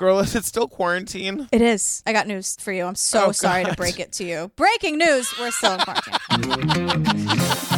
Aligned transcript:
Girl, 0.00 0.18
is 0.20 0.34
it 0.34 0.46
still 0.46 0.66
quarantine? 0.66 1.46
It 1.52 1.60
is. 1.60 2.02
I 2.06 2.14
got 2.14 2.26
news 2.26 2.56
for 2.58 2.72
you. 2.72 2.84
I'm 2.86 2.94
so 2.94 3.26
Oh, 3.26 3.32
sorry 3.32 3.66
to 3.66 3.74
break 3.74 4.00
it 4.00 4.12
to 4.12 4.24
you. 4.24 4.50
Breaking 4.56 4.96
news. 4.96 5.30
We're 5.38 5.50
still 5.50 5.74
in 5.74 5.80
quarantine. 5.80 6.16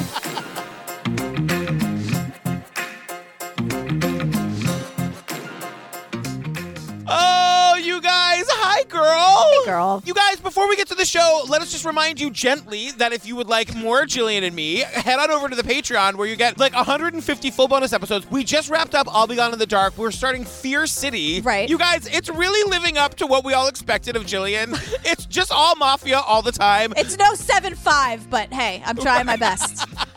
girl. 9.72 10.02
You 10.04 10.12
guys, 10.12 10.38
before 10.40 10.68
we 10.68 10.76
get 10.76 10.88
to 10.88 10.94
the 10.94 11.04
show, 11.04 11.44
let 11.48 11.62
us 11.62 11.72
just 11.72 11.84
remind 11.84 12.20
you 12.20 12.30
gently 12.30 12.90
that 12.92 13.12
if 13.12 13.26
you 13.26 13.36
would 13.36 13.48
like 13.48 13.74
more 13.74 14.04
Gillian 14.04 14.44
and 14.44 14.54
me, 14.54 14.78
head 14.80 15.18
on 15.18 15.30
over 15.30 15.48
to 15.48 15.56
the 15.56 15.62
Patreon 15.62 16.16
where 16.16 16.26
you 16.26 16.36
get 16.36 16.58
like 16.58 16.74
150 16.74 17.50
full 17.50 17.68
bonus 17.68 17.92
episodes. 17.92 18.30
We 18.30 18.44
just 18.44 18.68
wrapped 18.68 18.94
up 18.94 19.06
I'll 19.10 19.26
Be 19.26 19.36
Gone 19.36 19.52
in 19.52 19.58
the 19.58 19.66
Dark. 19.66 19.96
We're 19.96 20.10
starting 20.10 20.44
Fear 20.44 20.86
City. 20.86 21.40
Right. 21.40 21.68
You 21.68 21.78
guys, 21.78 22.06
it's 22.06 22.28
really 22.28 22.70
living 22.70 22.98
up 22.98 23.14
to 23.16 23.26
what 23.26 23.44
we 23.44 23.54
all 23.54 23.68
expected 23.68 24.14
of 24.14 24.26
Gillian. 24.26 24.72
it's 25.04 25.24
just 25.24 25.50
all 25.50 25.74
mafia 25.76 26.18
all 26.18 26.42
the 26.42 26.52
time. 26.52 26.92
It's 26.96 27.16
no 27.16 27.34
7 27.34 27.74
5, 27.74 28.28
but 28.28 28.52
hey, 28.52 28.82
I'm 28.84 28.96
trying 28.96 29.24
my 29.24 29.36
best. 29.36 29.86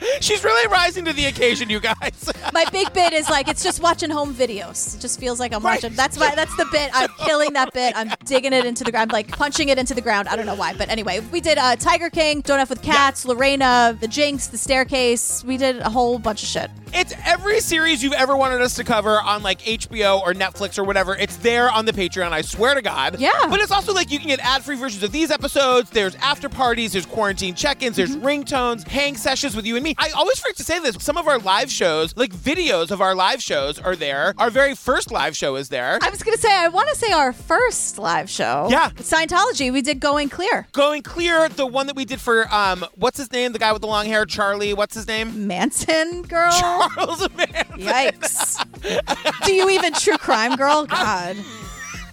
She's 0.20 0.44
really 0.44 0.66
rising 0.68 1.04
to 1.06 1.12
the 1.12 1.26
occasion, 1.26 1.68
you 1.70 1.80
guys. 1.80 2.30
My 2.52 2.64
big 2.72 2.92
bit 2.92 3.12
is 3.12 3.28
like 3.30 3.48
it's 3.48 3.62
just 3.62 3.80
watching 3.82 4.10
home 4.10 4.34
videos. 4.34 4.96
It 4.96 5.00
just 5.00 5.18
feels 5.20 5.38
like 5.40 5.52
I'm 5.52 5.62
Right. 5.62 5.82
watching. 5.82 5.96
That's 5.96 6.18
why. 6.18 6.34
That's 6.34 6.54
the 6.56 6.66
bit. 6.70 6.90
I'm 6.94 7.08
killing 7.24 7.52
that 7.54 7.72
bit. 7.72 7.94
I'm 7.96 8.10
digging 8.24 8.52
it 8.52 8.64
into 8.64 8.84
the 8.84 8.90
ground, 8.92 9.12
like 9.12 9.28
punching 9.28 9.68
it 9.68 9.78
into 9.78 9.94
the 9.94 10.00
ground. 10.00 10.28
I 10.28 10.36
don't 10.36 10.46
know 10.46 10.54
why, 10.54 10.74
but 10.74 10.88
anyway, 10.88 11.20
we 11.32 11.40
did 11.40 11.58
uh, 11.58 11.76
Tiger 11.76 12.10
King, 12.10 12.40
Don't 12.42 12.60
F 12.60 12.70
with 12.70 12.82
Cats, 12.82 13.24
Lorena, 13.24 13.96
The 14.00 14.08
Jinx, 14.08 14.46
The 14.48 14.58
Staircase. 14.58 15.42
We 15.44 15.56
did 15.56 15.78
a 15.78 15.90
whole 15.90 16.18
bunch 16.18 16.42
of 16.42 16.48
shit. 16.48 16.70
It's 16.94 17.12
every 17.26 17.60
series 17.60 18.02
you've 18.02 18.14
ever 18.14 18.34
wanted 18.34 18.62
us 18.62 18.74
to 18.76 18.84
cover 18.84 19.20
on 19.20 19.42
like 19.42 19.60
HBO 19.60 20.22
or 20.22 20.32
Netflix 20.32 20.78
or 20.78 20.84
whatever. 20.84 21.14
It's 21.16 21.36
there 21.36 21.70
on 21.70 21.84
the 21.84 21.92
Patreon, 21.92 22.32
I 22.32 22.40
swear 22.40 22.74
to 22.74 22.80
God. 22.82 23.18
Yeah. 23.18 23.30
But 23.50 23.60
it's 23.60 23.72
also 23.72 23.92
like 23.92 24.10
you 24.10 24.18
can 24.18 24.28
get 24.28 24.40
ad 24.40 24.62
free 24.64 24.76
versions 24.76 25.02
of 25.02 25.12
these 25.12 25.30
episodes. 25.30 25.90
There's 25.90 26.14
after 26.16 26.48
parties, 26.48 26.92
there's 26.92 27.04
quarantine 27.04 27.54
check 27.54 27.82
ins, 27.82 27.96
there's 27.96 28.16
ringtones, 28.16 28.86
hang 28.88 29.16
sessions 29.16 29.54
with 29.54 29.66
you 29.66 29.76
and 29.76 29.84
me. 29.84 29.87
I 29.98 30.10
always 30.10 30.38
forget 30.38 30.56
to 30.56 30.64
say 30.64 30.78
this. 30.80 30.96
Some 31.00 31.16
of 31.16 31.26
our 31.26 31.38
live 31.38 31.70
shows, 31.70 32.16
like 32.16 32.32
videos 32.34 32.90
of 32.90 33.00
our 33.00 33.14
live 33.14 33.42
shows, 33.42 33.78
are 33.78 33.96
there. 33.96 34.34
Our 34.38 34.50
very 34.50 34.74
first 34.74 35.10
live 35.10 35.36
show 35.36 35.56
is 35.56 35.68
there. 35.68 35.98
I 36.02 36.10
was 36.10 36.22
gonna 36.22 36.36
say 36.36 36.52
I 36.52 36.68
want 36.68 36.88
to 36.88 36.96
say 36.96 37.12
our 37.12 37.32
first 37.32 37.98
live 37.98 38.28
show. 38.28 38.68
Yeah. 38.70 38.90
Scientology. 38.90 39.72
We 39.72 39.82
did 39.82 40.00
Going 40.00 40.28
Clear. 40.28 40.66
Going 40.72 41.02
clear, 41.02 41.48
the 41.48 41.66
one 41.66 41.86
that 41.86 41.96
we 41.96 42.04
did 42.04 42.20
for 42.20 42.52
um, 42.52 42.84
what's 42.94 43.18
his 43.18 43.30
name? 43.32 43.52
The 43.52 43.58
guy 43.58 43.72
with 43.72 43.82
the 43.82 43.88
long 43.88 44.06
hair, 44.06 44.24
Charlie. 44.26 44.74
What's 44.74 44.94
his 44.94 45.06
name? 45.06 45.46
Manson 45.46 46.22
girl. 46.22 46.52
Charles 46.58 47.28
Manson. 47.36 47.78
Yikes. 47.78 49.44
Do 49.44 49.52
you 49.52 49.70
even 49.70 49.92
true 49.94 50.18
crime 50.18 50.56
girl? 50.56 50.86
God. 50.86 51.36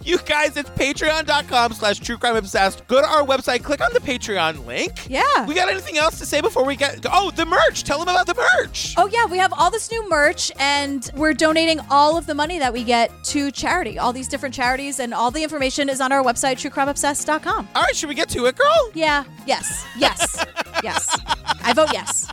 You 0.05 0.19
guys, 0.19 0.55
it's 0.55 0.69
patreon.com 0.69 1.73
slash 1.73 1.97
true 1.97 2.17
crime 2.17 2.35
obsessed. 2.35 2.85
Go 2.87 3.01
to 3.01 3.07
our 3.07 3.25
website, 3.25 3.63
click 3.63 3.81
on 3.81 3.91
the 3.91 3.99
Patreon 3.99 4.63
link. 4.67 5.09
Yeah. 5.09 5.47
We 5.47 5.55
got 5.55 5.67
anything 5.67 5.97
else 5.97 6.19
to 6.19 6.27
say 6.27 6.41
before 6.41 6.63
we 6.63 6.75
get 6.75 7.03
oh 7.11 7.31
the 7.31 7.43
merch? 7.43 7.83
Tell 7.83 7.97
them 7.97 8.09
about 8.09 8.27
the 8.27 8.35
merch. 8.35 8.93
Oh 8.97 9.07
yeah, 9.07 9.25
we 9.25 9.39
have 9.39 9.51
all 9.51 9.71
this 9.71 9.89
new 9.91 10.07
merch 10.07 10.51
and 10.59 11.09
we're 11.15 11.33
donating 11.33 11.79
all 11.89 12.17
of 12.17 12.27
the 12.27 12.35
money 12.35 12.59
that 12.59 12.71
we 12.71 12.83
get 12.83 13.11
to 13.25 13.49
charity. 13.49 13.97
All 13.97 14.13
these 14.13 14.27
different 14.27 14.53
charities 14.53 14.99
and 14.99 15.11
all 15.11 15.31
the 15.31 15.41
information 15.41 15.89
is 15.89 15.99
on 15.99 16.11
our 16.11 16.23
website 16.23 16.57
truecrimeobsessed.com. 16.57 17.69
All 17.73 17.81
right, 17.81 17.95
should 17.95 18.09
we 18.09 18.15
get 18.15 18.29
to 18.29 18.45
it, 18.45 18.55
girl? 18.55 18.91
Yeah. 18.93 19.23
Yes. 19.47 19.87
Yes. 19.97 20.45
yes. 20.83 21.19
I 21.63 21.73
vote 21.73 21.89
yes. 21.91 22.29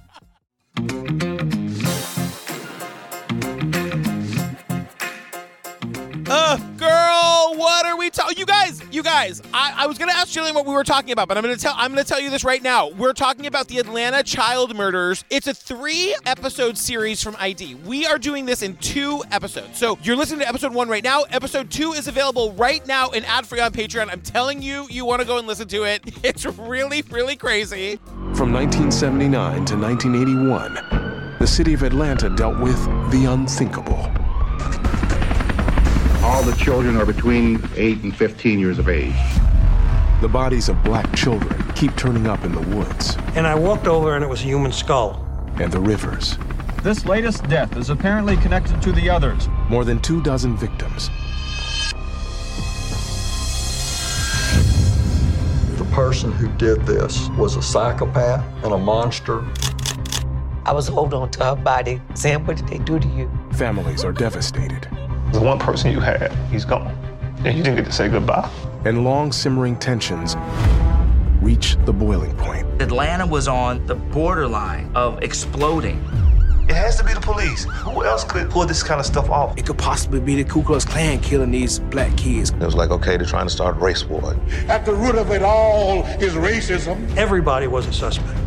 Uh, 6.34 6.56
girl, 6.78 7.21
what 7.56 7.86
are 7.86 7.96
we 7.96 8.10
talking? 8.10 8.38
You 8.38 8.46
guys, 8.46 8.82
you 8.90 9.02
guys. 9.02 9.42
I, 9.52 9.74
I 9.78 9.86
was 9.86 9.98
gonna 9.98 10.12
ask 10.12 10.28
Gillian 10.28 10.54
what 10.54 10.66
we 10.66 10.72
were 10.72 10.84
talking 10.84 11.12
about, 11.12 11.28
but 11.28 11.36
I'm 11.36 11.42
gonna 11.42 11.56
tell. 11.56 11.74
I'm 11.76 11.90
gonna 11.90 12.04
tell 12.04 12.20
you 12.20 12.30
this 12.30 12.44
right 12.44 12.62
now. 12.62 12.88
We're 12.88 13.12
talking 13.12 13.46
about 13.46 13.68
the 13.68 13.78
Atlanta 13.78 14.22
child 14.22 14.74
murders. 14.76 15.24
It's 15.30 15.46
a 15.46 15.54
three-episode 15.54 16.78
series 16.78 17.22
from 17.22 17.36
ID. 17.38 17.76
We 17.76 18.06
are 18.06 18.18
doing 18.18 18.46
this 18.46 18.62
in 18.62 18.76
two 18.76 19.22
episodes. 19.30 19.78
So 19.78 19.98
you're 20.02 20.16
listening 20.16 20.40
to 20.40 20.48
episode 20.48 20.74
one 20.74 20.88
right 20.88 21.04
now. 21.04 21.22
Episode 21.30 21.70
two 21.70 21.92
is 21.92 22.08
available 22.08 22.52
right 22.52 22.86
now 22.86 23.10
and 23.10 23.24
ad-free 23.26 23.60
on 23.60 23.72
Patreon. 23.72 24.08
I'm 24.10 24.22
telling 24.22 24.62
you, 24.62 24.86
you 24.90 25.04
want 25.04 25.20
to 25.20 25.26
go 25.26 25.38
and 25.38 25.46
listen 25.46 25.68
to 25.68 25.84
it. 25.84 26.02
It's 26.22 26.46
really, 26.46 27.02
really 27.10 27.36
crazy. 27.36 27.96
From 28.34 28.52
1979 28.52 29.64
to 29.66 29.76
1981, 29.76 31.36
the 31.38 31.46
city 31.46 31.74
of 31.74 31.82
Atlanta 31.82 32.30
dealt 32.30 32.58
with 32.60 32.82
the 33.10 33.26
unthinkable. 33.28 34.08
All 36.22 36.42
the 36.42 36.54
children 36.56 36.96
are 36.96 37.04
between 37.06 37.60
8 37.76 38.02
and 38.04 38.16
15 38.16 38.58
years 38.58 38.78
of 38.78 38.88
age. 38.88 39.14
The 40.20 40.28
bodies 40.28 40.68
of 40.68 40.82
black 40.84 41.12
children 41.16 41.60
keep 41.74 41.96
turning 41.96 42.28
up 42.28 42.44
in 42.44 42.52
the 42.52 42.60
woods 42.76 43.16
And 43.34 43.44
I 43.46 43.56
walked 43.56 43.88
over 43.88 44.14
and 44.14 44.22
it 44.24 44.28
was 44.28 44.40
a 44.40 44.44
human 44.44 44.70
skull. 44.72 45.26
and 45.60 45.70
the 45.72 45.80
rivers. 45.80 46.38
This 46.82 47.04
latest 47.06 47.48
death 47.48 47.76
is 47.76 47.90
apparently 47.90 48.36
connected 48.36 48.80
to 48.82 48.92
the 48.92 49.10
others. 49.10 49.48
More 49.68 49.84
than 49.84 49.98
two 50.00 50.22
dozen 50.22 50.56
victims. 50.56 51.10
The 55.76 55.84
person 55.92 56.30
who 56.32 56.48
did 56.56 56.86
this 56.86 57.28
was 57.30 57.56
a 57.56 57.62
psychopath 57.62 58.44
and 58.64 58.72
a 58.72 58.78
monster. 58.78 59.44
I 60.64 60.72
was 60.72 60.86
holding 60.88 61.18
on 61.20 61.30
to 61.32 61.44
her 61.44 61.56
body, 61.56 62.00
saying, 62.14 62.46
What 62.46 62.56
did 62.56 62.68
they 62.68 62.78
do 62.78 62.98
to 63.00 63.08
you? 63.08 63.30
Families 63.54 64.04
are 64.04 64.12
devastated. 64.12 64.88
The 65.32 65.40
one 65.40 65.58
person 65.58 65.90
you 65.90 66.00
had, 66.00 66.30
he's 66.50 66.64
gone. 66.64 66.94
And 67.44 67.56
you 67.56 67.64
didn't 67.64 67.76
get 67.76 67.86
to 67.86 67.92
say 67.92 68.08
goodbye. 68.08 68.48
And 68.84 69.02
long 69.02 69.32
simmering 69.32 69.78
tensions 69.78 70.36
reach 71.40 71.76
the 71.86 71.92
boiling 71.92 72.36
point. 72.36 72.66
Atlanta 72.82 73.26
was 73.26 73.48
on 73.48 73.84
the 73.86 73.94
borderline 73.94 74.90
of 74.94 75.22
exploding. 75.22 75.98
It 76.68 76.74
has 76.74 76.96
to 76.98 77.04
be 77.04 77.12
the 77.14 77.20
police. 77.20 77.64
Who 77.64 78.04
else 78.04 78.24
could 78.24 78.50
pull 78.50 78.66
this 78.66 78.82
kind 78.82 79.00
of 79.00 79.06
stuff 79.06 79.30
off? 79.30 79.58
It 79.58 79.66
could 79.66 79.78
possibly 79.78 80.20
be 80.20 80.42
the 80.42 80.48
Ku 80.48 80.62
Klux 80.62 80.84
Klan 80.84 81.18
killing 81.20 81.50
these 81.50 81.80
black 81.80 82.16
kids. 82.16 82.50
It 82.50 82.58
was 82.60 82.74
like, 82.74 82.90
okay, 82.90 83.16
they're 83.16 83.26
trying 83.26 83.46
to 83.46 83.52
start 83.52 83.76
a 83.76 83.80
race 83.80 84.04
war. 84.04 84.36
At 84.68 84.84
the 84.84 84.94
root 84.94 85.16
of 85.16 85.30
it 85.30 85.42
all 85.42 86.04
is 86.20 86.34
racism. 86.34 87.16
Everybody 87.16 87.66
was 87.66 87.86
a 87.86 87.92
suspect. 87.92 88.38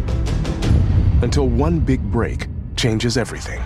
Until 1.22 1.48
one 1.48 1.80
big 1.80 2.02
break 2.12 2.48
changes 2.76 3.18
everything. 3.18 3.62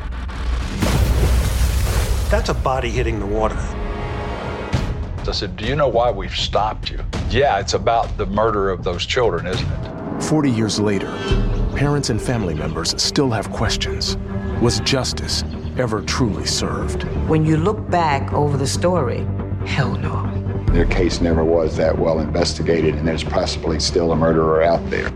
That's 2.30 2.50
a 2.50 2.54
body 2.54 2.90
hitting 2.92 3.20
the 3.20 3.26
water. 3.26 3.58
I 5.28 5.32
said, 5.32 5.58
Do 5.58 5.66
you 5.66 5.76
know 5.76 5.88
why 5.88 6.12
we've 6.12 6.36
stopped 6.36 6.92
you? 6.92 7.04
Yeah, 7.30 7.60
it's 7.60 7.74
about 7.74 8.18
the 8.18 8.26
murder 8.28 8.70
of 8.70 8.84
those 8.84 9.06
children, 9.06 9.48
isn't 9.48 9.68
it? 9.68 10.24
40 10.24 10.52
years 10.52 10.80
later, 10.80 11.08
parents 11.76 12.12
and 12.12 12.22
family 12.22 12.54
members 12.54 13.00
still 13.02 13.32
have 13.32 13.52
questions. 13.52 14.16
Was 14.62 14.80
justice 14.82 15.44
ever 15.78 16.02
truly 16.02 16.46
served? 16.46 17.04
When 17.28 17.46
you 17.46 17.58
look 17.58 17.90
back 17.90 18.32
over 18.32 18.58
the 18.58 18.68
story, 18.68 19.26
hell 19.66 19.96
no. 19.96 20.26
Their 20.72 20.86
case 20.86 21.22
never 21.22 21.44
was 21.44 21.78
that 21.78 21.98
well 21.98 22.20
investigated, 22.20 22.94
and 22.94 23.08
there's 23.08 23.24
possibly 23.24 23.80
still 23.80 24.12
a 24.12 24.16
murderer 24.16 24.62
out 24.62 24.88
there. 24.92 25.10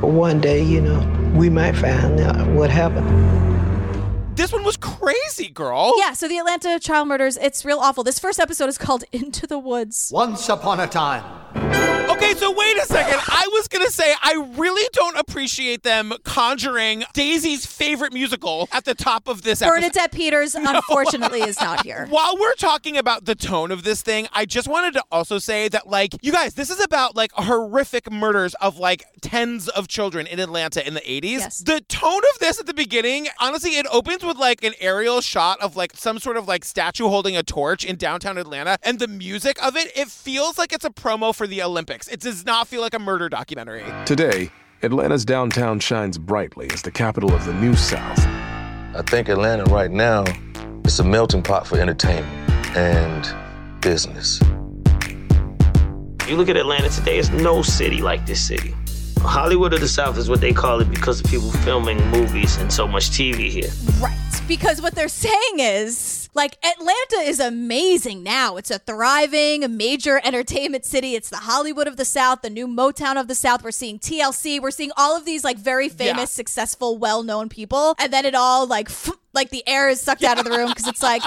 But 0.00 0.10
one 0.10 0.40
day, 0.40 0.62
you 0.62 0.80
know, 0.80 1.00
we 1.34 1.50
might 1.50 1.72
find 1.72 2.20
out 2.20 2.46
what 2.50 2.70
happened. 2.70 3.08
This 4.36 4.52
one 4.52 4.64
was 4.64 4.76
crazy, 4.76 4.91
girl. 5.52 5.92
Yeah, 5.98 6.12
so 6.12 6.28
the 6.28 6.38
Atlanta 6.38 6.78
child 6.78 7.08
murders, 7.08 7.36
it's 7.36 7.64
real 7.64 7.78
awful. 7.78 8.04
This 8.04 8.18
first 8.18 8.38
episode 8.38 8.68
is 8.68 8.78
called 8.78 9.04
Into 9.12 9.46
the 9.46 9.58
Woods. 9.58 10.10
Once 10.12 10.48
upon 10.48 10.80
a 10.80 10.86
time. 10.86 11.81
Okay, 12.12 12.34
so 12.34 12.52
wait 12.52 12.76
a 12.76 12.84
second. 12.84 13.18
I 13.26 13.48
was 13.52 13.68
gonna 13.68 13.88
say 13.90 14.14
I 14.22 14.34
really 14.56 14.86
don't 14.92 15.16
appreciate 15.16 15.82
them 15.82 16.12
conjuring 16.24 17.04
Daisy's 17.14 17.64
favorite 17.64 18.12
musical 18.12 18.68
at 18.70 18.84
the 18.84 18.94
top 18.94 19.28
of 19.28 19.40
this 19.42 19.62
episode. 19.62 19.76
Bernadette 19.80 20.12
Peters, 20.12 20.54
unfortunately, 20.54 21.40
is 21.40 21.58
not 21.58 21.86
here. 21.86 22.06
While 22.10 22.36
we're 22.38 22.54
talking 22.54 22.98
about 22.98 23.24
the 23.24 23.34
tone 23.34 23.70
of 23.70 23.82
this 23.82 24.02
thing, 24.02 24.28
I 24.34 24.44
just 24.44 24.68
wanted 24.68 24.92
to 24.92 25.04
also 25.10 25.38
say 25.38 25.68
that, 25.68 25.88
like, 25.88 26.14
you 26.20 26.32
guys, 26.32 26.52
this 26.52 26.68
is 26.68 26.84
about 26.84 27.16
like 27.16 27.32
horrific 27.32 28.12
murders 28.12 28.54
of 28.60 28.78
like 28.78 29.04
tens 29.22 29.68
of 29.70 29.88
children 29.88 30.26
in 30.26 30.38
Atlanta 30.38 30.86
in 30.86 30.92
the 30.92 31.00
80s. 31.00 31.22
Yes. 31.38 31.58
The 31.58 31.80
tone 31.88 32.22
of 32.34 32.40
this 32.40 32.60
at 32.60 32.66
the 32.66 32.74
beginning, 32.74 33.28
honestly, 33.40 33.70
it 33.78 33.86
opens 33.90 34.22
with 34.22 34.36
like 34.36 34.62
an 34.62 34.74
aerial 34.80 35.22
shot 35.22 35.62
of 35.62 35.76
like 35.76 35.96
some 35.96 36.18
sort 36.18 36.36
of 36.36 36.46
like 36.46 36.66
statue 36.66 37.08
holding 37.08 37.38
a 37.38 37.42
torch 37.42 37.86
in 37.86 37.96
downtown 37.96 38.36
Atlanta, 38.36 38.76
and 38.82 38.98
the 38.98 39.08
music 39.08 39.62
of 39.64 39.76
it, 39.76 39.90
it 39.96 40.08
feels 40.08 40.58
like 40.58 40.74
it's 40.74 40.84
a 40.84 40.90
promo 40.90 41.34
for 41.34 41.46
the 41.46 41.62
Olympics. 41.62 42.01
It 42.10 42.20
does 42.20 42.44
not 42.44 42.68
feel 42.68 42.80
like 42.80 42.94
a 42.94 42.98
murder 42.98 43.28
documentary. 43.28 43.84
Today, 44.04 44.50
Atlanta's 44.82 45.24
downtown 45.24 45.78
shines 45.78 46.18
brightly 46.18 46.68
as 46.72 46.82
the 46.82 46.90
capital 46.90 47.32
of 47.32 47.44
the 47.44 47.54
New 47.54 47.74
South. 47.76 48.18
I 48.94 49.02
think 49.06 49.28
Atlanta 49.28 49.64
right 49.64 49.90
now 49.90 50.24
is 50.84 50.98
a 50.98 51.04
melting 51.04 51.42
pot 51.42 51.66
for 51.66 51.78
entertainment 51.78 52.50
and 52.76 53.80
business. 53.80 54.40
You 56.28 56.36
look 56.36 56.48
at 56.48 56.56
Atlanta 56.56 56.88
today, 56.88 57.18
it's 57.18 57.30
no 57.30 57.62
city 57.62 58.00
like 58.00 58.26
this 58.26 58.46
city. 58.46 58.74
Hollywood 59.24 59.72
of 59.72 59.80
the 59.80 59.88
South 59.88 60.18
is 60.18 60.28
what 60.28 60.40
they 60.40 60.52
call 60.52 60.80
it 60.80 60.90
because 60.90 61.20
of 61.20 61.26
people 61.26 61.50
filming 61.50 62.04
movies 62.10 62.56
and 62.58 62.72
so 62.72 62.86
much 62.88 63.10
TV 63.10 63.48
here. 63.48 63.70
Right. 64.00 64.18
Because 64.48 64.82
what 64.82 64.94
they're 64.94 65.08
saying 65.08 65.58
is 65.58 66.28
Like 66.34 66.56
Atlanta 66.64 67.16
is 67.28 67.40
amazing 67.40 68.22
now. 68.22 68.56
It's 68.56 68.70
a 68.70 68.78
thriving, 68.78 69.76
major 69.76 70.18
entertainment 70.24 70.84
city. 70.86 71.14
It's 71.14 71.28
the 71.28 71.36
Hollywood 71.36 71.86
of 71.86 71.96
the 71.98 72.06
South, 72.06 72.40
the 72.42 72.48
new 72.50 72.66
Motown 72.66 73.20
of 73.20 73.28
the 73.28 73.34
South. 73.34 73.62
We're 73.62 73.70
seeing 73.70 73.98
TLC. 73.98 74.58
We're 74.58 74.70
seeing 74.70 74.92
all 74.96 75.14
of 75.16 75.24
these 75.26 75.44
like 75.44 75.58
very 75.58 75.88
famous, 75.90 76.16
Yeah. 76.20 76.24
successful, 76.24 76.96
well-known 76.96 77.48
people, 77.50 77.94
and 77.98 78.10
then 78.12 78.24
it 78.24 78.34
all 78.34 78.66
like 78.66 78.88
like 79.34 79.50
the 79.50 79.66
air 79.66 79.88
is 79.88 80.00
sucked 80.00 80.24
out 80.24 80.38
of 80.38 80.44
the 80.44 80.50
room 80.50 80.68
because 80.68 80.86
it's 80.86 81.02
like 81.02 81.22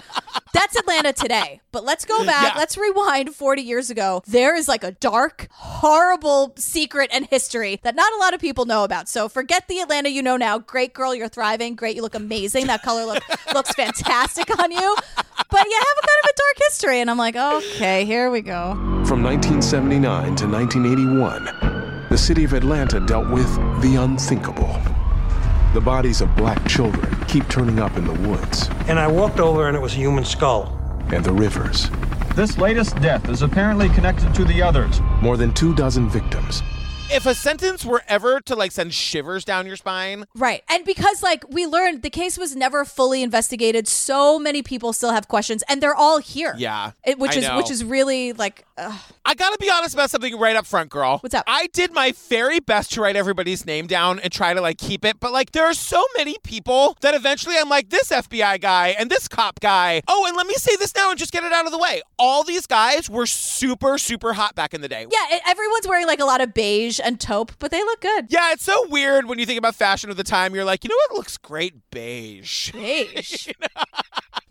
that's 0.53 0.75
Atlanta 0.77 1.11
today. 1.11 1.61
But 1.71 1.83
let's 1.83 2.05
go 2.05 2.25
back. 2.25 2.53
Yeah. 2.53 2.59
Let's 2.59 2.77
rewind 2.77 3.35
40 3.35 3.61
years 3.61 3.89
ago. 3.89 4.23
There 4.25 4.55
is 4.55 4.67
like 4.67 4.83
a 4.83 4.91
dark, 4.91 5.47
horrible 5.51 6.53
secret 6.57 7.09
and 7.13 7.25
history 7.25 7.79
that 7.83 7.95
not 7.95 8.13
a 8.13 8.17
lot 8.17 8.33
of 8.33 8.39
people 8.39 8.65
know 8.65 8.83
about. 8.83 9.09
So 9.09 9.27
forget 9.27 9.67
the 9.67 9.79
Atlanta 9.79 10.09
you 10.09 10.21
know 10.21 10.37
now. 10.37 10.57
Great 10.59 10.93
girl, 10.93 11.13
you're 11.13 11.27
thriving. 11.27 11.75
Great, 11.75 11.95
you 11.95 12.01
look 12.01 12.15
amazing. 12.15 12.67
That 12.67 12.83
color 12.83 13.05
look 13.05 13.23
looks 13.53 13.73
fantastic 13.73 14.57
on 14.59 14.71
you. 14.71 14.95
But 15.49 15.65
you 15.65 15.77
have 15.77 15.97
a 15.97 16.07
kind 16.07 16.19
of 16.23 16.29
a 16.29 16.33
dark 16.35 16.57
history. 16.69 17.01
And 17.01 17.09
I'm 17.09 17.17
like, 17.17 17.35
okay, 17.35 18.05
here 18.05 18.29
we 18.29 18.41
go. 18.41 18.73
From 19.05 19.21
1979 19.23 20.35
to 20.37 20.47
1981, 20.47 22.07
the 22.09 22.17
city 22.17 22.43
of 22.43 22.53
Atlanta 22.53 22.99
dealt 22.99 23.29
with 23.29 23.53
the 23.81 23.97
unthinkable. 23.97 24.79
The 25.75 25.81
bodies 25.81 26.21
of 26.21 26.33
black 26.37 26.65
children 26.69 27.13
keep 27.27 27.49
turning 27.49 27.79
up 27.79 27.97
in 27.97 28.05
the 28.05 28.29
woods 28.29 28.69
And 28.87 28.97
I 28.97 29.07
walked 29.07 29.41
over 29.41 29.67
and 29.67 29.75
it 29.75 29.81
was 29.81 29.91
a 29.91 29.97
human 29.97 30.23
skull. 30.23 30.71
and 31.11 31.21
the 31.21 31.33
rivers. 31.33 31.91
This 32.33 32.57
latest 32.57 32.95
death 33.01 33.27
is 33.27 33.41
apparently 33.41 33.89
connected 33.89 34.33
to 34.35 34.45
the 34.45 34.61
others. 34.61 35.01
More 35.21 35.35
than 35.35 35.53
two 35.53 35.75
dozen 35.75 36.07
victims. 36.07 36.63
If 37.11 37.27
a 37.27 37.35
sentence 37.35 37.85
were 37.85 38.01
ever 38.09 38.41
to 38.41 38.55
like 38.55 38.71
send 38.71 38.93
shivers 38.93 39.45
down 39.45 39.67
your 39.67 39.75
spine, 39.77 40.25
Right. 40.35 40.63
And 40.67 40.83
because 40.83 41.21
like 41.23 41.45
we 41.49 41.65
learned 41.65 42.01
the 42.01 42.09
case 42.09 42.37
was 42.37 42.55
never 42.55 42.83
fully 42.83 43.21
investigated, 43.23 43.87
so 43.87 44.37
many 44.39 44.61
people 44.63 44.91
still 44.91 45.11
have 45.11 45.27
questions 45.27 45.63
and 45.69 45.81
they're 45.81 45.95
all 45.95 46.17
here. 46.17 46.55
yeah, 46.57 46.91
It, 47.05 47.17
which 47.19 47.35
I 47.35 47.39
is 47.39 47.47
know. 47.47 47.57
which 47.57 47.69
is 47.71 47.85
really 47.85 48.33
like 48.33 48.65
ugh. 48.77 48.99
I 49.23 49.33
gotta 49.35 49.57
be 49.59 49.69
honest 49.69 49.93
about 49.93 50.09
something 50.09 50.37
right 50.37 50.55
up 50.55 50.65
front, 50.65 50.89
girl. 50.89 51.19
What's 51.19 51.35
up? 51.35 51.45
I 51.47 51.67
did 51.67 51.93
my 51.93 52.11
very 52.27 52.59
best 52.59 52.91
to 52.93 53.01
write 53.01 53.15
everybody's 53.15 53.65
name 53.65 53.85
down 53.87 54.19
and 54.19 54.31
try 54.31 54.53
to 54.53 54.59
like 54.59 54.77
keep 54.79 55.05
it, 55.05 55.19
but 55.19 55.31
like 55.31 55.51
there 55.51 55.63
are 55.65 55.73
so 55.75 56.03
many 56.17 56.37
people 56.43 56.97
that 57.01 57.13
eventually 57.13 57.55
I'm 57.57 57.69
like 57.69 57.91
this 57.91 58.09
FBI 58.09 58.59
guy 58.59 58.89
and 58.99 59.09
this 59.09 59.27
cop 59.27 59.59
guy. 59.61 60.01
Oh, 60.07 60.25
and 60.27 60.35
let 60.35 60.47
me 60.47 60.55
say 60.55 60.75
this 60.77 60.93
now 60.95 61.11
and 61.11 61.19
just 61.19 61.31
get 61.31 61.43
it 61.43 61.53
out 61.53 61.65
of 61.67 61.71
the 61.71 61.77
way. 61.79 62.01
All 62.19 62.43
these 62.43 62.65
guys 62.67 63.09
were 63.09 63.25
super, 63.27 63.97
super 63.99 64.33
hot 64.33 64.55
back 64.55 64.73
in 64.73 64.81
the 64.81 64.89
day. 64.89 65.05
Yeah, 65.09 65.39
everyone's 65.47 65.87
wearing 65.87 66.07
like 66.07 66.19
a 66.19 66.25
lot 66.25 66.41
of 66.41 66.53
beige 66.53 66.94
and 66.99 67.19
taupe, 67.19 67.53
but 67.59 67.71
they 67.71 67.81
look 67.83 68.01
good. 68.01 68.27
Yeah, 68.29 68.51
it's 68.51 68.63
so 68.63 68.87
weird 68.89 69.25
when 69.25 69.39
you 69.39 69.45
think 69.45 69.57
about 69.57 69.75
fashion 69.75 70.09
of 70.09 70.17
the 70.17 70.23
time. 70.23 70.53
You're 70.55 70.65
like, 70.65 70.83
you 70.83 70.89
know 70.89 70.95
what 71.09 71.17
looks 71.17 71.37
great? 71.37 71.75
Beige. 71.91 72.71
Beige. 72.73 73.49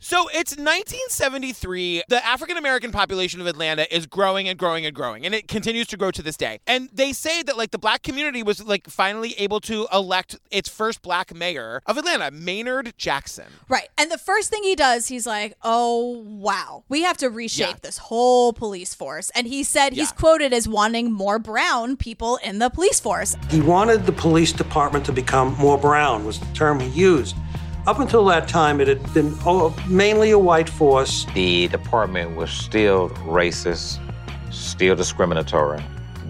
So 0.00 0.28
it's 0.34 0.54
1973. 0.54 2.02
The 2.08 2.24
African 2.26 2.58
American 2.58 2.92
population 2.92 3.40
of 3.40 3.46
Atlanta 3.46 3.86
is 3.94 4.04
growing 4.06 4.48
and 4.48 4.58
growing 4.58 4.84
and 4.84 4.94
growing, 4.94 5.24
and 5.24 5.34
it 5.34 5.48
continues 5.48 5.86
to 5.88 5.96
grow 5.96 6.10
to 6.10 6.22
this 6.22 6.36
day. 6.36 6.60
And 6.66 6.90
they 6.92 7.14
say 7.14 7.42
that 7.42 7.56
like 7.56 7.70
the 7.70 7.78
black 7.78 8.02
community 8.02 8.42
was 8.42 8.62
like 8.62 8.86
finally 8.88 9.34
able 9.38 9.60
to 9.60 9.86
elect 9.92 10.36
its 10.50 10.68
first 10.68 11.00
black 11.00 11.34
mayor 11.34 11.80
of 11.86 11.96
Atlanta, 11.96 12.30
Maynard 12.30 12.92
Jackson. 12.98 13.46
Right. 13.68 13.88
And 13.96 14.10
the 14.10 14.18
first 14.18 14.50
thing 14.50 14.62
he 14.62 14.76
does, 14.76 15.06
he's 15.08 15.26
like, 15.26 15.54
oh, 15.62 16.22
wow, 16.26 16.84
we 16.90 17.02
have 17.02 17.16
to 17.18 17.30
reshape 17.30 17.66
Yeah. 17.68 17.74
this 17.80 17.96
whole 17.96 18.52
police 18.52 18.94
force. 18.94 19.30
And 19.34 19.46
he 19.46 19.62
said 19.64 19.94
he's 19.94 20.10
Yeah. 20.10 20.16
quoted 20.16 20.52
as 20.52 20.68
wanting 20.68 21.12
more 21.12 21.38
brown 21.38 21.96
people 21.96 22.33
in 22.42 22.58
the 22.58 22.70
police 22.70 23.00
force. 23.00 23.36
He 23.50 23.60
wanted 23.60 24.06
the 24.06 24.12
police 24.12 24.52
department 24.52 25.04
to 25.06 25.12
become 25.12 25.54
more 25.56 25.78
brown, 25.78 26.24
was 26.24 26.40
the 26.40 26.46
term 26.54 26.80
he 26.80 26.88
used. 26.88 27.36
Up 27.86 27.98
until 27.98 28.24
that 28.26 28.48
time, 28.48 28.80
it 28.80 28.88
had 28.88 29.12
been 29.12 29.36
mainly 29.88 30.30
a 30.30 30.38
white 30.38 30.68
force. 30.68 31.26
The 31.34 31.68
department 31.68 32.34
was 32.34 32.50
still 32.50 33.10
racist, 33.10 33.98
still 34.50 34.96
discriminatory. 34.96 35.84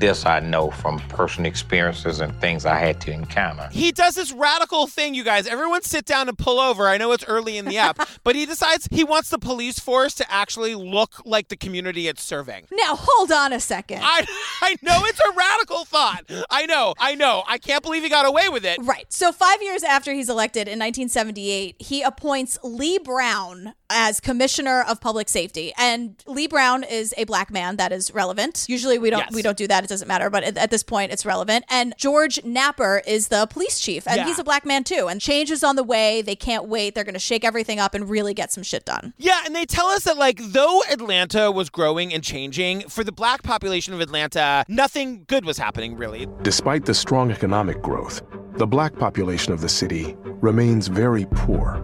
This 0.05 0.27
I 0.27 0.39
know 0.41 0.71
from 0.71 0.99
personal 1.09 1.49
experiences 1.49 2.21
and 2.21 2.39
things 2.39 2.67
I 2.67 2.77
had 2.77 3.01
to 3.01 3.11
encounter. 3.11 3.71
He 3.73 3.91
does 3.91 4.17
this 4.17 4.33
radical 4.33 4.87
thing, 4.87 5.15
you 5.15 5.25
guys. 5.25 5.47
Everyone 5.47 5.81
sit 5.81 6.05
down 6.05 6.29
and 6.29 6.37
pull 6.37 6.61
over. 6.61 6.87
I 6.87 6.99
know 6.99 7.13
it's 7.13 7.25
early 7.25 7.57
in 7.57 7.65
the 7.65 7.79
app, 7.79 8.07
but 8.23 8.37
he 8.37 8.45
decides 8.45 8.87
he 8.91 9.03
wants 9.03 9.31
the 9.31 9.39
police 9.39 9.79
force 9.79 10.15
to 10.17 10.31
actually 10.31 10.75
look 10.75 11.23
like 11.25 11.49
the 11.49 11.57
community 11.57 12.07
it's 12.07 12.23
serving. 12.23 12.67
Now, 12.71 12.97
hold 13.01 13.33
on 13.33 13.55
a 13.55 13.61
second. 13.61 14.03
I 14.03 14.27
I 14.61 14.77
know 14.83 15.01
it's 15.07 15.21
a 15.21 15.33
radical 15.35 15.87
thought. 15.87 16.25
I 16.51 16.67
know, 16.67 16.93
I 16.99 17.15
know. 17.15 17.43
I 17.49 17.57
can't 17.57 17.83
believe 17.83 18.03
he 18.03 18.11
got 18.11 18.27
away 18.27 18.51
with 18.51 18.67
it. 18.67 18.81
Right. 18.83 19.11
So, 19.11 19.33
five 19.33 19.63
years 19.63 19.83
after 19.83 20.13
he's 20.13 20.29
elected 20.29 20.69
in 20.69 20.79
1978, 20.79 21.77
he 21.79 22.03
appoints 22.03 22.59
Lee 22.63 22.99
Brown 22.99 23.73
as 23.95 24.21
Commissioner 24.21 24.83
of 24.89 25.01
Public 25.01 25.29
Safety. 25.29 25.73
And 25.79 26.17
Lee 26.27 26.47
Brown 26.49 26.85
is 26.85 27.15
a 27.17 27.25
black 27.25 27.51
man. 27.51 27.77
That 27.77 27.93
is 27.93 28.13
relevant. 28.13 28.67
Usually, 28.69 28.99
we 28.99 29.09
don't 29.11 29.21
Yes. 29.21 29.33
we 29.35 29.41
don't 29.43 29.57
do 29.57 29.67
that. 29.69 29.85
It 29.85 29.89
doesn't 29.89 30.09
matter. 30.09 30.29
But 30.29 30.43
at, 30.45 30.59
at 30.59 30.71
this 30.71 30.83
point, 30.83 31.13
it's 31.13 31.25
relevant. 31.25 31.65
And 31.71 31.95
George 31.97 32.43
Napper 32.45 33.03
is 33.07 33.29
the 33.29 33.47
police 33.47 33.81
chief, 33.81 34.07
and 34.07 34.17
Yeah. 34.17 34.27
he's 34.27 34.39
a 34.39 34.45
black 34.45 34.67
man 34.67 34.85
too. 34.85 35.07
And 35.07 35.21
change 35.21 35.51
is 35.51 35.63
on 35.65 35.77
the 35.77 35.85
way. 35.85 36.21
They 36.21 36.37
can't 36.37 36.67
wait. 36.67 36.95
They're 36.95 37.05
going 37.05 37.15
to 37.15 37.21
shake 37.21 37.45
everything 37.45 37.79
up 37.79 37.95
and 37.95 38.11
really 38.11 38.35
get 38.35 38.53
some 38.53 38.63
shit 38.65 38.85
done. 38.85 39.15
Yeah, 39.17 39.41
and 39.47 39.55
they 39.55 39.65
tell 39.65 39.87
us 39.87 40.05
that 40.05 40.19
like 40.19 40.39
though 40.43 40.83
Atlanta 40.91 41.51
was 41.53 41.71
growing 41.71 42.13
and 42.13 42.23
changing, 42.23 42.89
for 42.89 43.05
the 43.05 43.13
black 43.13 43.43
population 43.45 43.95
of 43.95 44.01
Atlanta, 44.01 44.65
nothing 44.69 45.25
good 45.29 45.45
was 45.45 45.57
happening 45.59 45.97
really. 45.97 46.27
Despite 46.43 46.85
the 46.85 46.95
strong 46.95 47.31
economic 47.31 47.81
growth, 47.81 48.23
the 48.57 48.67
black 48.67 48.95
population 48.97 49.53
of 49.53 49.61
the 49.61 49.69
city 49.69 50.17
remains 50.41 50.89
very 50.89 51.27
poor. 51.33 51.81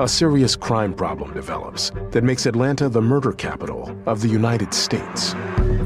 A 0.00 0.08
serious 0.08 0.56
crime 0.56 0.92
problem 0.92 1.32
develops 1.34 1.92
that 2.10 2.24
makes 2.24 2.46
Atlanta 2.46 2.88
the 2.88 3.00
murder 3.00 3.30
capital 3.30 3.96
of 4.06 4.22
the 4.22 4.28
United 4.28 4.74
States. 4.74 5.36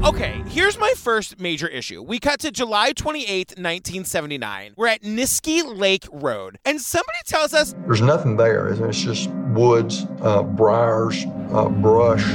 Okay, 0.03 0.41
here's 0.47 0.79
my 0.79 0.91
first 0.97 1.39
major 1.39 1.67
issue. 1.67 2.01
We 2.01 2.17
cut 2.17 2.39
to 2.39 2.49
July 2.49 2.91
28th, 2.93 3.59
1979. 3.59 4.73
We're 4.75 4.87
at 4.87 5.03
Niskey 5.03 5.61
Lake 5.77 6.07
Road, 6.11 6.57
and 6.65 6.81
somebody 6.81 7.19
tells 7.27 7.53
us 7.53 7.75
There's 7.85 8.01
nothing 8.01 8.35
there. 8.35 8.69
It's 8.69 8.99
just 8.99 9.29
woods, 9.29 10.07
uh, 10.21 10.41
briars, 10.41 11.25
uh, 11.51 11.69
brush. 11.69 12.25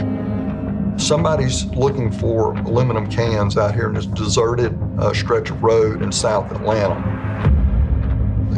Somebody's 0.97 1.65
looking 1.65 2.13
for 2.13 2.55
aluminum 2.55 3.11
cans 3.11 3.57
out 3.59 3.75
here 3.75 3.89
in 3.89 3.95
this 3.95 4.07
deserted 4.07 4.79
uh, 5.01 5.13
stretch 5.13 5.51
of 5.51 5.61
road 5.61 6.03
in 6.03 6.13
South 6.13 6.53
Atlanta 6.53 6.95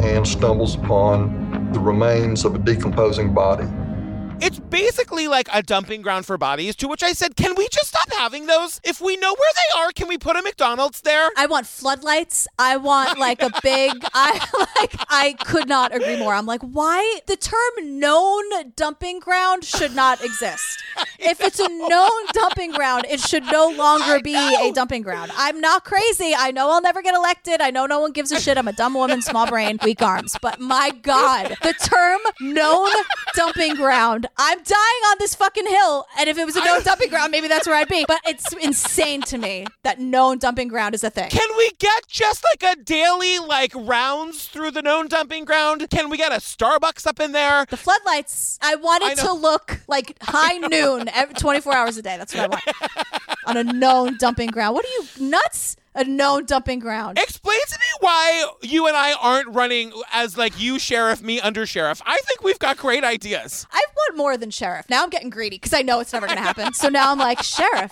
and 0.03 0.27
stumbles 0.27 0.75
upon 0.75 1.46
the 1.73 1.79
remains 1.79 2.45
of 2.45 2.55
a 2.55 2.57
decomposing 2.57 3.33
body. 3.33 3.67
It's 4.39 4.59
basically 4.59 5.27
like 5.27 5.47
a 5.53 5.63
dumping 5.63 6.01
ground 6.01 6.25
for 6.25 6.37
bodies, 6.37 6.75
to 6.77 6.87
which 6.87 7.03
I 7.03 7.13
said, 7.13 7.35
Can 7.35 7.55
we 7.55 7.67
just 7.71 7.87
stop 7.87 8.11
having 8.13 8.45
those? 8.45 8.79
If 8.83 9.01
we 9.01 9.17
know 9.17 9.33
where 9.33 9.51
they 9.55 9.81
are, 9.81 9.91
can 9.91 10.07
we 10.07 10.17
put 10.17 10.35
a 10.35 10.41
McDonald's 10.41 11.01
there? 11.01 11.29
I 11.37 11.47
want 11.47 11.65
floodlights. 11.65 12.47
I 12.59 12.77
want 12.77 13.17
like 13.27 13.41
a 13.41 13.51
big. 13.63 13.93
I 14.13 14.45
like. 14.79 14.95
I 15.09 15.33
could 15.45 15.67
not 15.67 15.95
agree 15.95 16.17
more. 16.17 16.33
I'm 16.33 16.45
like, 16.45 16.61
why 16.61 17.19
the 17.25 17.35
term 17.35 17.99
known 17.99 18.43
dumping 18.75 19.19
ground 19.19 19.63
should 19.63 19.95
not 19.95 20.23
exist. 20.23 20.83
If 21.19 21.41
it's 21.41 21.59
a 21.59 21.67
known 21.67 22.25
dumping 22.31 22.71
ground, 22.71 23.05
it 23.09 23.19
should 23.19 23.43
no 23.45 23.69
longer 23.69 24.19
be 24.19 24.35
a 24.35 24.71
dumping 24.71 25.01
ground. 25.03 25.31
I'm 25.35 25.59
not 25.59 25.83
crazy. 25.83 26.33
I 26.35 26.51
know 26.51 26.71
I'll 26.71 26.81
never 26.81 27.01
get 27.01 27.13
elected. 27.15 27.59
I 27.61 27.69
know 27.69 27.85
no 27.85 27.99
one 27.99 28.11
gives 28.11 28.31
a 28.31 28.39
shit. 28.39 28.57
I'm 28.57 28.67
a 28.67 28.73
dumb 28.73 28.93
woman, 28.93 29.21
small 29.21 29.47
brain, 29.47 29.77
weak 29.83 30.01
arms. 30.01 30.35
But 30.41 30.59
my 30.59 30.91
God, 31.01 31.55
the 31.61 31.73
term 31.73 32.19
known 32.39 32.89
dumping 33.35 33.75
ground. 33.75 34.26
I'm 34.37 34.57
dying 34.57 35.03
on 35.09 35.15
this 35.19 35.35
fucking 35.35 35.67
hill. 35.67 36.05
And 36.19 36.29
if 36.29 36.37
it 36.37 36.45
was 36.45 36.55
a 36.55 36.63
known 36.63 36.83
dumping 36.83 37.09
ground, 37.09 37.31
maybe 37.31 37.47
that's 37.47 37.67
where 37.67 37.75
I'd 37.75 37.87
be. 37.87 38.05
But 38.07 38.21
it's 38.25 38.53
insane 38.53 39.21
to 39.23 39.37
me 39.37 39.65
that 39.83 39.99
known 39.99 40.37
dumping 40.37 40.67
ground 40.67 40.95
is 40.95 41.03
a 41.03 41.09
thing. 41.09 41.29
Can 41.29 41.49
we 41.57 41.71
get 41.79 42.07
just 42.07 42.43
like 42.51 42.77
a 42.77 42.81
daily 42.81 43.39
like 43.39 43.71
rounds 43.75 44.45
through 44.47 44.71
the 44.71 44.81
known 44.81 45.07
dumping 45.07 45.45
ground? 45.45 45.89
Can 45.89 46.09
we 46.09 46.17
get 46.17 46.31
a 46.31 46.35
Starbucks 46.35 47.07
up 47.07 47.19
in 47.19 47.31
there? 47.31 47.65
The 47.69 47.77
floodlights. 47.77 48.59
I 48.61 48.75
want 48.75 49.03
it 49.03 49.17
know. 49.17 49.23
to 49.23 49.33
look 49.33 49.81
like 49.87 50.17
high 50.21 50.57
noon, 50.57 51.07
ev 51.09 51.35
24 51.35 51.75
hours 51.75 51.97
a 51.97 52.01
day. 52.01 52.17
That's 52.17 52.33
what 52.33 52.45
I 52.45 52.47
want 52.47 52.63
on 53.45 53.57
a 53.57 53.63
known 53.63 54.17
dumping 54.17 54.49
ground. 54.49 54.75
What 54.75 54.85
are 54.85 54.89
you 54.89 55.29
nuts? 55.29 55.75
A 55.97 56.03
known 56.03 56.45
dumping 56.45 56.77
ground. 56.77 57.17
Explain 57.17 57.59
to 57.67 57.73
me 57.79 57.85
why 58.01 58.47
you 58.61 58.85
and 58.85 58.95
I 58.95 59.13
aren't 59.13 59.49
running 59.49 59.91
as 60.13 60.37
like 60.37 60.59
you 60.59 60.77
sheriff, 60.77 61.23
me 61.23 61.39
under 61.39 61.65
sheriff. 61.65 62.03
I 62.05 62.19
think 62.23 62.43
we've 62.43 62.59
got 62.59 62.77
great 62.77 63.03
ideas. 63.03 63.65
I 63.71 63.83
want 63.95 64.15
more 64.15 64.37
than 64.37 64.51
sheriff. 64.51 64.87
Now 64.91 65.01
I'm 65.01 65.09
getting 65.09 65.31
greedy 65.31 65.55
because 65.55 65.73
I 65.73 65.81
know 65.81 65.99
it's 65.99 66.13
never 66.13 66.27
going 66.27 66.37
to 66.37 66.43
happen. 66.43 66.73
So 66.73 66.89
now 66.89 67.11
I'm 67.11 67.17
like 67.17 67.41
sheriff. 67.41 67.91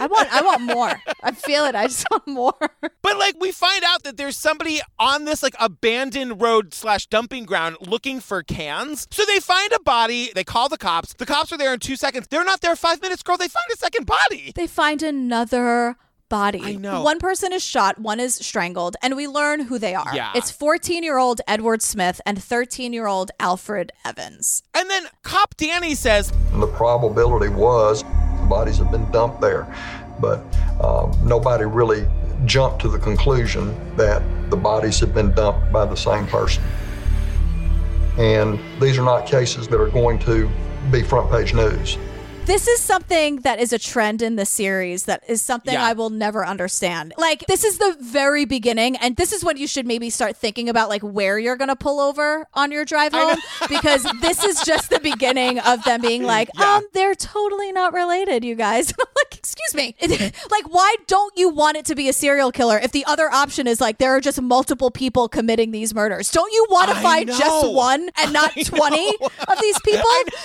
I 0.00 0.06
want. 0.06 0.32
I 0.32 0.40
want 0.40 0.62
more. 0.62 0.94
I 1.22 1.32
feel 1.32 1.66
it. 1.66 1.74
I 1.74 1.88
just 1.88 2.06
want 2.10 2.26
more. 2.26 2.54
But 3.02 3.18
like 3.18 3.34
we 3.38 3.52
find 3.52 3.82
out 3.84 4.02
that 4.04 4.16
there's 4.16 4.38
somebody 4.38 4.80
on 4.98 5.26
this 5.26 5.42
like 5.42 5.54
abandoned 5.60 6.40
road 6.40 6.72
slash 6.72 7.06
dumping 7.06 7.44
ground 7.44 7.76
looking 7.82 8.20
for 8.20 8.42
cans. 8.42 9.06
So 9.10 9.24
they 9.26 9.40
find 9.40 9.70
a 9.72 9.80
body. 9.80 10.30
They 10.34 10.44
call 10.44 10.70
the 10.70 10.78
cops. 10.78 11.12
The 11.12 11.26
cops 11.26 11.52
are 11.52 11.58
there 11.58 11.74
in 11.74 11.80
two 11.80 11.96
seconds. 11.96 12.28
They're 12.30 12.44
not 12.44 12.62
there 12.62 12.74
five 12.76 13.02
minutes, 13.02 13.22
girl. 13.22 13.36
They 13.36 13.48
find 13.48 13.66
a 13.72 13.76
second 13.76 14.06
body. 14.06 14.52
They 14.54 14.66
find 14.66 15.02
another 15.02 15.96
body. 16.32 16.62
I 16.64 16.74
know. 16.76 17.02
One 17.02 17.18
person 17.18 17.52
is 17.52 17.62
shot, 17.62 17.98
one 17.98 18.18
is 18.18 18.34
strangled, 18.34 18.96
and 19.02 19.16
we 19.16 19.28
learn 19.28 19.60
who 19.60 19.78
they 19.78 19.94
are. 19.94 20.14
Yeah. 20.14 20.32
It's 20.34 20.50
14 20.50 21.02
year 21.02 21.18
old 21.18 21.42
Edward 21.46 21.82
Smith 21.82 22.22
and 22.24 22.42
13 22.42 22.94
year 22.94 23.06
old 23.06 23.30
Alfred 23.38 23.92
Evans. 24.02 24.62
And 24.72 24.88
then 24.88 25.04
cop 25.22 25.54
Danny 25.58 25.94
says, 25.94 26.32
the 26.54 26.66
probability 26.68 27.52
was 27.52 28.02
the 28.02 28.46
bodies 28.48 28.78
have 28.78 28.90
been 28.90 29.08
dumped 29.10 29.42
there, 29.42 29.66
but 30.20 30.40
um, 30.82 31.12
nobody 31.22 31.64
really 31.64 32.06
jumped 32.46 32.80
to 32.80 32.88
the 32.88 32.98
conclusion 32.98 33.76
that 33.96 34.22
the 34.48 34.56
bodies 34.56 34.98
had 35.00 35.12
been 35.12 35.32
dumped 35.32 35.70
by 35.70 35.84
the 35.84 35.96
same 35.96 36.26
person. 36.28 36.62
And 38.16 38.58
these 38.80 38.96
are 38.96 39.04
not 39.04 39.26
cases 39.26 39.68
that 39.68 39.78
are 39.78 39.90
going 39.90 40.18
to 40.20 40.50
be 40.90 41.02
front 41.02 41.30
page 41.30 41.52
news. 41.52 41.98
This 42.44 42.66
is 42.66 42.80
something 42.80 43.36
that 43.42 43.60
is 43.60 43.72
a 43.72 43.78
trend 43.78 44.20
in 44.20 44.34
the 44.34 44.44
series 44.44 45.04
that 45.04 45.22
is 45.28 45.40
something 45.40 45.74
Yeah. 45.74 45.84
I 45.86 45.92
will 45.92 46.10
never 46.10 46.44
understand. 46.44 47.14
Like, 47.16 47.46
this 47.46 47.62
is 47.62 47.78
the 47.78 47.96
very 48.00 48.44
beginning, 48.44 48.96
and 48.96 49.16
this 49.16 49.32
is 49.32 49.44
when 49.44 49.56
you 49.56 49.68
should 49.68 49.86
maybe 49.86 50.10
start 50.10 50.36
thinking 50.36 50.68
about 50.68 50.88
like 50.88 51.02
where 51.02 51.38
you're 51.38 51.56
gonna 51.56 51.76
pull 51.76 52.00
over 52.00 52.48
on 52.52 52.72
your 52.72 52.84
drive 52.84 53.12
home 53.12 53.38
because 53.68 54.04
this 54.20 54.42
is 54.42 54.60
just 54.62 54.90
the 54.90 54.98
beginning 54.98 55.60
of 55.60 55.84
them 55.84 56.00
being 56.00 56.24
like, 56.24 56.48
um, 56.58 56.82
they're 56.94 57.14
totally 57.14 57.70
not 57.70 57.92
related, 57.92 58.44
you 58.44 58.56
guys. 58.56 58.92
Like, 59.22 59.38
excuse 59.38 59.74
me. 59.74 59.94
like, 60.50 60.64
why 60.72 60.96
don't 61.06 61.36
you 61.36 61.48
want 61.48 61.76
it 61.76 61.84
to 61.86 61.94
be 61.94 62.08
a 62.08 62.12
serial 62.12 62.50
killer 62.50 62.78
if 62.78 62.92
the 62.92 63.04
other 63.04 63.30
option 63.30 63.66
is 63.66 63.80
like 63.80 63.98
there 63.98 64.10
are 64.16 64.20
just 64.20 64.40
multiple 64.40 64.90
people 64.90 65.28
committing 65.28 65.70
these 65.70 65.94
murders? 65.94 66.30
Don't 66.30 66.52
you 66.52 66.66
want 66.70 66.88
to 66.88 66.96
find 66.96 67.28
know. 67.28 67.38
just 67.38 67.72
one 67.72 68.08
and 68.20 68.32
not 68.32 68.52
20 68.52 68.64
of 69.20 69.60
these 69.60 69.78
people? 69.80 70.02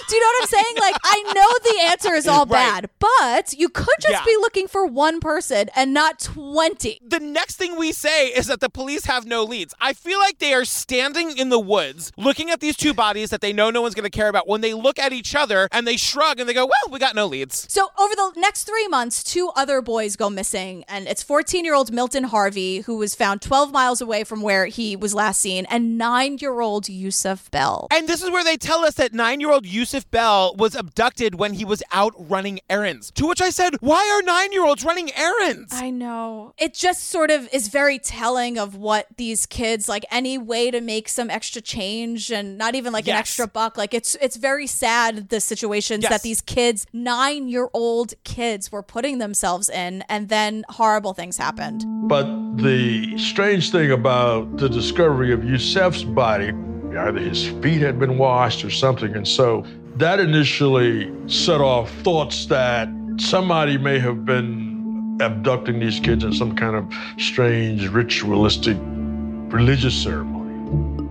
Do 0.09 0.15
you 0.15 0.21
know 0.21 0.27
what 0.27 0.41
I'm 0.41 0.47
saying? 0.47 0.75
Like, 0.79 0.95
I 1.03 1.23
know 1.33 1.49
the 1.63 1.86
answer 1.91 2.13
is 2.13 2.27
all 2.33 2.45
Right. 2.45 2.81
bad, 2.83 2.89
but 2.99 3.53
you 3.53 3.69
could 3.69 3.95
just 3.99 4.11
Yeah. 4.13 4.23
be 4.25 4.35
looking 4.37 4.67
for 4.67 4.85
one 4.85 5.19
person 5.19 5.69
and 5.75 5.93
not 5.93 6.19
20. 6.19 6.99
the 7.05 7.19
next 7.19 7.55
thing 7.57 7.77
we 7.77 7.91
say 7.91 8.27
is 8.27 8.47
that 8.47 8.59
the 8.59 8.69
police 8.69 9.05
have 9.05 9.25
no 9.25 9.43
leads. 9.43 9.73
I 9.81 9.93
feel 9.93 10.19
like 10.19 10.39
they 10.39 10.53
are 10.53 10.65
standing 10.65 11.37
in 11.37 11.49
the 11.49 11.59
woods 11.59 12.11
looking 12.17 12.49
at 12.49 12.59
these 12.59 12.75
two 12.77 12.93
bodies 12.93 13.29
that 13.29 13.41
they 13.41 13.53
know 13.53 13.69
no 13.69 13.81
one's 13.81 13.95
going 13.95 14.03
to 14.09 14.09
care 14.09 14.27
about 14.29 14.47
when 14.47 14.61
they 14.61 14.73
look 14.73 14.99
at 14.99 15.13
each 15.13 15.35
other 15.35 15.67
and 15.71 15.87
they 15.87 15.97
shrug 15.97 16.39
and 16.39 16.47
they 16.47 16.53
go, 16.53 16.65
well, 16.65 16.91
we 16.91 16.99
got 16.99 17.15
no 17.15 17.25
leads. 17.25 17.65
So, 17.71 17.89
over 17.99 18.15
the 18.15 18.33
next 18.37 18.63
three 18.63 18.87
months, 18.87 19.23
two 19.23 19.49
other 19.55 19.81
boys 19.81 20.15
go 20.15 20.29
missing, 20.29 20.83
and 20.87 21.07
it's 21.07 21.23
14 21.23 21.65
year 21.65 21.73
old 21.75 21.91
Milton 21.91 22.25
Harvey, 22.25 22.79
who 22.81 22.97
was 22.97 23.15
found 23.15 23.41
12 23.41 23.71
miles 23.71 24.01
away 24.01 24.23
from 24.23 24.41
where 24.41 24.65
he 24.67 24.95
was 24.95 25.13
last 25.13 25.41
seen, 25.41 25.65
and 25.69 25.97
nine 25.97 26.37
year 26.39 26.59
old 26.61 26.87
Yusuf 26.89 27.49
Bell. 27.51 27.87
And 27.91 28.07
this 28.07 28.21
is 28.21 28.29
where 28.29 28.43
they 28.43 28.57
tell 28.57 28.85
us 28.85 28.95
that 28.95 29.13
nine 29.13 29.39
year 29.39 29.51
old 29.51 29.65
Yusuf 29.65 30.09
Bell 30.11 30.55
was 30.57 30.75
abducted 30.75 31.35
when 31.35 31.53
he 31.53 31.65
was 31.65 31.76
out 31.91 32.13
running 32.17 32.59
errands. 32.69 33.11
To 33.11 33.27
which 33.27 33.41
I 33.41 33.49
said, 33.49 33.75
why 33.79 34.09
are 34.15 34.21
nine 34.23 34.51
year 34.51 34.65
olds 34.65 34.83
running 34.83 35.11
errands? 35.15 35.73
I 35.73 35.89
know. 35.89 36.53
It 36.57 36.73
just 36.73 37.05
sort 37.05 37.31
of 37.31 37.47
is 37.53 37.67
very 37.67 37.99
telling 37.99 38.57
of 38.57 38.75
what 38.75 39.07
these 39.17 39.45
kids 39.45 39.87
like 39.89 40.05
any 40.11 40.37
way 40.37 40.71
to 40.71 40.81
make 40.81 41.09
some 41.09 41.29
extra 41.29 41.61
change 41.61 42.31
and 42.31 42.57
not 42.57 42.75
even 42.75 42.93
like 42.93 43.07
an 43.07 43.15
extra 43.15 43.47
buck. 43.47 43.77
Like 43.77 43.93
it's 43.93 44.15
it's 44.21 44.35
very 44.35 44.67
sad 44.67 45.29
the 45.29 45.39
situations 45.39 46.03
Yes. 46.03 46.11
that 46.11 46.21
these 46.21 46.41
kids, 46.41 46.85
9-year-old 46.93 48.13
kids 48.23 48.71
were 48.71 48.83
putting 48.83 49.17
themselves 49.19 49.69
in 49.69 50.03
and 50.09 50.29
then 50.29 50.63
horrible 50.69 51.13
things 51.13 51.37
happened. 51.37 51.83
But 52.07 52.25
the 52.57 53.17
strange 53.17 53.71
thing 53.71 53.91
about 53.91 54.57
the 54.57 54.69
discovery 54.69 55.31
of 55.33 55.41
Yusuf's 55.43 56.03
body, 56.03 56.51
either 56.97 57.19
his 57.19 57.47
feet 57.61 57.81
had 57.81 57.99
been 57.99 58.17
washed 58.17 58.63
or 58.63 58.69
something, 58.69 59.15
and 59.15 59.27
so 59.27 59.63
that 59.99 60.19
initially 60.19 61.11
set 61.27 61.61
off 61.61 61.91
thoughts 62.03 62.45
that 62.47 62.89
somebody 63.17 63.77
may 63.77 63.99
have 63.99 64.25
been 64.25 65.17
abducting 65.21 65.79
these 65.79 65.99
kids 65.99 66.23
in 66.23 66.33
some 66.33 66.55
kind 66.55 66.75
of 66.75 66.85
strange 67.19 67.87
ritualistic 67.89 68.77
religious 69.49 69.95
ceremony. 69.95 70.37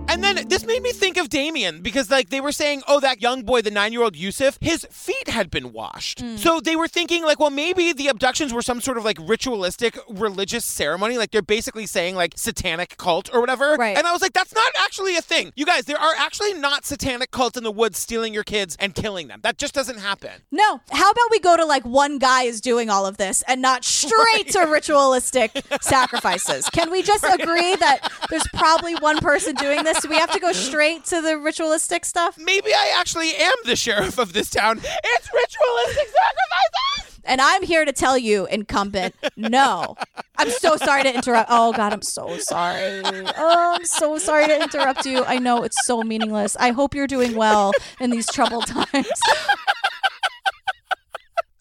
And 0.09 0.23
then 0.23 0.47
this 0.47 0.65
made 0.65 0.81
me 0.83 0.91
think 0.91 1.06
of 1.27 1.29
Damien 1.29 1.81
because, 1.81 2.09
like, 2.09 2.29
they 2.29 2.41
were 2.41 2.51
saying, 2.51 2.81
oh, 2.87 2.99
that 2.99 3.21
young 3.21 3.43
boy, 3.43 3.61
the 3.61 3.71
nine 3.71 3.91
year 3.91 4.01
old 4.01 4.15
Yusuf, 4.15 4.57
his 4.61 4.87
feet 4.89 5.27
had 5.27 5.51
been 5.51 5.73
washed. 5.73 6.19
Mm. 6.19 6.37
So 6.37 6.59
they 6.59 6.75
were 6.75 6.87
thinking, 6.87 7.23
like, 7.23 7.39
well, 7.39 7.49
maybe 7.49 7.93
the 7.93 8.07
abductions 8.07 8.53
were 8.53 8.61
some 8.61 8.81
sort 8.81 8.97
of 8.97 9.05
like 9.05 9.17
ritualistic 9.21 9.97
religious 10.09 10.65
ceremony. 10.65 11.17
Like, 11.17 11.31
they're 11.31 11.41
basically 11.41 11.85
saying, 11.85 12.15
like, 12.15 12.33
satanic 12.35 12.97
cult 12.97 13.29
or 13.33 13.39
whatever. 13.41 13.75
Right. 13.75 13.97
And 13.97 14.07
I 14.07 14.11
was 14.11 14.21
like, 14.21 14.33
that's 14.33 14.53
not 14.53 14.71
actually 14.79 15.17
a 15.17 15.21
thing. 15.21 15.51
You 15.55 15.65
guys, 15.65 15.85
there 15.85 15.99
are 15.99 16.13
actually 16.17 16.53
not 16.53 16.85
satanic 16.85 17.31
cults 17.31 17.57
in 17.57 17.63
the 17.63 17.71
woods 17.71 17.97
stealing 17.97 18.33
your 18.33 18.43
kids 18.43 18.77
and 18.79 18.95
killing 18.95 19.27
them. 19.27 19.41
That 19.43 19.57
just 19.57 19.73
doesn't 19.73 19.99
happen. 19.99 20.31
No. 20.51 20.81
How 20.91 21.11
about 21.11 21.31
we 21.31 21.39
go 21.39 21.57
to 21.57 21.65
like 21.65 21.85
one 21.85 22.17
guy 22.17 22.43
is 22.43 22.61
doing 22.61 22.89
all 22.89 23.05
of 23.05 23.17
this 23.17 23.43
and 23.47 23.61
not 23.61 23.83
straight 23.83 24.49
to 24.51 24.61
ritualistic 24.65 25.51
sacrifices? 25.81 26.69
Can 26.69 26.91
we 26.91 27.03
just 27.03 27.23
agree 27.39 27.75
that 27.75 28.11
there's 28.29 28.47
probably 28.53 28.95
one 28.95 29.17
person 29.17 29.55
doing 29.55 29.83
this? 29.83 30.01
Do 30.01 30.09
we 30.09 30.17
have 30.17 30.31
to 30.31 30.39
go 30.39 30.51
straight 30.51 31.05
to 31.05 31.16
the 31.21 31.37
ritualistic 31.37 32.05
stuff? 32.05 32.37
Maybe 32.37 32.73
I 32.73 32.93
actually 32.97 33.35
am 33.35 33.55
the 33.65 33.75
sheriff 33.75 34.17
of 34.17 34.33
this 34.33 34.49
town. 34.49 34.77
It's 34.79 35.29
ritualistic 35.33 36.07
sacrifices! 36.07 37.19
And 37.23 37.41
I'm 37.41 37.61
here 37.63 37.83
to 37.83 37.91
tell 37.91 38.17
you, 38.17 38.45
incumbent, 38.45 39.13
no. 39.35 39.97
I'm 40.37 40.49
so 40.49 40.77
sorry 40.77 41.03
to 41.03 41.13
interrupt. 41.13 41.49
Oh, 41.51 41.73
God, 41.73 41.91
I'm 41.91 42.01
so 42.01 42.37
sorry. 42.37 43.01
Oh, 43.03 43.75
I'm 43.75 43.85
so 43.85 44.17
sorry 44.17 44.47
to 44.47 44.63
interrupt 44.63 45.05
you. 45.05 45.25
I 45.25 45.37
know 45.37 45.63
it's 45.63 45.85
so 45.85 46.01
meaningless. 46.03 46.55
I 46.57 46.71
hope 46.71 46.95
you're 46.95 47.07
doing 47.07 47.35
well 47.35 47.73
in 47.99 48.11
these 48.11 48.27
troubled 48.27 48.67
times. 48.67 48.87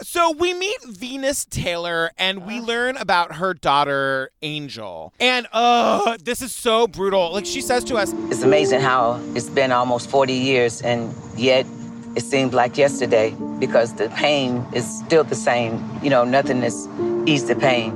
So 0.08 0.30
we 0.30 0.54
meet 0.54 0.84
Venus 0.84 1.44
Taylor 1.46 2.12
and 2.16 2.46
we 2.46 2.60
learn 2.60 2.96
about 2.96 3.32
her 3.34 3.54
daughter 3.54 4.30
Angel. 4.40 5.12
And 5.18 5.48
uh 5.52 6.16
this 6.22 6.42
is 6.42 6.52
so 6.52 6.86
brutal. 6.86 7.32
Like 7.32 7.44
she 7.44 7.60
says 7.60 7.82
to 7.84 7.96
us, 7.96 8.12
It's 8.30 8.42
amazing 8.42 8.82
how 8.82 9.20
it's 9.34 9.50
been 9.50 9.72
almost 9.72 10.08
40 10.08 10.32
years 10.32 10.80
and 10.80 11.12
yet 11.36 11.66
it 12.14 12.22
seems 12.22 12.54
like 12.54 12.78
yesterday 12.78 13.34
because 13.58 13.94
the 13.94 14.08
pain 14.10 14.64
is 14.72 14.86
still 14.86 15.25
the 15.25 15.34
same. 15.34 15.84
You 16.04 16.10
know, 16.10 16.22
nothing 16.22 16.62
has 16.62 16.88
eased 17.26 17.48
the 17.48 17.56
pain. 17.56 17.90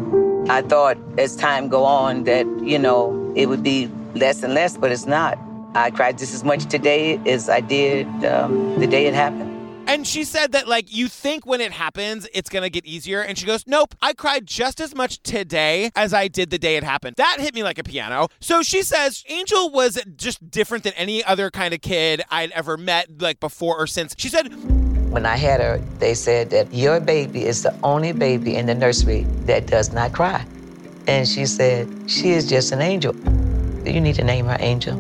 I 0.51 0.63
thought 0.63 0.99
as 1.17 1.37
time 1.37 1.69
go 1.69 1.85
on 1.85 2.25
that, 2.25 2.45
you 2.61 2.81
know, 2.81 3.33
it 3.37 3.47
would 3.47 3.63
be 3.63 3.89
less 4.17 4.43
and 4.43 4.53
less, 4.53 4.77
but 4.77 4.91
it's 4.91 5.07
not. 5.07 5.39
I 5.77 5.93
cried 5.93 6.19
just 6.19 6.35
as 6.35 6.43
much 6.43 6.67
today 6.67 7.21
as 7.25 7.49
I 7.49 7.61
did 7.61 8.09
um, 8.25 8.81
the 8.81 8.89
day 8.89 9.07
it 9.07 9.15
happened. 9.15 9.50
And 9.91 10.07
she 10.07 10.25
said 10.25 10.53
that 10.53 10.69
like 10.69 10.93
you 10.95 11.09
think 11.09 11.47
when 11.47 11.61
it 11.61 11.73
happens 11.73 12.27
it's 12.33 12.49
going 12.49 12.63
to 12.63 12.71
get 12.71 12.87
easier 12.87 13.21
and 13.21 13.37
she 13.37 13.47
goes, 13.47 13.67
"Nope, 13.67 13.95
I 14.01 14.13
cried 14.13 14.47
just 14.47 14.81
as 14.81 14.95
much 14.95 15.23
today 15.23 15.91
as 15.95 16.15
I 16.15 16.29
did 16.29 16.51
the 16.51 16.59
day 16.59 16.77
it 16.77 16.85
happened." 16.85 17.17
That 17.17 17.39
hit 17.41 17.55
me 17.55 17.63
like 17.63 17.79
a 17.79 17.85
piano. 17.85 18.29
So 18.41 18.63
she 18.63 18.83
says 18.83 19.25
Angel 19.29 19.71
was 19.71 19.99
just 20.17 20.51
different 20.51 20.85
than 20.85 20.93
any 20.95 21.25
other 21.25 21.51
kind 21.51 21.75
of 21.75 21.81
kid 21.81 22.23
I'd 22.31 22.51
ever 22.53 22.77
met 22.77 23.21
like 23.21 23.41
before 23.41 23.77
or 23.79 23.87
since. 23.87 24.15
She 24.17 24.29
said 24.29 24.53
When 25.11 25.27
I 25.27 25.37
had 25.37 25.61
her, 25.61 25.79
they 25.99 26.15
said 26.15 26.51
that 26.51 26.73
your 26.73 27.01
baby 27.01 27.45
is 27.45 27.63
the 27.63 27.75
only 27.83 28.13
baby 28.13 28.55
in 28.57 28.67
the 28.67 28.75
nursery 28.75 29.23
that 29.47 29.67
does 29.67 29.93
not 29.93 30.13
cry. 30.13 30.47
And 31.07 31.27
she 31.27 31.47
said, 31.47 31.89
she 32.07 32.31
is 32.31 32.49
just 32.49 32.71
an 32.71 32.81
angel. 32.81 33.17
You 33.85 34.01
need 34.01 34.15
to 34.17 34.25
name 34.25 34.47
her 34.47 34.57
Angel. 34.61 34.95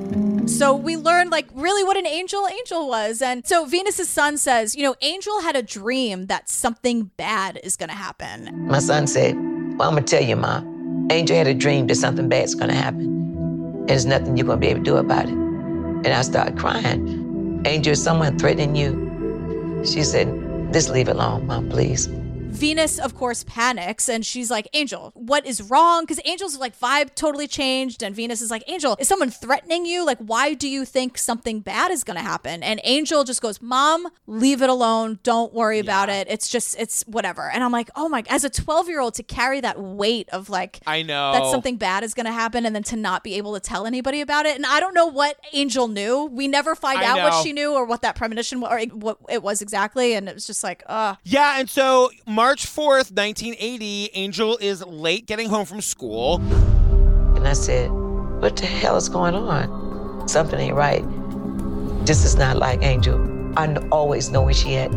So 0.58 0.74
we 0.74 0.96
learned 0.96 1.30
like 1.30 1.48
really 1.54 1.84
what 1.84 1.96
an 1.96 2.06
angel 2.06 2.46
angel 2.48 2.88
was. 2.88 3.22
And 3.22 3.46
so 3.46 3.64
Venus's 3.64 4.08
son 4.08 4.36
says, 4.36 4.74
you 4.74 4.82
know, 4.82 4.96
Angel 5.00 5.40
had 5.40 5.56
a 5.56 5.62
dream 5.62 6.26
that 6.26 6.48
something 6.48 7.04
bad 7.16 7.60
is 7.62 7.76
gonna 7.76 7.94
happen. 7.94 8.66
My 8.66 8.80
son 8.80 9.06
said, 9.06 9.36
Well, 9.36 9.88
I'm 9.88 9.94
gonna 9.94 10.02
tell 10.02 10.22
you, 10.22 10.36
Mom. 10.36 11.08
Angel 11.10 11.36
had 11.36 11.46
a 11.46 11.54
dream 11.54 11.86
that 11.86 11.94
something 11.94 12.28
bad's 12.28 12.54
gonna 12.54 12.74
happen. 12.74 13.04
And 13.04 13.88
there's 13.88 14.06
nothing 14.06 14.36
you're 14.36 14.46
gonna 14.46 14.60
be 14.60 14.68
able 14.68 14.80
to 14.80 14.84
do 14.84 14.96
about 14.96 15.26
it. 15.26 15.32
And 15.32 16.08
I 16.08 16.22
started 16.22 16.58
crying. 16.58 17.62
Angel, 17.64 17.92
is 17.92 18.02
someone 18.02 18.38
threatening 18.38 18.74
you? 18.74 19.82
She 19.84 20.02
said, 20.02 20.28
Just 20.72 20.90
leave 20.90 21.08
it 21.08 21.16
alone, 21.16 21.46
Mom, 21.46 21.68
please. 21.68 22.08
Venus, 22.52 22.98
of 22.98 23.14
course, 23.14 23.44
panics 23.44 24.08
and 24.08 24.24
she's 24.24 24.50
like, 24.50 24.68
Angel, 24.74 25.12
what 25.14 25.46
is 25.46 25.62
wrong? 25.62 26.02
Because 26.02 26.18
Angel's 26.20 26.58
like 26.58 26.78
vibe 26.78 27.14
totally 27.14 27.46
changed. 27.46 28.02
And 28.02 28.14
Venus 28.14 28.42
is 28.42 28.50
like, 28.50 28.62
Angel, 28.66 28.96
is 28.98 29.08
someone 29.08 29.30
threatening 29.30 29.86
you? 29.86 30.04
Like, 30.04 30.18
why 30.18 30.54
do 30.54 30.68
you 30.68 30.84
think 30.84 31.16
something 31.16 31.60
bad 31.60 31.90
is 31.90 32.04
going 32.04 32.16
to 32.16 32.22
happen? 32.22 32.62
And 32.62 32.80
Angel 32.84 33.24
just 33.24 33.40
goes, 33.40 33.62
Mom, 33.62 34.08
leave 34.26 34.62
it 34.62 34.68
alone. 34.68 35.20
Don't 35.22 35.54
worry 35.54 35.78
about 35.78 36.08
it. 36.08 36.26
It's 36.28 36.48
just, 36.48 36.78
it's 36.78 37.02
whatever. 37.06 37.50
And 37.50 37.64
I'm 37.64 37.72
like, 37.72 37.90
oh 37.96 38.08
my, 38.08 38.24
as 38.28 38.44
a 38.44 38.50
12 38.50 38.88
year 38.88 39.00
old 39.00 39.14
to 39.14 39.22
carry 39.22 39.60
that 39.60 39.80
weight 39.80 40.28
of 40.30 40.50
like, 40.50 40.80
I 40.86 41.02
know. 41.02 41.32
that 41.32 41.50
something 41.50 41.76
bad 41.76 42.04
is 42.04 42.14
going 42.14 42.26
to 42.26 42.32
happen 42.32 42.66
and 42.66 42.74
then 42.74 42.82
to 42.84 42.96
not 42.96 43.24
be 43.24 43.34
able 43.34 43.54
to 43.54 43.60
tell 43.60 43.86
anybody 43.86 44.20
about 44.20 44.46
it. 44.46 44.56
And 44.56 44.66
I 44.66 44.80
don't 44.80 44.94
know 44.94 45.06
what 45.06 45.38
Angel 45.52 45.88
knew. 45.88 46.24
We 46.26 46.48
never 46.48 46.74
find 46.74 46.98
I 46.98 47.04
out 47.04 47.16
know. 47.16 47.24
what 47.24 47.44
she 47.44 47.52
knew 47.52 47.72
or 47.72 47.84
what 47.84 48.02
that 48.02 48.16
premonition 48.16 48.62
or 48.62 48.80
what 48.92 49.18
it 49.28 49.42
was 49.42 49.62
exactly. 49.62 50.14
And 50.14 50.28
it 50.28 50.34
was 50.34 50.46
just 50.46 50.62
like, 50.62 50.82
ugh. 50.86 51.16
Yeah, 51.24 51.58
and 51.58 51.70
so 51.70 52.10
March 52.40 52.64
4th, 52.64 53.12
1980, 53.12 54.12
Angel 54.14 54.56
is 54.62 54.82
late 54.86 55.26
getting 55.26 55.50
home 55.50 55.66
from 55.66 55.82
school. 55.82 56.36
And 57.36 57.46
I 57.46 57.52
said, 57.52 57.90
What 57.90 58.56
the 58.56 58.64
hell 58.64 58.96
is 58.96 59.10
going 59.10 59.34
on? 59.34 60.26
Something 60.26 60.58
ain't 60.58 60.74
right. 60.74 61.04
This 62.06 62.24
is 62.24 62.36
not 62.36 62.56
like 62.56 62.82
Angel. 62.82 63.20
I 63.58 63.76
always 63.92 64.30
know 64.30 64.40
where 64.40 64.54
she 64.54 64.74
at. 64.76 64.90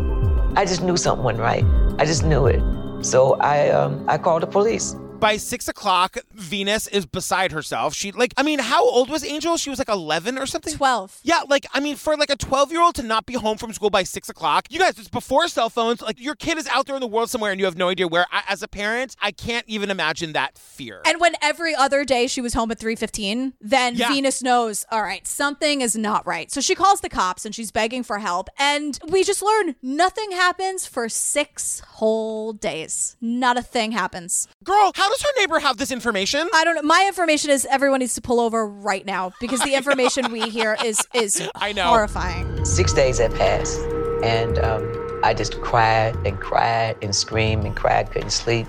I 0.56 0.64
just 0.64 0.84
knew 0.84 0.96
something 0.96 1.26
wasn't 1.26 1.42
right. 1.42 1.66
I 2.00 2.06
just 2.06 2.24
knew 2.24 2.46
it. 2.46 2.62
So 3.04 3.34
I 3.42 3.68
um, 3.72 4.06
I 4.08 4.18
called 4.18 4.44
the 4.44 4.48
police. 4.48 4.96
By 5.24 5.38
six 5.38 5.70
o'clock, 5.70 6.18
Venus 6.34 6.86
is 6.88 7.06
beside 7.06 7.54
herself. 7.54 7.94
She 7.94 8.12
like, 8.12 8.34
I 8.36 8.44
mean, 8.44 8.60
how 8.60 8.84
old 8.84 9.10
was 9.10 9.24
Angel? 9.24 9.56
She 9.56 9.70
was 9.70 9.80
like 9.80 9.88
eleven 9.88 10.38
or 10.38 10.46
something. 10.46 10.74
Twelve. 10.74 11.18
Yeah, 11.24 11.44
like 11.48 11.66
I 11.74 11.80
mean, 11.80 11.96
for 11.96 12.18
like 12.18 12.30
a 12.30 12.36
twelve-year-old 12.36 12.96
to 12.96 13.04
not 13.04 13.26
be 13.26 13.36
home 13.36 13.58
from 13.58 13.72
school 13.72 13.90
by 13.90 14.04
six 14.04 14.28
o'clock, 14.28 14.68
you 14.70 14.80
guys, 14.80 15.00
it's 15.00 15.08
before 15.08 15.48
cell 15.48 15.70
phones. 15.70 16.02
Like 16.02 16.20
your 16.20 16.36
kid 16.36 16.58
is 16.58 16.68
out 16.68 16.88
there 16.88 16.96
in 16.96 17.00
the 17.00 17.08
world 17.08 17.30
somewhere, 17.30 17.52
and 17.52 17.60
you 17.62 17.66
have 17.66 17.78
no 17.78 17.88
idea 17.88 18.06
where. 18.06 18.26
I, 18.34 18.44
as 18.50 18.62
a 18.64 18.68
parent, 18.68 19.16
I 19.22 19.32
can't 19.32 19.64
even 19.70 19.90
imagine 19.90 20.34
that 20.34 20.58
fear. 20.58 21.02
And 21.06 21.22
when 21.22 21.36
every 21.42 21.74
other 21.74 22.04
day 22.04 22.28
she 22.28 22.42
was 22.42 22.54
home 22.54 22.70
at 22.72 22.80
3:15, 22.80 23.54
then 23.62 23.96
Yeah. 23.96 24.10
Venus 24.10 24.42
knows, 24.44 24.86
all 24.92 25.04
right, 25.04 25.26
something 25.26 25.80
is 25.80 25.96
not 25.96 26.28
right. 26.28 26.52
So 26.52 26.60
she 26.60 26.76
calls 26.76 27.00
the 27.00 27.08
cops 27.10 27.46
and 27.46 27.56
she's 27.56 27.72
begging 27.72 28.04
for 28.04 28.20
help. 28.20 28.50
And 28.60 29.00
we 29.08 29.24
just 29.24 29.42
learn 29.42 29.76
nothing 29.82 30.32
happens 30.32 30.86
for 30.86 31.08
6 31.08 31.80
whole 31.80 32.52
days. 32.52 33.16
Not 33.22 33.58
a 33.58 33.62
thing 33.62 33.94
happens. 33.94 34.50
Girl, 34.66 34.92
how 34.96 35.13
does 35.14 35.22
her 35.22 35.42
neighbor 35.42 35.60
have 35.60 35.78
this 35.78 35.92
information? 35.92 36.48
I 36.54 36.64
don't 36.64 36.76
know. 36.76 36.82
My 36.82 37.06
information 37.08 37.52
is 37.52 37.66
everyone 37.70 38.00
needs 38.00 38.16
to 38.16 38.22
pull 38.22 38.40
over 38.40 38.68
right 38.68 39.06
now 39.06 39.32
because 39.40 39.62
the 39.62 39.74
information 39.76 40.32
we 40.32 40.50
hear 40.50 40.76
is 40.84 41.06
is 41.14 41.48
I 41.56 41.74
know. 41.74 41.88
horrifying. 41.88 42.66
Six 42.66 42.94
days 42.94 43.20
had 43.20 43.34
passed, 43.36 43.80
and 44.24 44.58
um, 44.60 45.22
I 45.24 45.34
just 45.34 45.62
cried 45.62 46.16
and 46.26 46.40
cried 46.40 46.98
and 47.02 47.16
screamed 47.16 47.66
and 47.66 47.76
cried, 47.76 48.12
couldn't 48.12 48.32
sleep. 48.32 48.68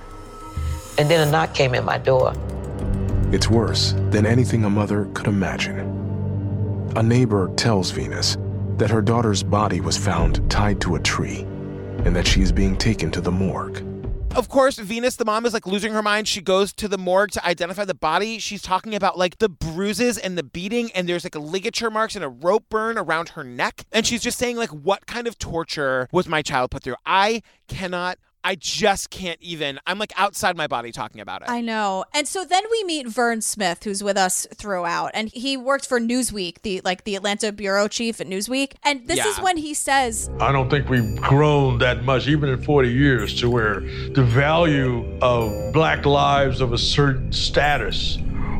And 0.99 1.11
then 1.11 1.27
a 1.27 1.31
knock 1.31 1.55
came 1.55 1.75
at 1.75 1.85
my 1.85 1.99
door. 1.99 2.33
It's 3.33 3.49
worse 3.49 3.93
than 4.11 4.27
anything 4.27 4.65
a 4.65 4.71
mother 4.71 5.09
could 5.15 5.27
imagine. 5.27 5.81
A 6.97 7.03
neighbor 7.03 7.53
tells 7.57 7.91
Venus 7.91 8.37
that 8.77 8.91
her 8.91 9.03
daughter's 9.03 9.43
body 9.43 9.81
was 9.81 9.97
found 9.97 10.49
tied 10.51 10.81
to 10.83 10.95
a 10.95 11.01
tree 11.01 11.41
and 12.05 12.15
that 12.15 12.27
she 12.27 12.43
is 12.43 12.53
being 12.53 12.77
taken 12.77 13.11
to 13.11 13.21
the 13.21 13.33
morgue. 13.33 13.94
Of 14.35 14.49
course, 14.49 14.79
Venus, 14.79 15.15
the 15.15 15.25
mom, 15.25 15.47
is 15.47 15.55
like 15.55 15.65
losing 15.65 15.93
her 15.93 16.03
mind. 16.03 16.27
She 16.27 16.41
goes 16.41 16.73
to 16.75 16.89
the 16.89 16.99
morgue 16.99 17.31
to 17.33 17.47
identify 17.47 17.85
the 17.85 17.95
body. 17.95 18.41
She's 18.41 18.63
talking 18.63 18.93
about 18.93 19.17
like 19.17 19.39
the 19.39 19.49
bruises 19.49 20.19
and 20.19 20.37
the 20.37 20.43
beating, 20.43 20.91
and 20.91 21.09
there's 21.09 21.23
like 21.23 21.37
ligature 21.37 21.89
marks 21.89 22.17
and 22.17 22.25
a 22.25 22.29
rope 22.29 22.65
burn 22.69 22.99
around 22.99 23.31
her 23.31 23.45
neck. 23.45 23.85
And 23.93 24.05
she's 24.05 24.23
just 24.23 24.37
saying, 24.37 24.57
like, 24.57 24.71
what 24.71 25.07
kind 25.07 25.29
of 25.29 25.39
torture 25.39 26.09
was 26.11 26.27
my 26.27 26.43
child 26.43 26.73
put 26.73 26.83
through? 26.83 26.97
I 27.07 27.43
cannot, 27.69 28.19
I 28.45 28.57
just 28.57 29.09
can't 29.09 29.39
even. 29.41 29.81
I'm 29.87 29.99
like 29.99 30.13
outside 30.17 30.57
my 30.57 30.67
body 30.67 30.93
talking 30.93 31.23
about 31.23 31.43
it. 31.43 31.49
I 31.49 31.63
know. 31.63 32.05
And 32.13 32.29
so 32.29 32.45
then 32.45 32.63
we 32.71 32.85
meet 32.85 33.09
Vern 33.09 33.41
Smith, 33.41 33.83
who's 33.85 34.05
with 34.05 34.19
us 34.19 34.47
throughout, 34.55 35.13
and 35.15 35.31
he 35.33 35.57
worked 35.57 35.87
for 35.87 35.99
Newsweek, 35.99 36.61
the 36.61 36.83
like 36.85 37.05
the 37.05 37.17
Atlanta 37.17 37.51
bureau 37.53 37.89
chief 37.89 38.21
at 38.21 38.27
Newsweek. 38.27 38.73
And 38.85 39.09
this 39.09 39.25
is 39.25 39.41
when 39.41 39.57
he 39.57 39.73
says, 39.73 40.31
I 40.41 40.53
don't 40.53 40.69
think 40.69 40.91
we've 40.91 41.17
grown 41.17 41.79
that 41.79 42.05
much, 42.05 42.29
even 42.29 42.51
in 42.51 42.63
40 42.63 42.93
years, 42.93 43.41
to 43.41 43.49
where 43.49 43.81
the 43.81 44.23
value 44.23 45.19
of 45.23 45.73
black 45.73 46.05
lives 46.05 46.61
of 46.61 46.73
a 46.73 46.79
certain 46.79 47.33
status 47.33 48.19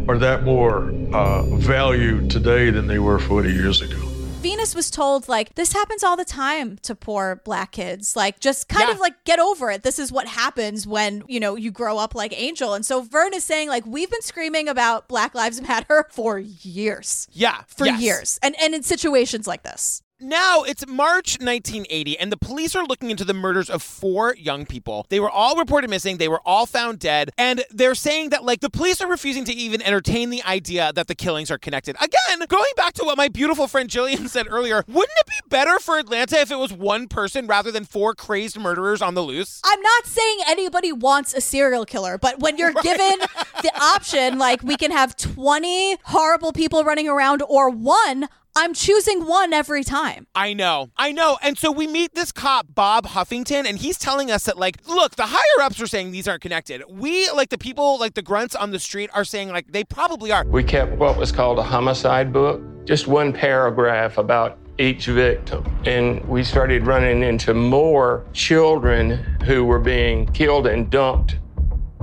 are 0.09 0.19
that 0.19 0.45
more 0.45 0.91
uh, 1.13 1.43
valued 1.57 2.31
today 2.31 2.71
than 2.71 2.87
they 2.87 2.99
were 2.99 3.19
40 3.19 3.53
years 3.53 3.81
ago. 3.83 4.04
Venus 4.45 4.75
was 4.75 4.91
told 4.91 5.27
like 5.27 5.55
this 5.55 5.73
happens 5.73 6.05
all 6.05 6.19
the 6.19 6.25
time 6.25 6.77
to 6.83 6.95
poor 6.95 7.41
black 7.45 7.73
kids. 7.73 8.15
Like 8.15 8.41
just 8.41 8.69
kind 8.69 8.91
of 8.91 9.01
like 9.01 9.25
get 9.25 9.41
over 9.41 9.71
it. 9.71 9.83
This 9.83 9.99
is 9.99 10.13
what 10.13 10.29
happens 10.29 10.87
when, 10.87 11.25
you 11.27 11.41
know, 11.41 11.57
you 11.57 11.71
grow 11.71 11.97
up 11.97 12.15
like 12.15 12.39
Angel. 12.39 12.75
And 12.75 12.85
so 12.85 13.01
Vern 13.01 13.33
is 13.33 13.43
saying 13.43 13.71
like 13.71 13.87
we've 13.87 14.11
been 14.11 14.21
screaming 14.21 14.69
about 14.69 15.09
Black 15.09 15.35
Lives 15.35 15.63
Matter 15.63 16.07
for 16.11 16.39
years. 16.39 17.27
Yeah. 17.33 17.63
For 17.69 17.87
yes. 17.87 18.03
years. 18.03 18.39
And 18.43 18.55
and 18.61 18.75
in 18.75 18.83
situations 18.83 19.47
like 19.47 19.63
this. 19.63 20.03
Now 20.21 20.63
it's 20.63 20.87
March 20.87 21.41
1980, 21.41 22.21
and 22.21 22.31
the 22.31 22.37
police 22.37 22.77
are 22.77 22.85
looking 22.85 23.11
into 23.11 23.25
the 23.25 23.35
murders 23.35 23.69
of 23.69 23.83
four 23.83 24.37
young 24.37 24.65
people. 24.65 25.07
They 25.09 25.19
were 25.19 25.29
all 25.29 25.57
reported 25.57 25.91
missing, 25.91 26.19
they 26.19 26.29
were 26.29 26.41
all 26.47 26.67
found 26.67 27.01
dead, 27.01 27.33
and 27.37 27.65
they're 27.71 27.97
saying 27.97 28.31
that, 28.31 28.45
like, 28.45 28.61
the 28.61 28.71
police 28.71 29.01
are 29.01 29.11
refusing 29.11 29.45
to 29.47 29.53
even 29.53 29.83
entertain 29.83 30.31
the 30.31 30.41
idea 30.45 30.93
that 30.95 31.09
the 31.09 31.17
killings 31.17 31.51
are 31.51 31.59
connected. 31.59 31.97
Again, 31.97 32.47
going 32.49 32.71
back 32.77 32.93
to 32.95 33.05
what 33.05 33.19
my 33.19 33.27
beautiful 33.27 33.67
friend 33.67 33.91
Gillian 33.91 34.29
said 34.29 34.47
earlier, 34.49 34.85
wouldn't 34.87 35.19
it 35.19 35.27
be 35.27 35.49
better 35.49 35.81
for 35.81 35.99
Atlanta 35.99 36.39
if 36.39 36.53
it 36.53 36.59
was 36.61 36.73
one 36.73 37.09
person 37.09 37.49
rather 37.49 37.73
than 37.73 37.85
four 37.85 38.15
crazed 38.15 38.57
murderers 38.57 39.03
on 39.03 39.15
the 39.15 39.23
loose? 39.23 39.61
I'm 39.65 39.83
not 39.83 40.07
saying 40.07 40.39
anybody 40.47 40.93
wants 40.93 41.35
a 41.35 41.41
serial 41.41 41.85
killer, 41.85 42.19
but 42.19 42.39
when 42.39 42.57
you're 42.57 42.73
given 42.83 43.19
the 43.63 43.73
option, 43.81 44.39
like 44.39 44.63
we 44.63 44.77
can 44.77 44.93
have 44.93 45.17
20 45.17 45.97
horrible 46.05 46.53
people 46.53 46.85
running 46.85 47.09
around 47.09 47.43
or 47.49 47.69
one, 47.69 48.29
I'm 48.57 48.73
choosing 48.73 49.27
one 49.27 49.53
every 49.53 49.83
time. 49.83 50.29
I 50.33 50.53
know, 50.53 50.91
I 50.97 51.11
know. 51.11 51.39
And 51.43 51.59
so 51.59 51.73
we 51.73 51.89
meet 51.89 52.15
this 52.15 52.31
cop, 52.31 52.73
Bob 52.73 53.13
Buffington, 53.13 53.67
and 53.67 53.77
he's 53.77 53.99
telling 53.99 54.31
us 54.31 54.45
that, 54.45 54.57
like, 54.57 54.77
look, 54.87 55.17
the 55.17 55.27
higher 55.27 55.65
ups 55.65 55.81
are 55.81 55.89
saying 55.89 56.13
these 56.13 56.29
aren't 56.29 56.43
connected. 56.43 56.85
We, 56.89 57.29
like, 57.31 57.49
the 57.49 57.59
people, 57.59 57.99
like 57.99 58.15
the 58.15 58.23
grunts 58.23 58.55
on 58.55 58.71
the 58.71 58.79
street, 58.79 59.11
are 59.13 59.25
saying, 59.25 59.49
like, 59.49 59.73
they 59.73 59.83
probably 59.83 60.31
are. 60.31 60.45
We 60.45 60.63
kept 60.63 60.93
what 60.93 61.17
was 61.17 61.33
called 61.33 61.59
a 61.59 61.65
homicide 61.65 62.33
book, 62.33 62.63
just 62.85 63.09
one 63.09 63.33
paragraph 63.33 64.19
about 64.19 64.57
each 64.79 65.07
victim. 65.07 65.65
And 65.85 66.25
we 66.29 66.45
started 66.45 66.87
running 66.87 67.25
into 67.25 67.55
more 67.55 68.25
children 68.35 69.17
who 69.45 69.65
were 69.65 69.81
being 69.81 70.27
killed 70.27 70.69
and 70.69 70.89
dumped. 70.91 71.39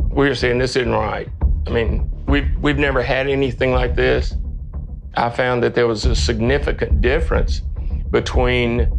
We 0.10 0.28
were 0.28 0.36
saying 0.36 0.58
this 0.58 0.76
isn't 0.76 0.92
right. 0.92 1.30
I 1.66 1.70
mean, 1.70 2.12
we've, 2.28 2.54
we've 2.58 2.78
never 2.78 3.02
had 3.02 3.30
anything 3.30 3.72
like 3.72 3.96
this. 3.96 4.36
I 5.16 5.30
found 5.30 5.64
that 5.64 5.76
there 5.76 5.88
was 5.88 6.06
a 6.06 6.16
significant 6.16 7.02
difference 7.02 7.62
between 8.12 8.90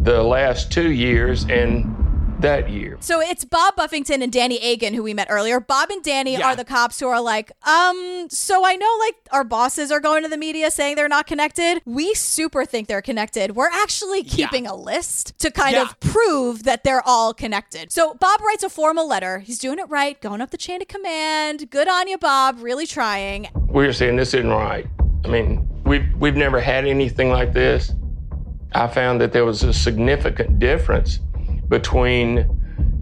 the 0.00 0.22
last 0.22 0.72
two 0.72 0.90
years 0.90 1.44
and 1.44 1.96
that 2.40 2.70
year. 2.70 2.96
So 3.00 3.20
it's 3.20 3.44
Bob 3.44 3.76
Buffington 3.76 4.22
and 4.22 4.32
Danny 4.32 4.56
Agan 4.60 4.94
who 4.94 5.02
we 5.02 5.12
met 5.12 5.26
earlier. 5.28 5.60
Bob 5.60 5.90
and 5.90 6.02
Danny 6.02 6.42
are 6.42 6.56
the 6.56 6.64
cops 6.64 6.98
who 6.98 7.06
are 7.06 7.20
like, 7.20 7.52
um, 7.68 8.28
so 8.30 8.64
I 8.64 8.76
know 8.76 8.96
like 8.98 9.16
our 9.30 9.44
bosses 9.44 9.90
are 9.92 10.00
going 10.00 10.22
to 10.22 10.28
the 10.30 10.38
media 10.38 10.70
saying 10.70 10.96
they're 10.96 11.06
not 11.06 11.26
connected. 11.26 11.82
We 11.84 12.14
super 12.14 12.64
think 12.64 12.88
they're 12.88 13.02
connected. 13.02 13.54
We're 13.56 13.68
actually 13.68 14.22
keeping 14.24 14.66
a 14.66 14.74
list 14.74 15.38
to 15.40 15.50
kind 15.50 15.74
Yeah. 15.74 15.82
of 15.82 16.00
prove 16.00 16.62
that 16.62 16.82
they're 16.82 17.06
all 17.06 17.34
connected. 17.34 17.92
So 17.92 18.14
Bob 18.14 18.40
writes 18.40 18.62
a 18.62 18.70
formal 18.70 19.06
letter. 19.06 19.40
He's 19.40 19.58
doing 19.58 19.78
it 19.78 19.90
right, 19.90 20.18
going 20.22 20.40
up 20.40 20.48
the 20.50 20.56
chain 20.56 20.80
of 20.80 20.88
command. 20.88 21.70
Good 21.70 21.88
on 21.88 22.08
you, 22.08 22.16
Bob. 22.16 22.56
Really 22.62 22.86
trying. 22.86 23.48
we 23.68 23.84
were 23.86 23.92
saying 23.92 24.16
this 24.16 24.32
isn't 24.32 24.48
right. 24.48 24.86
I 25.24 25.28
mean, 25.28 25.68
we've 25.84 26.14
we've 26.16 26.36
never 26.36 26.60
had 26.60 26.86
anything 26.86 27.30
like 27.30 27.52
this. 27.52 27.92
I 28.72 28.86
found 28.86 29.20
that 29.20 29.32
there 29.32 29.44
was 29.44 29.62
a 29.62 29.72
significant 29.72 30.58
difference 30.58 31.18
between 31.68 32.48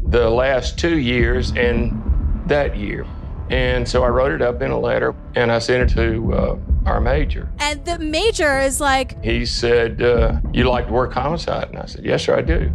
the 0.07 0.31
last 0.31 0.79
two 0.79 0.99
years 0.99 1.53
and 1.53 1.93
that 2.49 2.77
year. 2.77 3.07
And 3.51 3.89
so 3.89 4.03
I 4.03 4.09
wrote 4.09 4.33
it 4.33 4.43
up 4.43 4.63
in 4.63 4.71
a 4.71 4.79
letter 4.79 5.15
and 5.35 5.51
I 5.51 5.59
sent 5.59 5.91
it 5.91 5.95
to 5.95 6.35
uh, 6.35 6.59
our 6.87 7.01
major. 7.01 7.49
And 7.59 7.85
the 7.85 7.99
major 7.99 8.61
is 8.61 8.81
like, 8.81 9.23
He 9.25 9.47
said, 9.47 10.03
uh, 10.03 10.41
You 10.53 10.65
like 10.65 10.87
to 10.87 10.93
work 10.93 11.13
homicide? 11.13 11.69
And 11.69 11.79
I 11.79 11.87
said, 11.87 12.05
Yes, 12.05 12.25
sir, 12.25 12.37
I 12.37 12.43
do. 12.43 12.71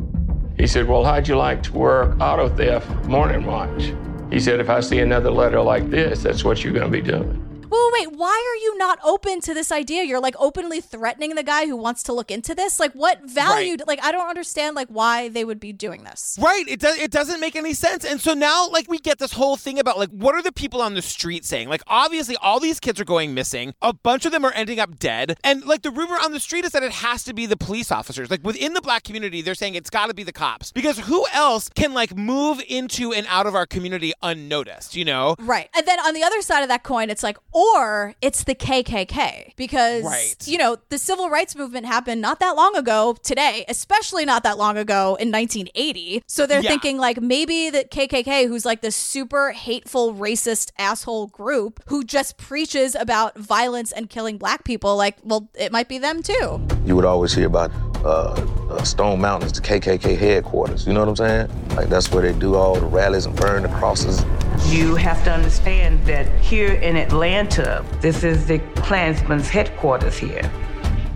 He 0.57 0.67
said, 0.67 0.87
Well, 0.87 1.03
how'd 1.03 1.27
you 1.27 1.37
like 1.37 1.63
to 1.63 1.73
work 1.73 2.19
auto 2.19 2.49
theft 2.49 2.89
morning 3.05 3.45
watch? 3.45 3.93
He 4.31 4.39
said, 4.39 4.59
If 4.59 4.69
I 4.69 4.79
see 4.79 4.99
another 4.99 5.31
letter 5.31 5.61
like 5.61 5.89
this, 5.89 6.23
that's 6.23 6.43
what 6.43 6.63
you're 6.63 6.73
going 6.73 6.91
to 6.91 7.01
be 7.01 7.01
doing. 7.01 7.39
Well, 7.73 7.89
wait, 7.91 8.11
why 8.11 8.29
are 8.29 8.63
you 8.63 8.77
not 8.77 8.99
open 9.03 9.41
to 9.41 9.53
this 9.55 9.71
idea? 9.71 10.03
You're 10.03 10.19
like 10.19 10.35
openly 10.37 10.79
threatening 10.79 11.33
the 11.33 11.41
guy 11.41 11.65
who 11.65 11.75
wants 11.75 12.03
to 12.03 12.13
look 12.13 12.29
into 12.29 12.53
this. 12.53 12.79
Like, 12.79 12.93
what 12.93 13.23
value? 13.23 13.77
Like, 13.87 13.99
I 14.03 14.11
don't 14.11 14.29
understand 14.29 14.75
like 14.75 14.89
why 14.89 15.29
they 15.29 15.43
would 15.43 15.59
be 15.59 15.73
doing 15.73 16.03
this. 16.03 16.37
Right. 16.39 16.67
It 16.67 16.79
does 16.79 16.99
it 16.99 17.09
doesn't 17.09 17.39
make 17.39 17.55
any 17.55 17.73
sense. 17.73 18.05
And 18.05 18.21
so 18.21 18.35
now 18.35 18.69
like 18.69 18.87
we 18.89 18.99
get 18.99 19.17
this 19.17 19.33
whole 19.33 19.55
thing 19.55 19.79
about 19.79 19.97
like 19.97 20.09
what 20.09 20.35
are 20.35 20.43
the 20.43 20.51
people 20.51 20.83
on 20.83 20.93
the 20.93 21.01
street 21.01 21.45
saying? 21.45 21.67
Like 21.67 21.81
obviously 21.87 22.35
all 22.37 22.59
these 22.59 22.79
kids 22.79 22.99
are 22.99 23.05
going 23.05 23.33
missing. 23.33 23.73
A 23.81 23.91
bunch 23.91 24.27
of 24.27 24.31
them 24.31 24.45
are 24.45 24.53
ending 24.53 24.79
up 24.79 24.99
dead. 24.99 25.39
And 25.43 25.65
like 25.65 25.81
the 25.81 25.89
rumor 25.89 26.17
on 26.17 26.31
the 26.31 26.39
street 26.39 26.65
is 26.65 26.73
that 26.73 26.83
it 26.83 26.91
has 26.91 27.23
to 27.23 27.33
be 27.33 27.47
the 27.47 27.57
police 27.57 27.91
officers. 27.91 28.29
Like 28.29 28.43
within 28.43 28.75
the 28.75 28.81
black 28.81 29.03
community, 29.03 29.41
they're 29.41 29.55
saying 29.55 29.73
it's 29.73 29.89
got 29.89 30.09
to 30.09 30.13
be 30.13 30.21
the 30.21 30.31
cops. 30.31 30.71
Because 30.71 30.99
who 30.99 31.25
else 31.33 31.69
can 31.69 31.95
like 31.95 32.15
move 32.15 32.61
into 32.67 33.13
and 33.13 33.25
out 33.31 33.47
of 33.47 33.55
our 33.55 33.65
community 33.65 34.13
unnoticed, 34.21 34.95
you 34.95 35.05
know? 35.05 35.35
Right. 35.39 35.69
And 35.75 35.87
then 35.87 35.99
on 36.01 36.13
the 36.13 36.21
other 36.21 36.43
side 36.43 36.61
of 36.61 36.69
that 36.69 36.83
coin, 36.83 37.09
it's 37.09 37.23
like, 37.23 37.39
or 37.63 38.15
it's 38.21 38.43
the 38.43 38.55
KKK 38.55 39.53
because, 39.55 40.03
Right. 40.03 40.35
you 40.45 40.57
know, 40.57 40.77
the 40.89 40.97
civil 40.97 41.29
rights 41.29 41.55
movement 41.55 41.85
happened 41.85 42.21
not 42.21 42.39
that 42.39 42.55
long 42.55 42.75
ago 42.75 43.15
today, 43.23 43.63
especially 43.69 44.25
not 44.25 44.43
that 44.43 44.57
long 44.57 44.77
ago 44.77 45.15
in 45.19 45.31
1980. 45.31 46.23
So 46.27 46.45
they're 46.45 46.61
Yeah. 46.61 46.69
thinking 46.69 46.97
like 46.97 47.21
maybe 47.21 47.69
the 47.69 47.83
KKK, 47.85 48.47
who's 48.47 48.65
like 48.65 48.81
this 48.81 48.95
super 48.95 49.51
hateful, 49.51 50.13
racist 50.13 50.71
asshole 50.77 51.27
group 51.27 51.81
who 51.87 52.03
just 52.03 52.37
preaches 52.37 52.95
about 52.95 53.37
violence 53.37 53.91
and 53.91 54.09
killing 54.09 54.37
black 54.37 54.63
people, 54.63 54.95
like, 54.97 55.17
well, 55.23 55.49
it 55.55 55.71
might 55.71 55.87
be 55.87 55.97
them 55.97 56.21
too. 56.23 56.59
You 56.85 56.95
would 56.95 57.05
always 57.05 57.33
hear 57.33 57.47
about 57.47 57.71
uh, 58.03 58.33
uh, 58.69 58.83
Stone 58.83 59.21
Mountain 59.21 59.47
is 59.47 59.53
the 59.53 59.61
KKK 59.61 60.17
headquarters. 60.17 60.85
You 60.85 60.93
know 60.93 61.01
what 61.01 61.09
I'm 61.09 61.15
saying? 61.15 61.67
Like 61.75 61.89
that's 61.89 62.11
where 62.11 62.21
they 62.21 62.37
do 62.37 62.55
all 62.55 62.75
the 62.75 62.85
rallies 62.85 63.25
and 63.25 63.35
burn 63.35 63.63
the 63.63 63.69
crosses. 63.69 64.23
You 64.67 64.95
have 64.95 65.23
to 65.25 65.31
understand 65.31 66.05
that 66.05 66.27
here 66.39 66.73
in 66.73 66.95
Atlanta, 66.95 67.85
this 68.01 68.23
is 68.23 68.47
the 68.47 68.59
Klansman's 68.75 69.49
headquarters 69.49 70.17
here. 70.17 70.49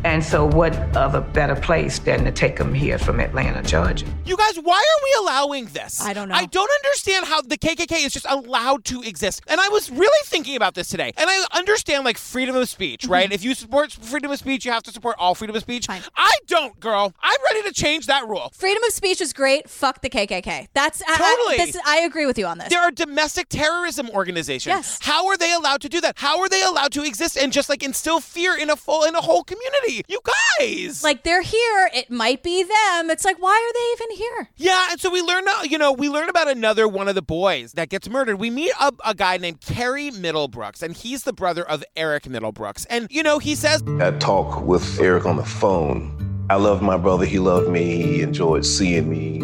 And 0.03 0.23
so, 0.23 0.45
what 0.45 0.73
other 0.95 1.19
better 1.19 1.55
place 1.55 1.99
than 1.99 2.23
to 2.23 2.31
take 2.31 2.55
them 2.55 2.73
here 2.73 2.97
from 2.97 3.19
Atlanta, 3.19 3.62
Georgia? 3.62 4.05
You 4.25 4.38
guys, 4.38 4.55
why 4.57 4.77
are 4.77 5.03
we 5.03 5.25
allowing 5.25 5.65
this? 5.65 6.01
I 6.01 6.13
don't 6.13 6.29
know. 6.29 6.36
I 6.36 6.45
don't 6.45 6.69
understand 6.83 7.25
how 7.25 7.41
the 7.41 7.57
KKK 7.57 8.05
is 8.05 8.13
just 8.13 8.25
allowed 8.29 8.86
to 8.86 9.01
exist. 9.01 9.41
And 9.47 9.60
I 9.60 9.67
was 9.69 9.89
really 9.91 10.25
thinking 10.25 10.55
about 10.55 10.75
this 10.75 10.88
today. 10.88 11.12
And 11.17 11.29
I 11.29 11.45
understand 11.53 12.05
like 12.05 12.17
freedom 12.17 12.55
of 12.55 12.69
speech, 12.69 13.01
Mm-hmm. 13.03 13.12
right? 13.12 13.31
If 13.31 13.43
you 13.43 13.53
support 13.53 13.91
freedom 13.91 14.31
of 14.31 14.39
speech, 14.39 14.65
you 14.65 14.71
have 14.71 14.83
to 14.83 14.91
support 14.91 15.15
all 15.19 15.36
freedom 15.36 15.55
of 15.55 15.62
speech. 15.63 15.88
Fine. 15.88 16.01
I 16.15 16.31
don't, 16.47 16.79
girl. 16.79 17.13
I'm 17.21 17.38
ready 17.51 17.67
to 17.67 17.73
change 17.73 18.05
that 18.07 18.27
rule. 18.27 18.51
Freedom 18.53 18.83
of 18.83 18.93
speech 18.93 19.19
is 19.19 19.33
great. 19.33 19.69
Fuck 19.69 20.01
the 20.01 20.10
KKK. 20.10 20.67
That's 20.73 21.01
I- 21.01 21.05
I, 21.19 21.36
Totally. 21.57 21.71
this, 21.71 21.81
I 21.86 21.97
agree 22.01 22.25
with 22.25 22.38
you 22.38 22.45
on 22.45 22.60
this. 22.60 22.69
There 22.69 22.81
are 22.81 22.91
domestic 22.91 23.49
terrorism 23.49 24.10
organizations. 24.12 24.67
Yes. 24.73 24.99
How 25.01 25.27
are 25.27 25.38
they 25.38 25.51
allowed 25.53 25.81
to 25.81 25.89
do 25.89 25.99
that? 26.01 26.13
How 26.17 26.39
are 26.39 26.47
they 26.49 26.62
allowed 26.63 26.91
to 26.93 27.03
exist 27.03 27.38
and 27.38 27.51
just 27.51 27.67
like 27.67 27.83
instill 27.83 28.19
fear 28.19 28.55
in 28.57 28.69
a 28.69 28.75
full 28.75 29.03
in 29.03 29.15
a 29.15 29.21
whole 29.21 29.43
community? 29.43 29.87
You 29.88 30.19
guys. 30.60 31.04
Like 31.04 31.23
they're 31.23 31.41
here. 31.41 31.89
It 31.93 32.10
might 32.10 32.43
be 32.43 32.63
them. 32.63 33.10
It's 33.10 33.26
like 33.26 33.38
why 33.41 33.52
are 33.52 33.73
they 33.73 34.04
even 34.04 34.17
here? 34.17 34.50
Yeah, 34.58 34.88
and 34.91 35.00
so 35.00 35.10
we 35.10 35.21
learn, 35.21 35.47
uh, 35.47 35.63
you 35.63 35.78
know, 35.78 35.91
we 35.91 36.10
learn 36.10 36.30
about 36.30 36.47
another 36.47 36.88
one 36.88 37.08
of 37.08 37.15
the 37.15 37.21
boys 37.21 37.73
that 37.73 37.89
gets 37.89 38.10
murdered. 38.10 38.38
We 38.38 38.50
meet 38.50 38.73
a, 38.80 38.91
a 39.06 39.13
guy 39.13 39.38
named 39.38 39.62
Kerry 39.62 40.12
Middlebrooks, 40.12 40.84
and 40.84 40.95
he's 40.95 41.23
the 41.23 41.34
brother 41.34 41.67
of 41.67 41.84
Eric 41.95 42.23
Middlebrooks. 42.23 42.86
And 42.89 43.08
you 43.10 43.23
know, 43.23 43.39
he 43.39 43.56
says, 43.56 43.84
I 44.00 44.12
talk 44.12 44.62
with 44.62 45.00
Eric 45.00 45.26
on 45.26 45.38
the 45.38 45.45
phone. 45.45 46.45
I 46.50 46.56
love 46.56 46.82
my 46.82 46.97
brother. 46.97 47.26
He 47.26 47.39
loved 47.39 47.69
me. 47.69 48.02
He 48.02 48.21
enjoyed 48.21 48.65
seeing 48.65 49.10
me. 49.10 49.39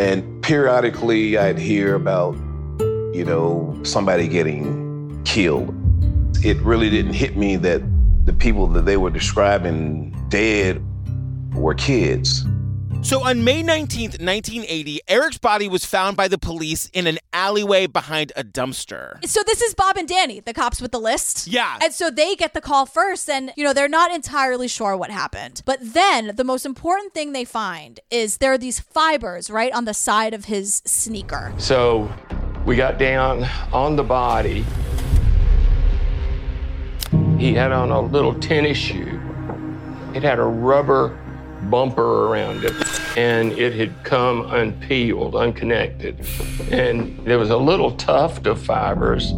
And 0.00 0.42
periodically, 0.42 1.36
I'd 1.36 1.58
hear 1.58 1.94
about, 1.94 2.34
you 3.14 3.24
know, 3.24 3.78
somebody 3.82 4.28
getting 4.28 5.22
killed. 5.24 5.74
It 6.44 6.58
really 6.58 6.90
didn't 6.90 7.14
hit 7.14 7.36
me 7.36 7.56
that 7.56 7.82
the 8.26 8.32
people 8.32 8.66
that 8.66 8.84
they 8.84 8.96
were 8.96 9.08
describing 9.08 10.10
dead 10.28 10.84
were 11.54 11.74
kids. 11.74 12.44
So 13.02 13.22
on 13.22 13.44
May 13.44 13.62
19th, 13.62 14.18
1980, 14.18 15.00
Eric's 15.06 15.38
body 15.38 15.68
was 15.68 15.84
found 15.84 16.16
by 16.16 16.26
the 16.26 16.38
police 16.38 16.88
in 16.88 17.06
an 17.06 17.18
alleyway 17.32 17.86
behind 17.86 18.32
a 18.34 18.42
dumpster. 18.42 19.24
So 19.24 19.42
this 19.46 19.62
is 19.62 19.74
Bob 19.74 19.96
and 19.96 20.08
Danny, 20.08 20.40
the 20.40 20.52
cops 20.52 20.82
with 20.82 20.90
the 20.90 20.98
list. 20.98 21.46
Yeah. 21.46 21.78
And 21.80 21.92
so 21.92 22.10
they 22.10 22.34
get 22.34 22.52
the 22.52 22.60
call 22.60 22.84
first 22.84 23.30
and 23.30 23.52
you 23.56 23.62
know, 23.62 23.72
they're 23.72 23.88
not 23.88 24.12
entirely 24.12 24.66
sure 24.66 24.96
what 24.96 25.12
happened. 25.12 25.62
But 25.64 25.78
then 25.80 26.32
the 26.34 26.42
most 26.42 26.66
important 26.66 27.14
thing 27.14 27.32
they 27.32 27.44
find 27.44 28.00
is 28.10 28.38
there 28.38 28.52
are 28.52 28.58
these 28.58 28.80
fibers 28.80 29.50
right 29.50 29.72
on 29.72 29.84
the 29.84 29.94
side 29.94 30.34
of 30.34 30.46
his 30.46 30.82
sneaker. 30.84 31.54
So 31.58 32.12
we 32.64 32.74
got 32.74 32.98
down 32.98 33.44
on 33.72 33.94
the 33.94 34.02
body. 34.02 34.66
He 37.38 37.52
had 37.52 37.70
on 37.70 37.90
a 37.90 38.00
little 38.00 38.34
tennis 38.34 38.78
shoe. 38.78 39.20
It 40.14 40.22
had 40.22 40.38
a 40.38 40.44
rubber 40.44 41.18
bumper 41.64 42.28
around 42.28 42.64
it, 42.64 42.72
and 43.16 43.52
it 43.52 43.74
had 43.74 44.04
come 44.04 44.42
unpeeled, 44.42 45.36
unconnected. 45.36 46.26
And 46.70 47.18
there 47.26 47.38
was 47.38 47.50
a 47.50 47.56
little 47.56 47.92
tuft 47.92 48.46
of 48.46 48.60
fibers 48.60 49.32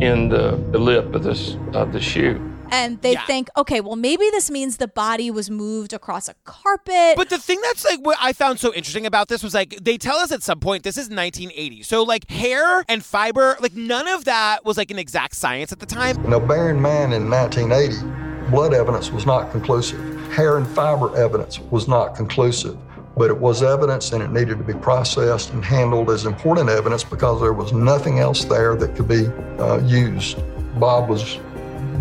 in 0.00 0.28
the, 0.28 0.52
lip 0.78 1.14
of 1.14 1.24
the, 1.24 1.58
of 1.74 1.92
the 1.92 2.00
shoe. 2.00 2.49
And 2.70 3.00
they 3.02 3.16
think, 3.26 3.48
okay, 3.56 3.80
well, 3.80 3.96
maybe 3.96 4.24
this 4.30 4.50
means 4.50 4.76
the 4.76 4.88
body 4.88 5.30
was 5.30 5.50
moved 5.50 5.92
across 5.92 6.28
a 6.28 6.34
carpet. 6.44 7.16
But 7.16 7.30
the 7.30 7.38
thing 7.38 7.60
that's 7.62 7.84
like 7.84 8.00
what 8.00 8.16
I 8.20 8.32
found 8.32 8.60
so 8.60 8.72
interesting 8.72 9.06
about 9.06 9.28
this 9.28 9.42
was 9.42 9.54
like 9.54 9.76
they 9.82 9.98
tell 9.98 10.16
us 10.16 10.32
at 10.32 10.42
some 10.42 10.60
point 10.60 10.84
this 10.84 10.96
is 10.96 11.08
1980. 11.08 11.82
So 11.82 12.02
like 12.02 12.30
hair 12.30 12.84
and 12.88 13.04
fiber, 13.04 13.56
like 13.60 13.74
none 13.74 14.08
of 14.08 14.24
that 14.24 14.64
was 14.64 14.76
like 14.76 14.90
an 14.90 14.98
exact 14.98 15.34
science 15.36 15.72
at 15.72 15.80
the 15.80 15.86
time. 15.86 16.22
Now, 16.28 16.38
bearing 16.38 16.76
in 16.76 16.82
mind 16.82 17.12
in 17.12 17.28
1980, 17.28 18.50
blood 18.50 18.74
evidence 18.74 19.10
was 19.10 19.26
not 19.26 19.50
conclusive. 19.50 20.00
Hair 20.32 20.58
and 20.58 20.66
fiber 20.68 21.16
evidence 21.16 21.58
was 21.58 21.88
not 21.88 22.14
conclusive, 22.14 22.76
but 23.16 23.30
it 23.30 23.36
was 23.36 23.62
evidence 23.62 24.12
and 24.12 24.22
it 24.22 24.30
needed 24.30 24.58
to 24.58 24.64
be 24.64 24.74
processed 24.74 25.52
and 25.52 25.64
handled 25.64 26.10
as 26.10 26.24
important 26.24 26.68
evidence 26.68 27.04
because 27.04 27.40
there 27.40 27.52
was 27.52 27.72
nothing 27.72 28.18
else 28.18 28.44
there 28.44 28.76
that 28.76 28.94
could 28.94 29.08
be 29.08 29.26
uh, 29.58 29.78
used. 29.84 30.38
Bob 30.78 31.08
was 31.08 31.38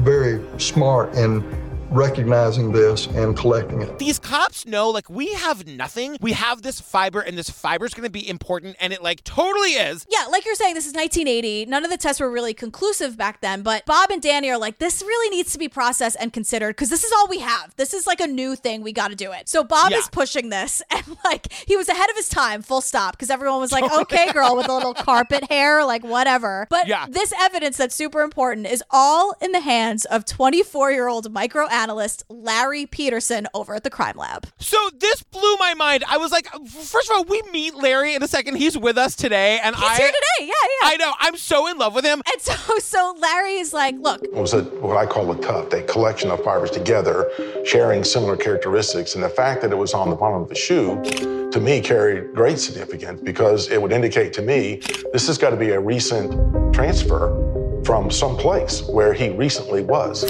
very 0.03 0.41
smart 0.59 1.13
in 1.15 1.43
recognizing 1.91 2.71
this 2.71 3.07
and 3.07 3.35
collecting 3.35 3.81
it. 3.81 3.97
These 3.99 4.19
cops 4.19 4.65
know 4.65 4.89
like 4.89 5.09
we 5.09 5.33
have 5.33 5.67
nothing. 5.67 6.17
We 6.21 6.33
have 6.33 6.61
this 6.61 6.79
fiber 6.79 7.19
and 7.19 7.37
this 7.37 7.49
fiber 7.49 7.85
is 7.85 7.93
going 7.93 8.05
to 8.05 8.11
be 8.11 8.27
important 8.27 8.75
and 8.79 8.93
it 8.93 9.01
like 9.01 9.23
totally 9.23 9.71
is. 9.71 10.05
Yeah, 10.09 10.25
like 10.29 10.45
you're 10.45 10.55
saying, 10.55 10.75
this 10.75 10.85
is 10.85 10.93
1980. 10.93 11.65
None 11.65 11.83
of 11.83 11.91
the 11.91 11.97
tests 11.97 12.19
were 12.19 12.29
really 12.29 12.53
conclusive 12.53 13.17
back 13.17 13.41
then, 13.41 13.61
but 13.63 13.85
Bob 13.85 14.11
and 14.11 14.21
Danny 14.21 14.49
are 14.49 14.57
like, 14.57 14.77
this 14.79 15.01
really 15.01 15.35
needs 15.35 15.51
to 15.53 15.59
be 15.59 15.67
processed 15.67 16.17
and 16.19 16.31
considered 16.31 16.75
because 16.75 16.89
this 16.89 17.03
is 17.03 17.11
all 17.17 17.27
we 17.27 17.39
have. 17.39 17.75
This 17.75 17.93
is 17.93 18.05
like 18.07 18.21
a 18.21 18.27
new 18.27 18.55
thing. 18.55 18.81
We 18.81 18.93
got 18.93 19.09
to 19.09 19.15
do 19.15 19.31
it. 19.31 19.49
So 19.49 19.63
Bob 19.63 19.91
Yeah. 19.91 19.97
is 19.97 20.09
pushing 20.09 20.49
this, 20.49 20.81
and 20.91 21.03
like 21.25 21.51
he 21.67 21.75
was 21.75 21.89
ahead 21.89 22.09
of 22.09 22.15
his 22.15 22.29
time, 22.29 22.61
full 22.61 22.81
stop, 22.81 23.13
because 23.13 23.29
everyone 23.29 23.59
was 23.59 23.71
like, 23.71 23.89
okay, 23.91 24.31
girl, 24.31 24.55
with 24.55 24.67
a 24.69 24.73
little 24.73 24.93
carpet 25.09 25.49
hair, 25.49 25.83
like 25.85 26.03
whatever. 26.03 26.67
But 26.69 26.87
Yeah. 26.87 27.05
this 27.09 27.33
evidence 27.39 27.77
that's 27.77 27.95
super 27.95 28.21
important 28.21 28.67
is 28.67 28.83
all 28.91 29.33
in 29.41 29.51
the 29.51 29.59
hands 29.61 30.05
of 30.05 30.25
24 30.25 30.91
year 30.91 31.07
old 31.87 31.89
microanalyst 31.89 32.23
Larry 32.29 32.85
Peterson 32.85 33.47
over 33.53 33.75
at 33.75 33.83
the 33.83 33.89
crime 33.89 34.17
lab. 34.17 34.47
So 34.57 34.77
this 34.97 35.23
blew 35.23 35.55
my 35.57 35.73
mind. 35.73 36.03
I 36.07 36.17
was 36.17 36.31
like, 36.31 36.47
first 36.67 37.09
of 37.09 37.17
all, 37.17 37.23
we 37.25 37.41
meet 37.51 37.75
Larry 37.75 38.15
in 38.15 38.23
a 38.23 38.27
second. 38.27 38.55
He's 38.55 38.77
with 38.77 38.97
us 38.97 39.15
today, 39.15 39.59
and 39.63 39.75
He's 39.75 39.85
I 39.85 39.97
here 39.97 40.07
today. 40.07 40.47
Yeah, 40.47 40.47
yeah. 40.47 40.89
I 40.89 40.97
know. 40.97 41.13
I'm 41.19 41.37
so 41.37 41.67
in 41.67 41.77
love 41.77 41.95
with 41.95 42.05
him. 42.05 42.21
And 42.31 42.41
so, 42.41 42.53
so 42.79 43.15
Larry 43.19 43.55
is 43.55 43.73
like, 43.73 43.95
look, 43.99 44.23
It 44.23 44.33
was 44.33 44.53
a, 44.53 44.63
what 44.63 44.97
I 44.97 45.05
call 45.05 45.31
a 45.31 45.41
tuft, 45.41 45.73
a 45.73 45.81
collection 45.83 46.31
of 46.31 46.43
fibers 46.43 46.71
together, 46.71 47.29
sharing 47.65 48.03
similar 48.03 48.37
characteristics. 48.37 49.15
And 49.15 49.23
the 49.23 49.29
fact 49.29 49.61
that 49.61 49.71
it 49.71 49.77
was 49.77 49.93
on 49.93 50.09
the 50.09 50.15
bottom 50.15 50.41
of 50.41 50.49
the 50.49 50.55
shoe, 50.55 51.01
to 51.51 51.59
me, 51.59 51.81
carried 51.81 52.33
great 52.33 52.59
significance 52.59 53.21
because 53.21 53.69
it 53.69 53.81
would 53.81 53.91
indicate 53.91 54.33
to 54.33 54.41
me 54.41 54.81
this 55.11 55.27
has 55.27 55.37
got 55.37 55.49
to 55.49 55.57
be 55.57 55.71
a 55.71 55.79
recent 55.79 56.73
transfer 56.73 57.29
from 57.89 58.11
some 58.11 58.37
place 58.37 58.83
where 58.83 59.13
he 59.13 59.29
recently 59.29 59.81
was. 59.81 60.21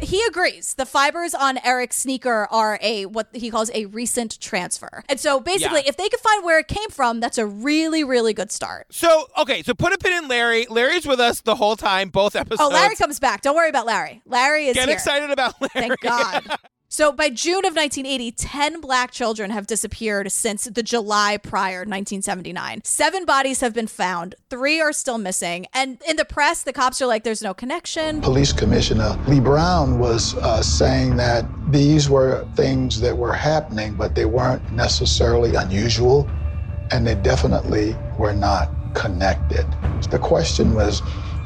he 0.00 0.22
agrees. 0.28 0.74
The 0.74 0.86
fibers 0.86 1.34
on 1.34 1.58
Eric's 1.64 1.96
sneaker 1.96 2.46
are 2.48 2.78
a 2.80 3.06
what 3.06 3.26
he 3.32 3.50
calls 3.50 3.72
a 3.74 3.86
recent 3.86 4.38
transfer. 4.38 5.02
And 5.08 5.18
so 5.18 5.40
basically, 5.40 5.80
Yeah. 5.80 5.88
if 5.88 5.96
they 5.96 6.08
could 6.08 6.20
find 6.20 6.44
where 6.44 6.60
it 6.60 6.68
came 6.68 6.90
from, 6.90 7.18
that's 7.18 7.36
a 7.36 7.44
really, 7.44 8.04
really 8.04 8.34
good 8.34 8.52
start. 8.52 8.86
So 8.92 9.26
okay, 9.36 9.64
so 9.64 9.74
put 9.74 9.92
a 9.92 9.98
pin 9.98 10.12
in 10.12 10.28
Larry. 10.28 10.66
Larry's 10.70 11.06
with 11.06 11.18
us 11.18 11.40
the 11.40 11.56
whole 11.56 11.74
time, 11.74 12.10
both 12.10 12.36
episodes. 12.36 12.60
Oh, 12.62 12.68
Larry 12.72 12.94
comes 12.94 13.18
back. 13.18 13.42
Don't 13.42 13.56
worry 13.56 13.68
about 13.68 13.86
Larry. 13.86 14.22
Larry 14.24 14.68
is 14.68 14.76
Get 14.76 14.86
here. 14.86 14.94
excited 14.94 15.30
about 15.30 15.60
Larry. 15.60 15.88
Thank 15.88 16.00
God. 16.00 16.44
So 16.90 17.12
by 17.12 17.28
June 17.28 17.66
of 17.66 17.76
1980, 17.76 18.32
10 18.32 18.80
black 18.80 19.10
children 19.10 19.50
have 19.50 19.66
disappeared 19.66 20.32
since 20.32 20.64
the 20.64 20.82
July 20.82 21.36
prior, 21.36 21.80
1979. 21.80 22.80
Seven 22.82 23.26
bodies 23.26 23.60
have 23.60 23.74
been 23.74 23.86
found. 23.86 24.34
Three 24.48 24.80
are 24.80 24.94
still 24.94 25.18
missing. 25.18 25.66
And 25.74 26.00
in 26.08 26.16
the 26.16 26.24
press, 26.24 26.62
the 26.62 26.72
cops 26.72 27.02
are 27.02 27.06
like, 27.06 27.24
there's 27.24 27.42
no 27.42 27.52
connection. 27.52 28.22
Police 28.22 28.54
Commissioner 28.54 29.22
Lee 29.28 29.38
Brown 29.38 29.98
was 29.98 30.34
uh, 30.36 30.62
saying 30.62 31.16
that 31.16 31.44
these 31.70 32.08
were 32.08 32.48
things 32.56 32.98
that 33.02 33.14
were 33.14 33.34
happening, 33.34 33.94
but 33.94 34.14
they 34.14 34.24
weren't 34.24 34.72
necessarily 34.72 35.56
unusual, 35.56 36.26
and 36.90 37.06
they 37.06 37.16
definitely 37.16 37.94
were 38.18 38.32
not 38.32 38.70
connected. 38.94 39.66
The 40.10 40.18
question 40.18 40.72
was 40.72 41.02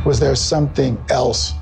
was 0.06 0.20
there 0.20 0.36
something 0.36 1.04
else 1.10 1.54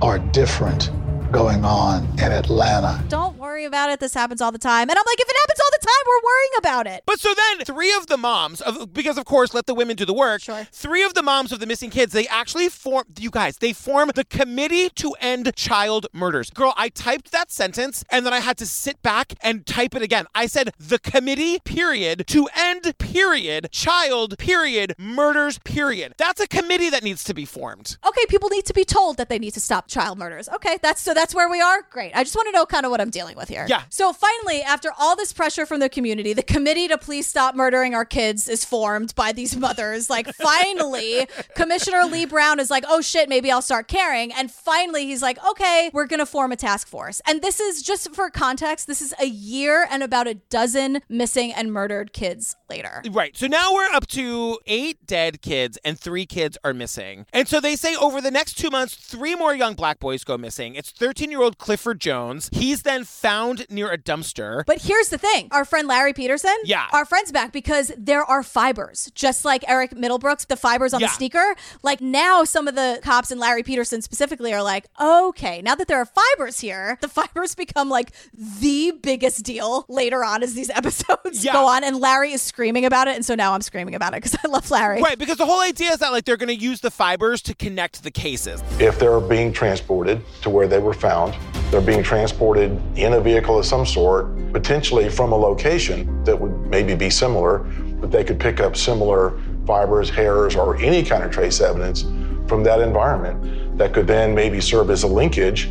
or 0.00 0.18
different 0.18 0.90
going 1.32 1.64
on 1.64 2.04
in 2.18 2.32
Atlanta? 2.32 3.02
Don't 3.08 3.36
worry 3.38 3.64
about 3.64 3.90
it. 3.90 4.00
This 4.00 4.14
happens 4.14 4.40
all 4.40 4.52
the 4.52 4.58
time. 4.58 4.88
And 4.88 4.98
I'm 4.98 5.04
like, 5.06 5.20
if 5.20 5.28
it 5.28 5.36
happens 5.42 5.60
all 5.60 5.70
the 5.72 5.86
time, 5.86 6.04
we're 6.06 6.28
worrying 6.28 6.50
about 6.58 6.86
it. 6.86 7.02
But 7.06 7.20
so 7.20 7.34
then, 7.34 7.64
three 7.64 7.94
of 7.94 8.06
the 8.06 8.16
moms, 8.16 8.60
of, 8.60 8.92
because 8.92 9.18
of 9.18 9.24
course, 9.24 9.54
let 9.54 9.66
the 9.66 9.74
women 9.74 9.96
do 9.96 10.04
the 10.04 10.14
work. 10.14 10.42
Sure. 10.42 10.66
Three 10.72 11.02
of 11.02 11.14
the 11.14 11.22
moms 11.22 11.52
of 11.52 11.60
the 11.60 11.66
missing 11.66 11.90
kids, 11.90 12.12
they 12.12 12.26
actually 12.28 12.68
form. 12.68 13.04
You 13.18 13.30
guys, 13.30 13.58
they 13.58 13.72
form 13.72 14.10
the 14.14 14.24
Committee 14.24 14.88
to 14.90 15.12
End 15.20 15.54
Child 15.56 16.06
Murders. 16.12 16.50
Girl, 16.50 16.74
I 16.76 16.88
typed 16.88 17.32
that 17.32 17.50
sentence 17.50 18.04
and 18.10 18.24
then 18.24 18.32
I 18.32 18.40
had 18.40 18.56
to 18.58 18.66
sit 18.66 19.02
back 19.02 19.34
and 19.42 19.66
type 19.66 19.94
it 19.94 20.02
again. 20.02 20.26
I 20.34 20.46
said 20.46 20.72
the 20.78 20.98
Committee, 20.98 21.58
period, 21.60 22.26
to 22.28 22.48
End, 22.56 22.96
period, 22.98 23.68
Child, 23.72 24.38
period, 24.38 24.94
Murders, 24.98 25.58
period. 25.60 26.14
That's 26.18 26.40
a 26.40 26.46
committee 26.46 26.90
that 26.90 27.02
needs 27.02 27.24
to 27.24 27.34
be 27.34 27.44
formed. 27.44 27.98
Okay, 28.06 28.26
people 28.28 28.48
need 28.48 28.64
to 28.66 28.74
be 28.74 28.84
told 28.84 29.16
that 29.16 29.28
they 29.28 29.38
need 29.38 29.52
to 29.54 29.60
stop 29.60 29.88
child 29.88 30.18
murders. 30.18 30.48
Okay, 30.48 30.78
that's 30.82 31.00
so 31.00 31.14
that's 31.16 31.34
where 31.34 31.48
we 31.48 31.60
are. 31.60 31.82
Great. 31.90 32.12
I 32.14 32.22
just 32.22 32.36
want 32.36 32.46
to 32.48 32.52
know 32.52 32.66
kind 32.66 32.84
of 32.84 32.90
what 32.90 33.00
I'm 33.00 33.10
dealing 33.10 33.36
with 33.36 33.48
here. 33.48 33.66
Yeah. 33.68 33.82
So 33.88 34.12
finally, 34.12 34.62
after 34.62 34.90
all 34.98 35.16
this 35.16 35.32
pressure 35.32 35.66
from 35.66 35.80
the 35.80 35.88
community, 35.88 36.32
the 36.32 36.42
committee 36.42 36.88
to 36.88 36.98
please 36.98 37.26
stop 37.26 37.54
murdering 37.54 37.94
our 37.94 38.04
kids 38.04 38.48
is 38.48 38.64
formed 38.64 39.14
by 39.14 39.32
these 39.32 39.56
mothers. 39.66 40.08
Like 40.10 40.32
finally, 40.34 41.26
Commissioner 41.54 42.04
Lee 42.04 42.24
Brown 42.26 42.60
is 42.60 42.70
like, 42.70 42.84
"Oh 42.86 43.00
shit, 43.00 43.28
maybe 43.28 43.50
I'll 43.50 43.62
start 43.62 43.88
caring." 43.88 44.32
And 44.32 44.50
finally, 44.50 45.06
he's 45.06 45.22
like, 45.22 45.38
"Okay, 45.44 45.90
we're 45.92 46.06
going 46.06 46.20
to 46.20 46.26
form 46.26 46.52
a 46.52 46.56
task 46.56 46.88
force." 46.88 47.20
And 47.26 47.42
this 47.42 47.60
is 47.60 47.82
just 47.82 48.14
for 48.14 48.30
context, 48.30 48.86
this 48.86 49.02
is 49.02 49.14
a 49.20 49.26
year 49.26 49.86
and 49.90 50.02
about 50.02 50.26
a 50.26 50.34
dozen 50.34 51.00
missing 51.08 51.52
and 51.52 51.72
murdered 51.72 52.12
kids 52.12 52.56
later. 52.68 53.02
Right. 53.10 53.36
So 53.36 53.46
now 53.46 53.72
we're 53.74 53.90
up 53.92 54.06
to 54.08 54.58
eight 54.66 55.06
dead 55.06 55.42
kids 55.42 55.78
and 55.84 55.98
three 55.98 56.26
kids 56.26 56.58
are 56.64 56.74
missing. 56.74 57.26
And 57.32 57.48
so 57.48 57.60
they 57.60 57.76
say 57.76 57.96
over 57.96 58.20
the 58.20 58.30
next 58.30 58.54
two 58.54 58.70
months, 58.70 58.94
three 58.94 59.34
more 59.34 59.54
young 59.54 59.74
black 59.74 59.98
boys 60.00 60.24
go 60.24 60.36
missing. 60.36 60.74
It's 60.74 60.90
13 61.06 61.30
year 61.30 61.40
old 61.40 61.56
Clifford 61.58 62.00
Jones. 62.00 62.50
He's 62.52 62.82
then 62.82 63.04
found 63.04 63.26
found 63.26 63.66
near 63.70 63.90
a 63.90 63.98
dumpster. 63.98 64.64
But 64.66 64.80
here's 64.82 65.08
the 65.08 65.18
thing 65.18 65.48
our 65.50 65.64
friend 65.64 65.86
Larry 65.88 66.12
Peterson, 66.12 66.54
Yeah. 66.64 66.86
our 66.92 67.04
friend's 67.04 67.30
back 67.32 67.52
because 67.52 67.90
there 67.98 68.22
are 68.24 68.42
fibers, 68.42 69.10
just 69.14 69.44
like 69.44 69.64
Eric 69.68 69.90
Middlebrooks, 69.92 70.46
the 70.46 70.56
fibers 70.56 70.94
on 70.94 71.00
Yeah. 71.00 71.08
the 71.08 71.12
sneaker. 71.12 71.54
Like 71.82 72.00
now, 72.00 72.44
some 72.44 72.66
of 72.68 72.74
the 72.76 72.98
cops 73.02 73.30
and 73.32 73.40
Larry 73.40 73.62
Peterson 73.64 74.00
specifically 74.00 74.54
are 74.54 74.62
like, 74.62 74.86
okay, 75.00 75.60
now 75.60 75.74
that 75.74 75.86
there 75.88 75.98
are 75.98 76.06
fibers 76.06 76.60
here, 76.60 76.98
the 77.00 77.08
fibers 77.18 77.54
become 77.54 77.88
like 77.90 78.10
the 78.36 78.92
biggest 79.02 79.44
deal 79.44 79.84
later 79.88 80.24
on 80.24 80.42
as 80.42 80.54
these 80.54 80.70
episodes 80.80 81.44
Yeah. 81.44 81.52
go 81.52 81.66
on. 81.66 81.84
And 81.84 81.98
Larry 82.00 82.32
is 82.32 82.42
screaming 82.42 82.84
about 82.84 83.06
it. 83.08 83.16
And 83.16 83.24
so 83.26 83.34
now 83.34 83.52
I'm 83.54 83.60
screaming 83.62 83.94
about 83.96 84.12
it 84.14 84.22
because 84.22 84.36
I 84.44 84.48
love 84.48 84.70
Larry. 84.70 85.02
Right, 85.02 85.18
because 85.18 85.36
the 85.36 85.46
whole 85.46 85.60
idea 85.62 85.90
is 85.92 85.98
that 85.98 86.10
like 86.12 86.24
they're 86.24 86.36
going 86.36 86.48
to 86.48 86.54
use 86.64 86.80
the 86.80 86.90
fibers 86.90 87.42
to 87.42 87.54
connect 87.54 88.02
the 88.02 88.10
cases. 88.10 88.62
If 88.80 88.98
they're 88.98 89.20
being 89.20 89.52
transported 89.52 90.22
to 90.42 90.48
where 90.50 90.66
they 90.68 90.78
were 90.78 90.94
found, 90.96 91.36
they're 91.70 91.80
being 91.80 92.02
transported 92.02 92.80
in 92.96 93.14
a 93.14 93.20
vehicle 93.20 93.58
of 93.58 93.66
some 93.66 93.86
sort, 93.86 94.26
potentially 94.52 95.08
from 95.08 95.32
a 95.32 95.36
location 95.36 96.24
that 96.24 96.38
would 96.38 96.52
maybe 96.66 96.94
be 96.94 97.10
similar, 97.10 97.58
but 98.00 98.10
they 98.10 98.24
could 98.24 98.38
pick 98.38 98.60
up 98.60 98.76
similar 98.76 99.40
fibers, 99.66 100.08
hairs, 100.08 100.56
or 100.56 100.76
any 100.76 101.02
kind 101.02 101.22
of 101.22 101.30
trace 101.30 101.60
evidence 101.60 102.02
from 102.48 102.62
that 102.62 102.80
environment 102.80 103.78
that 103.78 103.92
could 103.92 104.06
then 104.06 104.34
maybe 104.34 104.60
serve 104.60 104.90
as 104.90 105.02
a 105.02 105.06
linkage 105.06 105.70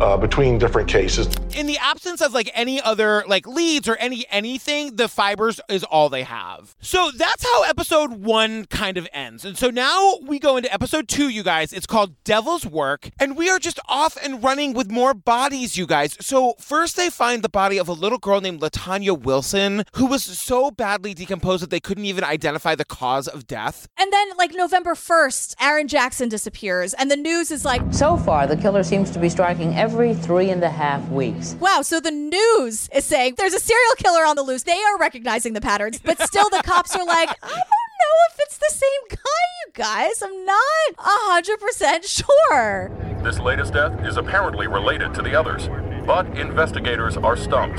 uh, 0.00 0.16
between 0.16 0.58
different 0.58 0.88
cases. 0.88 1.28
In 1.54 1.66
the 1.66 1.78
absence 1.78 2.20
of 2.20 2.32
like 2.32 2.50
any 2.54 2.80
other 2.80 3.24
like 3.26 3.46
leads 3.46 3.88
or 3.88 3.96
any 3.96 4.26
anything, 4.30 4.96
the 4.96 5.08
fibers 5.08 5.60
is 5.68 5.84
all 5.84 6.08
they 6.08 6.22
have. 6.22 6.76
So 6.80 7.10
that's 7.10 7.44
how 7.44 7.64
episode 7.64 8.12
one 8.12 8.66
kind 8.66 8.96
of 8.96 9.08
ends. 9.12 9.44
And 9.44 9.56
so 9.56 9.70
now 9.70 10.18
we 10.22 10.38
go 10.38 10.56
into 10.56 10.72
episode 10.72 11.08
two, 11.08 11.28
you 11.28 11.42
guys. 11.42 11.72
It's 11.72 11.86
called 11.86 12.22
Devil's 12.24 12.64
Work, 12.64 13.10
and 13.18 13.36
we 13.36 13.50
are 13.50 13.58
just 13.58 13.80
off 13.88 14.16
and 14.22 14.42
running 14.42 14.72
with 14.72 14.90
more 14.90 15.14
bodies, 15.14 15.76
you 15.76 15.86
guys. 15.86 16.16
So 16.20 16.54
first 16.60 16.96
they 16.96 17.10
find 17.10 17.42
the 17.42 17.48
body 17.48 17.78
of 17.78 17.88
a 17.88 17.92
little 17.92 18.18
girl 18.18 18.40
named 18.40 18.60
Latanya 18.60 19.18
Wilson, 19.18 19.84
who 19.94 20.06
was 20.06 20.22
so 20.22 20.70
badly 20.70 21.14
decomposed 21.14 21.62
that 21.62 21.70
they 21.70 21.80
couldn't 21.80 22.04
even 22.04 22.24
identify 22.24 22.74
the 22.74 22.84
cause 22.84 23.26
of 23.26 23.46
death. 23.46 23.88
And 23.98 24.12
then, 24.12 24.28
like 24.36 24.52
November 24.54 24.94
1st, 24.94 25.56
Aaron 25.60 25.88
Jackson 25.88 26.28
disappears, 26.28 26.94
and 26.94 27.10
the 27.10 27.16
news 27.16 27.50
is 27.50 27.64
like, 27.64 27.82
So 27.92 28.16
far, 28.16 28.46
the 28.46 28.56
killer 28.56 28.82
seems 28.82 29.10
to 29.10 29.18
be 29.18 29.28
striking 29.28 29.74
every 29.74 29.87
three 29.88 30.50
and 30.50 30.62
a 30.62 30.68
half 30.68 31.08
weeks. 31.08 31.56
Wow, 31.60 31.82
so 31.82 32.00
the 32.00 32.10
news 32.10 32.88
is 32.94 33.04
saying 33.04 33.34
there's 33.36 33.54
a 33.54 33.60
serial 33.60 33.94
killer 33.96 34.24
on 34.24 34.36
the 34.36 34.42
loose. 34.42 34.62
They 34.62 34.80
are 34.80 34.98
recognizing 34.98 35.54
the 35.54 35.60
patterns, 35.60 35.98
but 35.98 36.20
still 36.22 36.48
the 36.50 36.62
cops 36.62 36.94
are 36.94 37.04
like, 37.04 37.30
I 37.30 37.48
don't 37.48 37.52
know 37.52 38.16
if 38.30 38.38
it's 38.40 38.58
the 38.58 38.70
same 38.70 39.08
guy, 39.10 39.46
you 39.64 39.72
guys. 39.74 40.22
I'm 40.22 40.44
not 40.44 41.44
100% 41.44 42.24
sure. 42.24 42.90
This 43.22 43.38
latest 43.38 43.72
death 43.72 44.04
is 44.04 44.16
apparently 44.16 44.66
related 44.66 45.14
to 45.14 45.22
the 45.22 45.34
others, 45.34 45.68
but 46.06 46.26
investigators 46.38 47.16
are 47.16 47.36
stumped. 47.36 47.78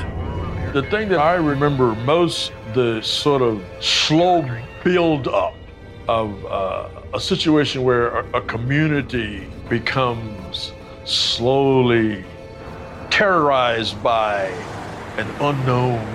The 0.74 0.82
thing 0.90 1.08
that 1.08 1.18
I 1.18 1.34
remember 1.34 1.94
most, 1.94 2.52
the 2.74 3.00
sort 3.02 3.42
of 3.42 3.64
slow 3.80 4.48
build 4.84 5.28
up 5.28 5.54
of 6.08 6.44
uh, 6.46 6.88
a 7.14 7.20
situation 7.20 7.82
where 7.84 8.08
a, 8.08 8.38
a 8.38 8.42
community 8.42 9.46
becomes 9.68 10.72
slowly 11.10 12.24
terrorized 13.10 14.00
by 14.02 14.44
an 15.16 15.28
unknown 15.40 16.06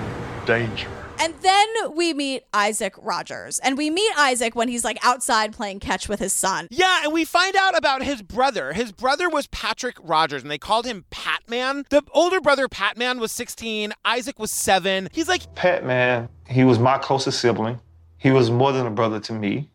danger. 0.46 0.88
And 1.18 1.34
then 1.40 1.66
we 1.94 2.12
meet 2.12 2.44
Isaac 2.52 2.94
Rogers, 2.98 3.58
and 3.60 3.78
we 3.78 3.88
meet 3.88 4.12
Isaac 4.18 4.54
when 4.54 4.68
he's 4.68 4.84
like 4.84 4.98
outside 5.02 5.54
playing 5.54 5.80
catch 5.80 6.08
with 6.08 6.20
his 6.20 6.32
son. 6.32 6.68
Yeah, 6.70 7.00
and 7.04 7.12
we 7.12 7.24
find 7.24 7.56
out 7.56 7.76
about 7.76 8.02
his 8.02 8.20
brother. 8.20 8.72
His 8.74 8.92
brother 8.92 9.28
was 9.28 9.46
Patrick 9.46 9.96
Rogers, 10.02 10.42
and 10.42 10.50
they 10.50 10.58
called 10.58 10.84
him 10.84 11.04
Patman. 11.10 11.86
The 11.88 12.02
older 12.12 12.40
brother, 12.40 12.68
Patman, 12.68 13.18
was 13.18 13.32
16. 13.32 13.94
Isaac 14.04 14.38
was 14.38 14.50
seven. 14.50 15.08
He's 15.12 15.28
like, 15.28 15.54
Pat, 15.54 15.86
man, 15.86 16.28
he 16.48 16.64
was 16.64 16.78
my 16.78 16.98
closest 16.98 17.40
sibling. 17.40 17.80
He 18.18 18.30
was 18.30 18.50
more 18.50 18.72
than 18.72 18.86
a 18.86 18.90
brother 18.90 19.20
to 19.20 19.32
me. 19.32 19.70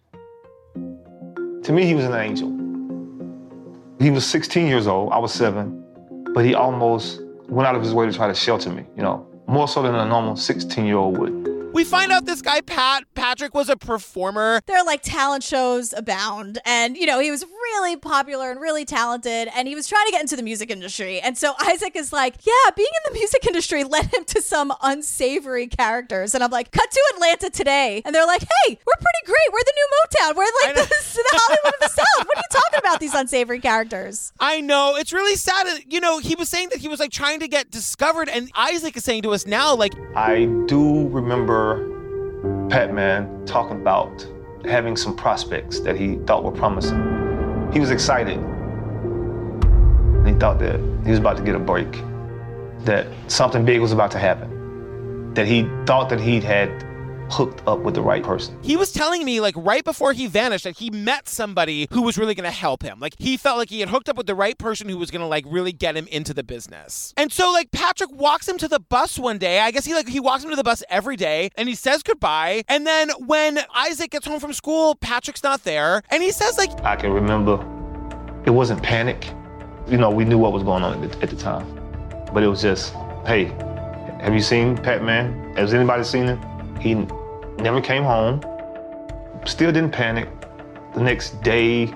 To 0.75 1.71
me, 1.71 1.85
he 1.85 1.95
was 1.95 2.05
an 2.05 2.13
angel. 2.13 2.60
He 4.01 4.09
was 4.09 4.25
16 4.25 4.65
years 4.67 4.87
old. 4.87 5.11
I 5.13 5.19
was 5.19 5.31
seven, 5.31 5.85
but 6.33 6.43
he 6.43 6.55
almost 6.55 7.21
went 7.47 7.67
out 7.67 7.75
of 7.75 7.83
his 7.83 7.93
way 7.93 8.07
to 8.07 8.11
try 8.11 8.27
to 8.27 8.33
shelter 8.33 8.71
me, 8.71 8.83
you 8.95 9.03
know, 9.03 9.27
more 9.47 9.67
so 9.67 9.83
than 9.83 9.93
a 9.93 10.05
normal 10.05 10.35
16 10.35 10.85
year 10.85 10.97
old 10.97 11.19
would. 11.19 11.71
we 11.73 11.83
find 11.83 12.11
out 12.11 12.25
this 12.25 12.41
guy, 12.41 12.61
Pat, 12.61 13.03
Patrick, 13.13 13.53
was 13.53 13.69
a 13.69 13.77
performer. 13.77 14.59
There 14.65 14.77
are 14.77 14.85
like 14.85 15.01
talent 15.03 15.43
shows 15.43 15.93
abound, 15.93 16.59
and 16.65 16.97
you 16.97 17.05
know, 17.05 17.19
he 17.19 17.29
was 17.31 17.43
really 17.45 17.95
popular 17.95 18.51
and 18.51 18.59
really 18.59 18.83
talented, 18.85 19.49
and 19.55 19.67
he 19.67 19.75
was 19.75 19.87
trying 19.87 20.05
to 20.07 20.11
get 20.11 20.21
into 20.21 20.35
the 20.35 20.43
music 20.43 20.69
industry. 20.71 21.19
And 21.21 21.37
so 21.37 21.53
Isaac 21.61 21.95
is 21.95 22.11
like, 22.11 22.35
Yeah, 22.45 22.71
being 22.75 22.89
in 23.05 23.13
the 23.13 23.19
music 23.19 23.45
industry 23.45 23.83
led 23.95 24.13
him 24.13 24.25
to 24.25 24.41
some 24.41 24.73
unsavory 24.81 25.67
characters. 25.67 26.33
And 26.33 26.43
I'm 26.43 26.51
like, 26.51 26.71
Cut 26.71 26.89
to 26.89 27.01
Atlanta 27.15 27.49
today. 27.49 28.01
And 28.03 28.13
they're 28.15 28.27
like, 28.27 28.41
Hey, 28.41 28.79
we're 28.85 28.99
pretty 28.99 29.23
great. 29.25 29.47
We're 29.53 29.63
the 29.63 29.73
new 29.75 29.87
Motown. 29.95 30.35
We're 30.35 30.43
like 30.65 30.75
the, 30.75 30.81
the 30.89 31.23
Hollywood 31.31 31.73
of 31.75 31.79
the 31.81 31.89
South. 31.89 32.25
What 32.27 32.37
are 32.37 32.41
you 32.41 32.51
talking 32.51 32.70
about, 32.91 32.99
these 32.99 33.13
unsavory 33.13 33.59
characters? 33.59 34.31
I 34.39 34.61
know 34.61 34.95
it's 34.95 35.13
really 35.13 35.35
sad. 35.35 35.67
Uh, 35.67 35.77
you 35.89 35.99
know, 35.99 36.19
he 36.19 36.35
was 36.35 36.49
saying 36.49 36.69
that 36.69 36.79
he 36.79 36.87
was 36.87 36.99
like 36.99 37.11
trying 37.11 37.39
to 37.39 37.47
get 37.47 37.71
discovered, 37.71 38.29
and 38.29 38.51
Isaac 38.55 38.95
is 38.97 39.03
saying 39.03 39.23
to 39.23 39.31
us 39.31 39.45
now, 39.45 39.75
like, 39.75 39.93
I 40.15 40.45
do 40.67 41.07
remember 41.07 41.87
Pat 42.69 42.93
Man 42.93 43.45
talking 43.45 43.77
about 43.77 44.25
having 44.65 44.95
some 44.95 45.15
prospects 45.15 45.79
that 45.81 45.95
he 45.95 46.17
thought 46.27 46.43
were 46.43 46.51
promising. 46.51 46.99
He 47.73 47.79
was 47.79 47.91
excited. 47.91 48.37
He 50.25 50.33
thought 50.33 50.59
that 50.59 50.79
he 51.03 51.09
was 51.09 51.19
about 51.19 51.37
to 51.37 51.43
get 51.43 51.55
a 51.55 51.59
break, 51.59 51.91
that 52.85 53.07
something 53.27 53.65
big 53.65 53.81
was 53.81 53.91
about 53.91 54.11
to 54.11 54.19
happen, 54.19 55.33
that 55.33 55.47
he 55.47 55.67
thought 55.85 56.09
that 56.09 56.19
he'd 56.19 56.43
had 56.43 56.69
hooked 57.31 57.61
up 57.67 57.79
with 57.79 57.95
the 57.95 58.01
right 58.01 58.23
person. 58.23 58.57
he 58.61 58.75
was 58.75 58.91
telling 58.91 59.23
me 59.23 59.39
like 59.39 59.55
right 59.57 59.83
before 59.83 60.13
he 60.13 60.27
vanished 60.27 60.65
that 60.65 60.77
he 60.77 60.89
met 60.89 61.29
somebody 61.29 61.87
who 61.91 62.01
was 62.01 62.17
really 62.17 62.35
going 62.35 62.49
to 62.49 62.51
help 62.55 62.83
him. 62.83 62.99
Like 62.99 63.15
he 63.17 63.37
felt 63.37 63.57
like 63.57 63.69
he 63.69 63.79
had 63.79 63.89
hooked 63.89 64.09
up 64.09 64.17
with 64.17 64.27
the 64.27 64.35
right 64.35 64.57
person 64.57 64.89
who 64.89 64.97
was 64.97 65.11
going 65.11 65.21
to 65.21 65.27
like 65.27 65.45
really 65.47 65.71
get 65.71 65.95
him 65.95 66.07
into 66.07 66.33
the 66.33 66.43
business. 66.43 67.13
And 67.17 67.31
so 67.31 67.51
like 67.51 67.71
Patrick 67.71 68.11
walks 68.11 68.47
him 68.47 68.57
to 68.57 68.67
the 68.67 68.79
bus 68.79 69.17
one 69.17 69.37
day. 69.37 69.59
I 69.59 69.71
guess 69.71 69.85
he 69.85 69.93
like 69.93 70.07
he 70.07 70.19
walks 70.19 70.43
him 70.43 70.49
to 70.49 70.55
the 70.55 70.63
bus 70.63 70.83
every 70.89 71.15
day 71.15 71.49
and 71.57 71.69
he 71.69 71.75
says 71.75 72.03
goodbye. 72.03 72.63
And 72.67 72.85
then 72.85 73.09
when 73.25 73.59
Isaac 73.75 74.11
gets 74.11 74.27
home 74.27 74.39
from 74.39 74.53
school, 74.53 74.95
Patrick's 74.95 75.43
not 75.43 75.63
there. 75.63 76.03
And 76.09 76.21
he 76.21 76.31
says 76.31 76.57
like 76.57 76.69
I 76.83 76.95
can 76.95 77.11
remember 77.11 77.57
it 78.45 78.51
wasn't 78.51 78.81
panic. 78.83 79.31
You 79.87 79.97
know, 79.97 80.09
we 80.09 80.25
knew 80.25 80.37
what 80.37 80.51
was 80.51 80.63
going 80.63 80.83
on 80.83 81.03
at 81.03 81.11
the, 81.11 81.23
at 81.23 81.29
the 81.29 81.35
time. 81.35 81.65
But 82.33 82.43
it 82.43 82.47
was 82.47 82.61
just, 82.61 82.93
hey, 83.25 83.45
have 84.21 84.33
you 84.33 84.39
seen 84.41 84.77
Pat 84.77 85.03
Man? 85.03 85.55
Has 85.55 85.73
anybody 85.73 86.03
seen 86.03 86.25
him? 86.25 86.39
He 86.79 86.95
never 87.61 87.81
came 87.81 88.03
home, 88.03 88.41
still 89.45 89.71
didn't 89.71 89.91
panic. 89.91 90.27
The 90.93 91.01
next 91.01 91.41
day, 91.41 91.93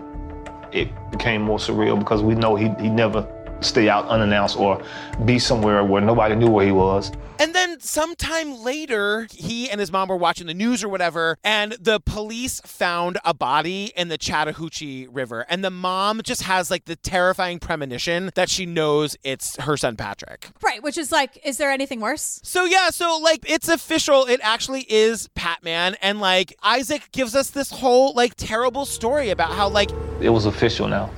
it 0.72 0.90
became 1.12 1.42
more 1.42 1.58
surreal 1.58 1.98
because 1.98 2.22
we 2.22 2.36
know 2.36 2.56
he 2.56 2.70
he 2.80 2.90
never 2.90 3.28
stay 3.62 3.90
out 3.90 4.08
unannounced 4.08 4.58
or 4.58 4.82
be 5.26 5.40
somewhere 5.40 5.84
where 5.84 6.02
nobody 6.02 6.36
knew 6.36 6.50
where 6.50 6.66
he 6.66 6.72
was. 6.72 7.12
And 7.38 7.54
then 7.54 7.82
sometime 7.82 8.64
later, 8.64 9.28
he 9.32 9.70
and 9.70 9.80
his 9.80 9.92
mom 9.92 10.08
were 10.08 10.16
watching 10.16 10.48
the 10.48 10.54
news 10.54 10.84
or 10.84 10.90
whatever, 10.90 11.38
and 11.44 11.74
the 11.74 12.00
police 12.00 12.62
found 12.66 13.18
a 13.26 13.34
body 13.34 13.92
in 13.96 14.08
the 14.08 14.18
Chattahoochee 14.18 15.08
River. 15.08 15.46
And 15.50 15.64
the 15.64 15.70
mom 15.70 16.22
just 16.24 16.44
has 16.44 16.72
like 16.72 16.86
the 16.86 16.96
terrifying 16.96 17.60
premonition 17.60 18.32
that 18.36 18.50
she 18.50 18.66
knows 18.66 19.18
it's 19.24 19.58
her 19.58 19.76
son 19.76 19.98
Patrick. 19.98 20.50
Right, 20.64 20.82
which 20.82 20.98
is 20.98 21.12
like, 21.12 21.40
is 21.46 21.58
there 21.58 21.72
anything 21.72 22.00
worse? 22.00 22.40
So 22.44 22.64
yeah, 22.64 22.90
so 22.90 23.18
like 23.18 23.50
it's 23.50 23.68
official. 23.68 24.26
It 24.26 24.40
actually 24.42 24.86
is 24.90 25.28
Patman, 25.36 25.96
and 26.02 26.22
like 26.22 26.56
Isaac 26.64 27.10
gives 27.12 27.36
us 27.36 27.50
this 27.50 27.70
whole 27.70 28.14
like 28.14 28.36
terrible 28.36 28.86
story 28.86 29.30
about 29.30 29.52
how 29.52 29.68
like 29.68 29.92
It 30.22 30.30
was 30.30 30.46
official 30.46 30.88
now. 30.88 31.12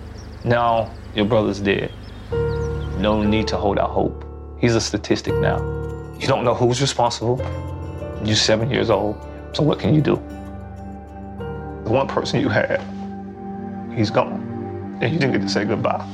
Now 0.43 0.91
your 1.15 1.25
brother's 1.25 1.59
dead. 1.59 1.91
No 2.97 3.21
need 3.21 3.47
to 3.49 3.57
hold 3.57 3.77
out 3.77 3.91
hope. 3.91 4.25
He's 4.59 4.73
a 4.73 4.81
statistic 4.81 5.35
now. 5.35 5.57
You 6.19 6.27
don't 6.27 6.43
know 6.43 6.55
who's 6.55 6.81
responsible. 6.81 7.37
You're 8.23 8.35
seven 8.35 8.71
years 8.71 8.89
old. 8.89 9.15
So 9.53 9.61
what 9.61 9.79
can 9.79 9.93
you 9.93 10.01
do? 10.01 10.15
The 11.83 11.91
one 11.91 12.07
person 12.07 12.39
you 12.39 12.49
had, 12.49 12.81
he's 13.95 14.09
gone. 14.09 14.97
And 14.99 15.13
you 15.13 15.19
didn't 15.19 15.33
get 15.33 15.41
to 15.43 15.49
say 15.49 15.63
goodbye. 15.63 16.05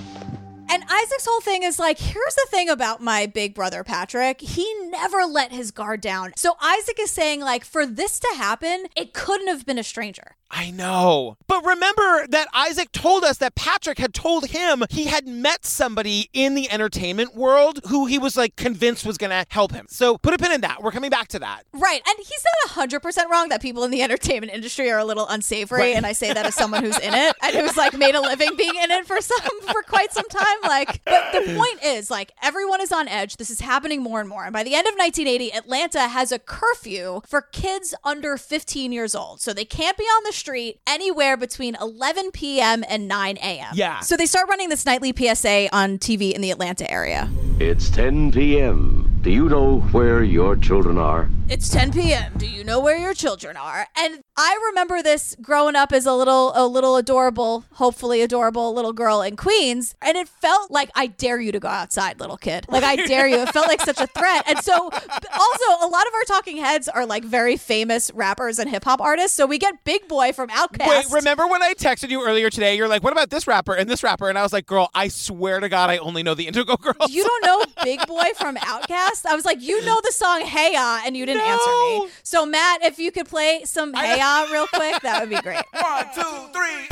And 0.70 0.84
Isaac's 0.90 1.26
whole 1.26 1.40
thing 1.40 1.64
is 1.64 1.80
like, 1.80 2.00
here's 2.00 2.36
the 2.36 2.48
thing 2.50 2.68
about 2.68 3.02
my 3.02 3.28
big 3.28 3.54
brother 3.54 3.84
Patrick. 3.84 4.42
He 4.42 4.72
never 4.90 5.24
let 5.24 5.52
his 5.52 5.72
guard 5.72 6.02
down. 6.02 6.34
So 6.36 6.56
Isaac 6.62 7.00
is 7.00 7.12
saying, 7.12 7.42
like, 7.42 7.64
for 7.64 7.86
this 7.86 8.20
to 8.20 8.28
happen, 8.36 8.88
it 8.96 9.14
couldn't 9.14 9.48
have 9.48 9.66
been 9.66 9.78
a 9.78 9.84
stranger. 9.84 10.36
I 10.56 10.70
know. 10.70 11.38
But 11.48 11.66
remember 11.66 12.28
that 12.28 12.48
Isaac 12.54 12.92
told 12.92 13.24
us 13.24 13.38
that 13.40 13.56
Patrick 13.56 13.98
had 13.98 14.14
told 14.14 14.48
him 14.48 14.84
he 14.90 15.06
had 15.06 15.28
met 15.28 15.66
somebody 15.66 16.30
in 16.32 16.54
the 16.54 16.70
entertainment 16.72 17.36
world 17.36 17.80
who 17.88 18.06
he 18.06 18.20
was 18.20 18.38
like 18.38 18.56
convinced 18.56 19.06
was 19.06 19.18
going 19.18 19.32
to 19.32 19.46
help 19.50 19.72
him. 19.72 19.88
So 19.90 20.18
put 20.18 20.34
a 20.34 20.38
pin 20.38 20.52
in 20.52 20.62
that. 20.62 20.84
We're 20.84 20.92
coming 20.92 21.10
back 21.10 21.28
to 21.30 21.40
that. 21.40 21.64
Right. 21.74 22.02
And 22.08 22.18
he's 22.20 22.44
not 22.68 22.90
100% 22.90 23.30
wrong 23.30 23.50
that 23.50 23.62
people 23.62 23.84
in 23.84 23.92
the 23.92 24.04
entertainment 24.04 24.54
industry 24.54 24.92
are 24.92 25.00
a 25.00 25.06
little 25.06 25.28
unsavory. 25.28 25.82
Right. 25.82 25.96
And 25.96 26.06
I 26.06 26.14
say 26.14 26.32
that 26.32 26.46
as 26.46 26.54
someone 26.54 26.84
who's 26.84 27.00
in 27.00 27.14
it 27.14 27.36
and 27.42 27.56
who's 27.56 27.76
like 27.76 27.98
made 27.98 28.16
a 28.16 28.22
living 28.22 28.56
being 28.56 28.76
in 28.76 28.92
it 28.92 29.08
for 29.08 29.20
some, 29.22 29.62
for 29.62 29.82
quite 29.82 30.14
some 30.14 30.28
time. 30.30 30.58
Like, 30.64 31.04
but 31.06 31.32
the 31.32 31.56
point 31.56 31.84
is, 31.84 32.12
like, 32.12 32.32
everyone 32.42 32.82
is 32.82 32.92
on 32.92 33.08
edge. 33.08 33.38
This 33.38 33.50
is 33.50 33.62
happening 33.62 34.04
more 34.04 34.20
and 34.20 34.30
more. 34.30 34.44
And 34.44 34.54
by 34.54 34.64
the 34.64 34.76
end 34.76 34.88
of 34.88 34.94
1980, 34.94 35.54
Atlanta 35.54 36.08
has 36.08 36.32
a 36.32 36.38
curfew 36.38 37.22
for 37.28 37.42
kids 37.42 37.96
under 38.04 38.38
15 38.38 38.92
years 38.92 39.16
old. 39.16 39.42
So 39.42 39.54
they 39.54 39.66
can't 39.66 39.98
be 39.98 40.04
on 40.04 40.24
the 40.24 40.32
street 40.44 40.78
anywhere 40.86 41.38
between 41.38 41.74
11 41.80 42.32
p.m. 42.32 42.84
and 42.90 43.08
9 43.08 43.38
a.m. 43.38 43.72
Yeah. 43.76 44.02
So 44.02 44.18
they 44.18 44.26
start 44.26 44.50
running 44.50 44.68
this 44.68 44.86
nightly 44.86 45.14
PSA 45.16 45.74
on 45.74 45.98
TV 46.00 46.34
in 46.34 46.42
the 46.42 46.52
Atlanta 46.52 46.90
area. 46.92 47.30
It's 47.62 47.90
10 47.90 48.34
p.m. 48.34 49.13
Do 49.24 49.32
you 49.32 49.48
know 49.48 49.80
where 49.94 50.22
your 50.22 50.58
children 50.58 50.98
are? 50.98 51.30
It's 51.48 51.70
10 51.70 51.94
p.m. 51.94 52.34
Do 52.36 52.46
you 52.46 52.64
know 52.66 52.82
where 52.82 52.98
your 52.98 53.14
children 53.14 53.56
are? 53.56 53.88
And 53.98 54.22
I 54.36 54.60
remember 54.70 55.02
this 55.02 55.36
growing 55.42 55.78
up 55.78 55.94
as 55.94 56.06
a 56.06 56.14
little 56.14 56.52
a 56.56 56.68
little 56.68 56.98
adorable, 56.98 57.64
hopefully 57.74 58.22
adorable 58.22 58.74
little 58.74 58.92
girl 58.92 59.22
in 59.22 59.38
Queens, 59.38 59.96
and 60.02 60.18
it 60.18 60.28
felt 60.28 60.72
like 60.72 60.90
I 60.96 61.08
dare 61.08 61.40
you 61.40 61.54
to 61.54 61.60
go 61.60 61.70
outside, 61.70 62.20
little 62.20 62.36
kid. 62.36 62.66
Like 62.68 62.84
I 62.84 62.96
dare 62.96 63.28
you. 63.28 63.38
It 63.38 63.50
felt 63.50 63.68
like 63.68 63.80
such 63.82 64.02
a 64.02 64.08
threat. 64.08 64.44
And 64.48 64.60
so 64.60 64.74
also 64.74 65.66
a 65.82 65.88
lot 65.88 66.08
of 66.08 66.14
our 66.14 66.24
talking 66.28 66.58
heads 66.58 66.90
are 66.90 67.06
like 67.06 67.24
very 67.24 67.56
famous 67.56 68.12
rappers 68.14 68.60
and 68.60 68.70
hip 68.70 68.84
hop 68.84 69.00
artists. 69.00 69.38
So 69.38 69.46
we 69.46 69.58
get 69.58 69.84
Big 69.86 70.08
Boi 70.10 70.34
from 70.34 70.50
Outkast. 70.50 70.88
Wait, 70.88 71.06
remember 71.12 71.48
when 71.48 71.62
I 71.62 71.76
texted 71.76 72.10
you 72.10 72.26
earlier 72.26 72.50
today? 72.50 72.76
You're 72.76 72.88
like, 72.90 73.04
what 73.04 73.14
about 73.14 73.30
this 73.30 73.48
rapper 73.48 73.74
and 73.74 73.90
this 73.90 74.04
rapper? 74.04 74.28
And 74.28 74.38
I 74.38 74.44
was 74.44 74.52
like, 74.52 74.66
girl, 74.66 74.90
I 74.94 75.08
swear 75.08 75.62
to 75.62 75.70
God, 75.70 75.90
I 75.90 75.98
only 75.98 76.24
know 76.24 76.34
the 76.34 76.48
Indigo 76.48 76.76
Girls. 76.78 77.10
You 77.10 77.24
don't 77.24 77.46
know 77.46 77.66
Big 77.84 78.06
Boi 78.08 78.32
from 78.38 78.56
Outkast? 78.56 79.13
I 79.26 79.36
was 79.36 79.46
like, 79.46 79.62
you 79.62 79.84
know 79.86 80.00
the 80.04 80.12
song 80.12 80.42
Hey 80.42 80.74
Ya, 80.74 81.02
and 81.06 81.16
you 81.16 81.26
didn't 81.26 81.44
answer 81.44 81.70
me. 81.70 82.08
So 82.24 82.46
Matt, 82.46 82.84
if 82.84 83.00
you 83.00 83.12
could 83.12 83.28
play 83.28 83.62
some 83.66 83.94
Hey 83.94 84.18
Ya 84.18 84.48
real 84.52 84.68
quick, 84.68 85.02
that 85.02 85.20
would 85.22 85.30
be 85.30 85.42
great. 85.42 85.64
One, 85.72 86.06
two, 86.14 86.48
three. 86.54 86.88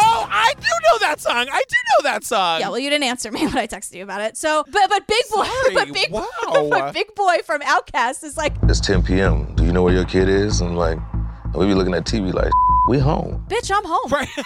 Oh, 0.00 0.26
I 0.30 0.52
do 0.60 0.68
know 0.68 0.98
that 1.00 1.20
song. 1.20 1.46
I 1.50 1.62
do 1.68 1.76
know 1.88 2.10
that 2.10 2.24
song. 2.24 2.60
Yeah, 2.60 2.68
well, 2.68 2.78
you 2.78 2.90
didn't 2.90 3.04
answer 3.04 3.30
me 3.30 3.40
when 3.46 3.56
I 3.58 3.66
texted 3.66 3.94
you 3.94 4.02
about 4.02 4.20
it. 4.20 4.36
So, 4.36 4.64
but 4.70 4.88
but 4.88 5.06
Big 5.06 5.24
Boi, 5.30 5.44
Sorry, 5.62 5.74
but 5.74 5.92
Big 5.92 6.10
wow. 6.10 6.26
but 6.70 6.94
Big 6.94 7.14
Boi 7.14 7.38
from 7.44 7.60
Outkast 7.62 8.24
is 8.24 8.36
like, 8.36 8.52
It's 8.64 8.80
10 8.80 9.02
p.m. 9.02 9.54
Do 9.54 9.64
you 9.64 9.72
know 9.72 9.82
where 9.82 9.94
your 9.94 10.04
kid 10.04 10.28
is? 10.28 10.60
I'm 10.60 10.76
like, 10.76 10.98
we 11.54 11.66
be 11.66 11.74
looking 11.74 11.94
at 11.94 12.04
TV 12.04 12.32
like, 12.32 12.50
we 12.88 12.98
home. 12.98 13.44
bitch, 13.48 13.70
I'm 13.74 13.84
home. 13.84 14.10
Right. 14.10 14.28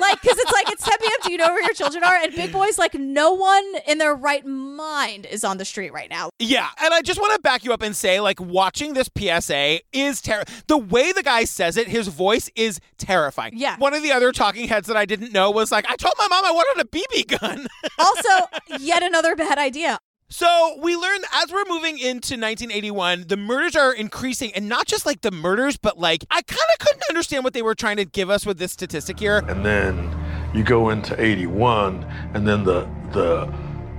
like, 0.00 0.20
because 0.20 0.38
it's 0.38 0.52
like 0.52 0.70
it's 0.70 0.84
10 0.84 0.98
p.m. 1.00 1.10
Do 1.24 1.32
you 1.32 1.38
know 1.38 1.46
where 1.46 1.62
your 1.62 1.72
children 1.72 2.04
are? 2.04 2.14
And 2.14 2.34
Big 2.34 2.52
Boi's 2.52 2.78
like, 2.78 2.94
no 2.94 3.32
one 3.32 3.64
in 3.86 3.98
their 3.98 4.14
right 4.14 4.44
mind 4.44 5.26
is 5.26 5.44
on 5.44 5.56
the 5.56 5.64
street 5.64 5.92
right 5.92 6.10
now. 6.10 6.28
Yeah, 6.38 6.68
and 6.82 6.92
I 6.92 7.00
just 7.02 7.20
want 7.20 7.32
to 7.34 7.40
back 7.40 7.64
you 7.64 7.72
up 7.72 7.82
and 7.82 7.96
say, 7.96 8.20
like, 8.20 8.40
watching 8.40 8.92
this 8.94 9.08
PSA 9.16 9.80
is 9.92 10.20
ter- 10.20 10.44
the 10.66 10.76
way 10.76 11.12
the 11.12 11.22
guy 11.22 11.44
says 11.44 11.76
it. 11.76 11.88
His 11.88 12.08
voice 12.08 12.50
is 12.54 12.80
terrifying. 12.98 13.52
Yeah. 13.56 13.76
One 13.78 13.94
of 13.94 14.02
the 14.02 14.12
other 14.12 14.30
talking 14.32 14.68
heads 14.68 14.88
that 14.88 14.96
I 14.96 15.06
didn't 15.06 15.32
know 15.32 15.50
was 15.50 15.72
like, 15.72 15.86
I 15.88 15.96
told 15.96 16.14
my 16.18 16.28
mom 16.28 16.44
I 16.44 16.50
wanted 16.50 16.84
a 16.84 16.88
BB 16.88 17.38
gun. 17.38 17.66
Also, 17.98 18.46
yet 18.78 19.02
another 19.02 19.34
bad 19.34 19.58
idea. 19.58 19.98
So 20.28 20.76
we 20.80 20.96
learn 20.96 21.20
as 21.32 21.52
we're 21.52 21.64
moving 21.68 21.98
into 21.98 22.34
1981, 22.34 23.26
the 23.28 23.36
murders 23.36 23.76
are 23.76 23.92
increasing, 23.92 24.52
and 24.54 24.68
not 24.68 24.86
just 24.86 25.06
like 25.06 25.20
the 25.20 25.30
murders, 25.30 25.76
but 25.76 25.98
like 25.98 26.24
I 26.30 26.42
kind 26.42 26.60
of 26.72 26.78
couldn't 26.80 27.04
understand 27.08 27.44
what 27.44 27.52
they 27.52 27.62
were 27.62 27.76
trying 27.76 27.96
to 27.98 28.04
give 28.04 28.28
us 28.28 28.44
with 28.44 28.58
this 28.58 28.72
statistic 28.72 29.20
here. 29.20 29.38
And 29.46 29.64
then 29.64 30.12
you 30.52 30.64
go 30.64 30.90
into 30.90 31.20
81, 31.20 32.02
and 32.34 32.46
then 32.46 32.64
the 32.64 32.88
the 33.12 33.52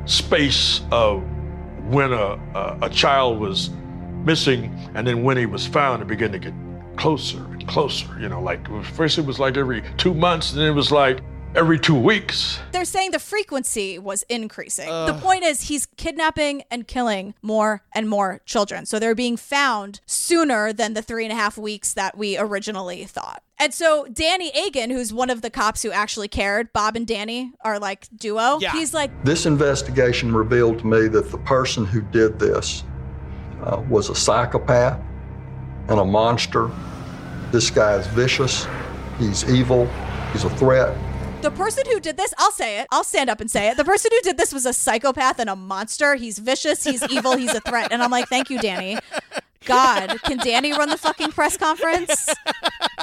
space 0.05 0.81
of 0.91 1.23
when 1.85 2.11
a, 2.11 2.37
a, 2.55 2.77
a 2.83 2.89
child 2.89 3.39
was 3.39 3.69
missing 4.25 4.77
and 4.93 5.07
then 5.07 5.23
when 5.23 5.37
he 5.37 5.45
was 5.45 5.65
found, 5.65 6.01
it 6.01 6.07
began 6.07 6.31
to 6.33 6.39
get 6.39 6.53
closer 6.97 7.37
and 7.37 7.65
closer. 7.67 8.07
You 8.19 8.27
know, 8.27 8.41
like 8.41 8.67
first 8.83 9.17
it 9.17 9.25
was 9.25 9.39
like 9.39 9.55
every 9.55 9.81
two 9.95 10.13
months, 10.13 10.51
and 10.51 10.59
then 10.59 10.67
it 10.67 10.75
was 10.75 10.91
like 10.91 11.21
every 11.58 11.80
two 11.80 12.00
weeks. 12.00 12.60
They're 12.72 12.86
saying 12.86 13.12
the 13.12 13.20
frequency 13.20 13.98
was 13.98 14.24
increasing. 14.30 14.88
the 14.88 15.17
point 15.22 15.43
is, 15.43 15.63
he's 15.63 15.88
kidnapping 15.98 16.63
and 16.70 16.88
killing 16.88 17.34
more 17.41 17.82
and 17.93 18.08
more 18.08 18.41
children. 18.46 18.86
So 18.86 19.00
they're 19.00 19.15
being 19.15 19.38
found 19.38 20.00
sooner 20.06 20.72
than 20.72 20.93
the 20.93 21.02
three 21.02 21.26
and 21.26 21.34
a 21.34 21.36
half 21.36 21.58
weeks 21.58 21.93
that 21.96 22.15
we 22.17 22.38
originally 22.38 23.06
thought. 23.06 23.41
And 23.60 23.74
so 23.74 24.06
Danny 24.13 24.52
Agan, 24.52 24.91
who's 24.91 25.12
one 25.12 25.32
of 25.32 25.41
the 25.41 25.50
cops 25.50 25.82
who 25.82 25.91
actually 25.91 26.28
cared, 26.28 26.72
Bob 26.74 26.96
and 26.96 27.08
Danny 27.08 27.52
are 27.62 27.80
like 27.80 28.08
duo. 28.15 28.60
Yeah. 28.62 28.72
He's 28.74 28.93
like, 28.93 29.10
This 29.24 29.48
investigation 29.48 30.34
revealed 30.34 30.80
to 30.80 30.86
me 30.86 31.08
that 31.08 31.32
the 31.32 31.39
person 31.39 31.86
who 31.86 32.02
did 32.02 32.38
this 32.38 32.84
uh, 33.63 33.82
was 33.89 34.10
a 34.10 34.15
psychopath 34.15 35.02
and 35.89 36.00
a 36.00 36.06
monster. 36.06 36.70
This 37.52 37.72
guy 37.72 37.96
is 37.96 38.06
vicious, 38.08 38.67
he's 39.17 39.50
evil, 39.50 39.88
he's 40.34 40.43
a 40.43 40.50
threat. 40.52 40.96
The 41.41 41.52
person 41.52 41.84
who 41.91 42.00
did 42.00 42.17
this, 42.17 42.34
I'll 42.39 42.52
say 42.52 42.80
it. 42.80 42.88
I'll 42.91 43.04
stand 43.04 43.30
up 43.30 43.39
and 43.39 43.50
say 43.50 43.69
it. 43.69 43.78
The 43.78 43.86
person 43.86 44.10
who 44.13 44.19
did 44.21 44.38
this 44.38 44.52
was 44.52 44.65
a 44.65 44.73
psychopath 44.73 45.39
and 45.39 45.50
a 45.50 45.56
monster. 45.56 46.15
He's 46.15 46.39
vicious, 46.39 46.84
he's 46.84 47.04
evil, 47.12 47.38
he's 47.38 47.54
a 47.54 47.62
threat. 47.62 47.91
And 47.91 48.02
I'm 48.02 48.10
like, 48.10 48.28
thank 48.28 48.50
you, 48.50 48.60
Danny. 48.60 48.97
God, 49.65 50.22
can 50.24 50.38
Danny 50.38 50.72
run 50.72 50.89
the 50.89 50.98
fucking 50.98 51.32
press 51.32 51.58
conference? 51.58 52.30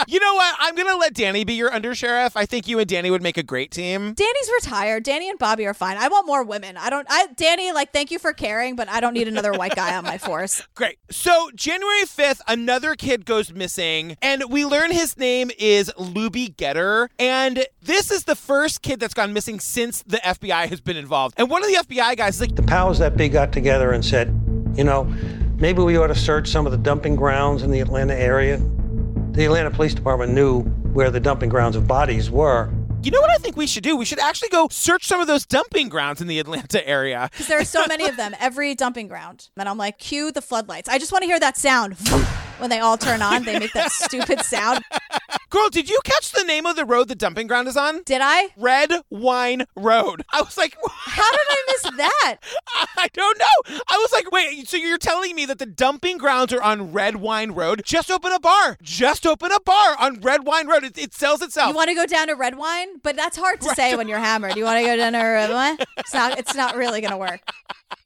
You 0.08 0.18
know 0.18 0.34
what? 0.34 0.56
I'm 0.58 0.74
gonna 0.74 0.96
let 0.96 1.14
Danny 1.14 1.44
be 1.44 1.54
your 1.54 1.70
undersheriff. 1.70 2.32
I 2.34 2.46
think 2.46 2.66
you 2.66 2.78
and 2.80 2.88
Danny 2.88 3.10
would 3.10 3.22
make 3.22 3.38
a 3.38 3.42
great 3.42 3.70
team. 3.70 4.12
Danny's 4.14 4.50
retired. 4.60 5.04
Danny 5.04 5.30
and 5.30 5.38
Bobby 5.38 5.66
are 5.66 5.74
fine. 5.74 5.96
I 5.96 6.08
want 6.08 6.26
more 6.26 6.42
women. 6.42 6.76
I 6.76 6.90
don't. 6.90 7.06
I 7.08 7.28
Danny, 7.36 7.72
like, 7.72 7.92
thank 7.92 8.10
you 8.10 8.18
for 8.18 8.32
caring, 8.32 8.74
but 8.74 8.88
I 8.88 9.00
don't 9.00 9.14
need 9.14 9.28
another 9.28 9.52
white 9.52 9.74
guy 9.76 9.96
on 9.96 10.04
my 10.04 10.18
force. 10.18 10.66
Great. 10.74 10.98
So 11.10 11.50
January 11.54 12.02
5th, 12.02 12.40
another 12.48 12.96
kid 12.96 13.24
goes 13.24 13.52
missing, 13.52 14.16
and 14.20 14.44
we 14.50 14.64
learn 14.64 14.90
his 14.90 15.16
name 15.16 15.50
is 15.58 15.92
Lubie 15.96 16.54
Geter. 16.54 17.08
And 17.18 17.64
this 17.80 18.10
is 18.10 18.24
the 18.24 18.36
first 18.36 18.82
kid 18.82 18.98
that's 18.98 19.14
gone 19.14 19.32
missing 19.32 19.60
since 19.60 20.02
the 20.02 20.18
FBI 20.18 20.68
has 20.68 20.80
been 20.80 20.96
involved. 20.96 21.34
And 21.38 21.48
one 21.48 21.62
of 21.62 21.68
the 21.68 21.76
FBI 21.76 22.16
guys 22.16 22.34
is 22.34 22.40
like, 22.40 22.56
The 22.56 22.62
powers 22.62 22.98
that 22.98 23.16
be 23.16 23.28
got 23.28 23.52
together 23.52 23.92
and 23.92 24.04
said, 24.04 24.28
you 24.74 24.82
know, 24.82 25.04
maybe 25.64 25.80
we 25.80 25.96
ought 25.96 26.08
to 26.08 26.14
search 26.14 26.46
some 26.46 26.66
of 26.66 26.72
the 26.72 26.76
dumping 26.76 27.16
grounds 27.16 27.62
in 27.62 27.70
the 27.70 27.80
Atlanta 27.80 28.14
area. 28.14 28.60
The 29.30 29.46
Atlanta 29.46 29.70
Police 29.70 29.94
Department 29.94 30.34
knew 30.34 30.60
where 30.92 31.10
the 31.10 31.18
dumping 31.18 31.48
grounds 31.48 31.74
of 31.74 31.88
bodies 31.88 32.30
were. 32.30 32.70
you 33.02 33.10
know 33.10 33.22
what 33.22 33.30
I 33.30 33.38
think 33.38 33.56
we 33.56 33.66
should 33.66 33.82
do? 33.82 33.96
We 33.96 34.04
should 34.04 34.18
actually 34.18 34.50
go 34.50 34.68
search 34.70 35.06
some 35.06 35.22
of 35.22 35.26
those 35.26 35.46
dumping 35.46 35.88
grounds 35.88 36.20
in 36.20 36.26
the 36.26 36.38
Atlanta 36.38 36.86
area. 36.86 37.30
Because 37.32 37.48
there 37.48 37.58
are 37.58 37.64
so 37.64 37.82
many 37.88 38.06
of 38.06 38.18
them, 38.18 38.34
every 38.40 38.74
dumping 38.74 39.08
ground. 39.08 39.48
And 39.56 39.66
I'm 39.66 39.78
like, 39.78 39.98
cue 39.98 40.30
the 40.30 40.42
floodlights. 40.42 40.90
I 40.90 40.98
just 40.98 41.12
want 41.12 41.22
to 41.22 41.26
hear 41.26 41.40
that 41.40 41.56
sound. 41.56 41.96
When 42.58 42.70
they 42.70 42.78
all 42.78 42.96
turn 42.96 43.20
on, 43.20 43.42
they 43.42 43.58
make 43.58 43.72
that 43.72 43.90
stupid 43.90 44.42
sound. 44.42 44.84
Girl, 45.54 45.68
did 45.70 45.88
you 45.88 46.00
catch 46.02 46.32
the 46.32 46.42
name 46.42 46.66
of 46.66 46.74
the 46.74 46.84
road 46.84 47.06
the 47.06 47.14
dumping 47.14 47.46
ground 47.46 47.68
is 47.68 47.76
on? 47.76 48.02
Did 48.02 48.20
I? 48.20 48.48
Red 48.56 48.90
Wine 49.08 49.66
Road. 49.76 50.24
I 50.32 50.42
was 50.42 50.58
like, 50.58 50.76
how 50.84 51.30
did 51.30 51.46
I 51.48 51.64
miss 51.68 51.82
that? 51.96 52.38
I 52.96 53.06
don't 53.12 53.38
know. 53.38 53.76
I 53.88 53.98
was 53.98 54.10
like, 54.10 54.32
wait, 54.32 54.68
so 54.68 54.76
you're 54.76 54.98
telling 54.98 55.36
me 55.36 55.46
that 55.46 55.60
the 55.60 55.66
dumping 55.66 56.18
grounds 56.18 56.52
are 56.52 56.60
on 56.60 56.92
Red 56.92 57.14
Wine 57.14 57.52
Road? 57.52 57.82
Just 57.84 58.10
open 58.10 58.32
a 58.32 58.40
bar. 58.40 58.78
Just 58.82 59.28
open 59.28 59.52
a 59.52 59.60
bar 59.60 59.96
on 60.00 60.18
Red 60.22 60.44
Wine 60.44 60.66
Road. 60.66 60.82
It, 60.82 60.98
it 60.98 61.14
sells 61.14 61.40
itself. 61.40 61.68
You 61.68 61.76
want 61.76 61.88
to 61.88 61.94
go 61.94 62.04
down 62.06 62.26
to 62.26 62.34
red 62.34 62.58
wine? 62.58 62.98
But 63.04 63.14
that's 63.14 63.36
hard 63.36 63.60
to 63.60 63.76
say 63.76 63.94
when 63.94 64.08
you're 64.08 64.18
hammered. 64.18 64.56
You 64.56 64.64
want 64.64 64.80
to 64.80 64.84
go 64.84 64.96
down 64.96 65.12
to 65.12 65.20
red 65.20 65.50
wine? 65.50 65.78
It's 65.98 66.12
not, 66.12 66.36
it's 66.36 66.56
not 66.56 66.74
really 66.74 67.00
going 67.00 67.12
to 67.12 67.16
work. 67.16 67.40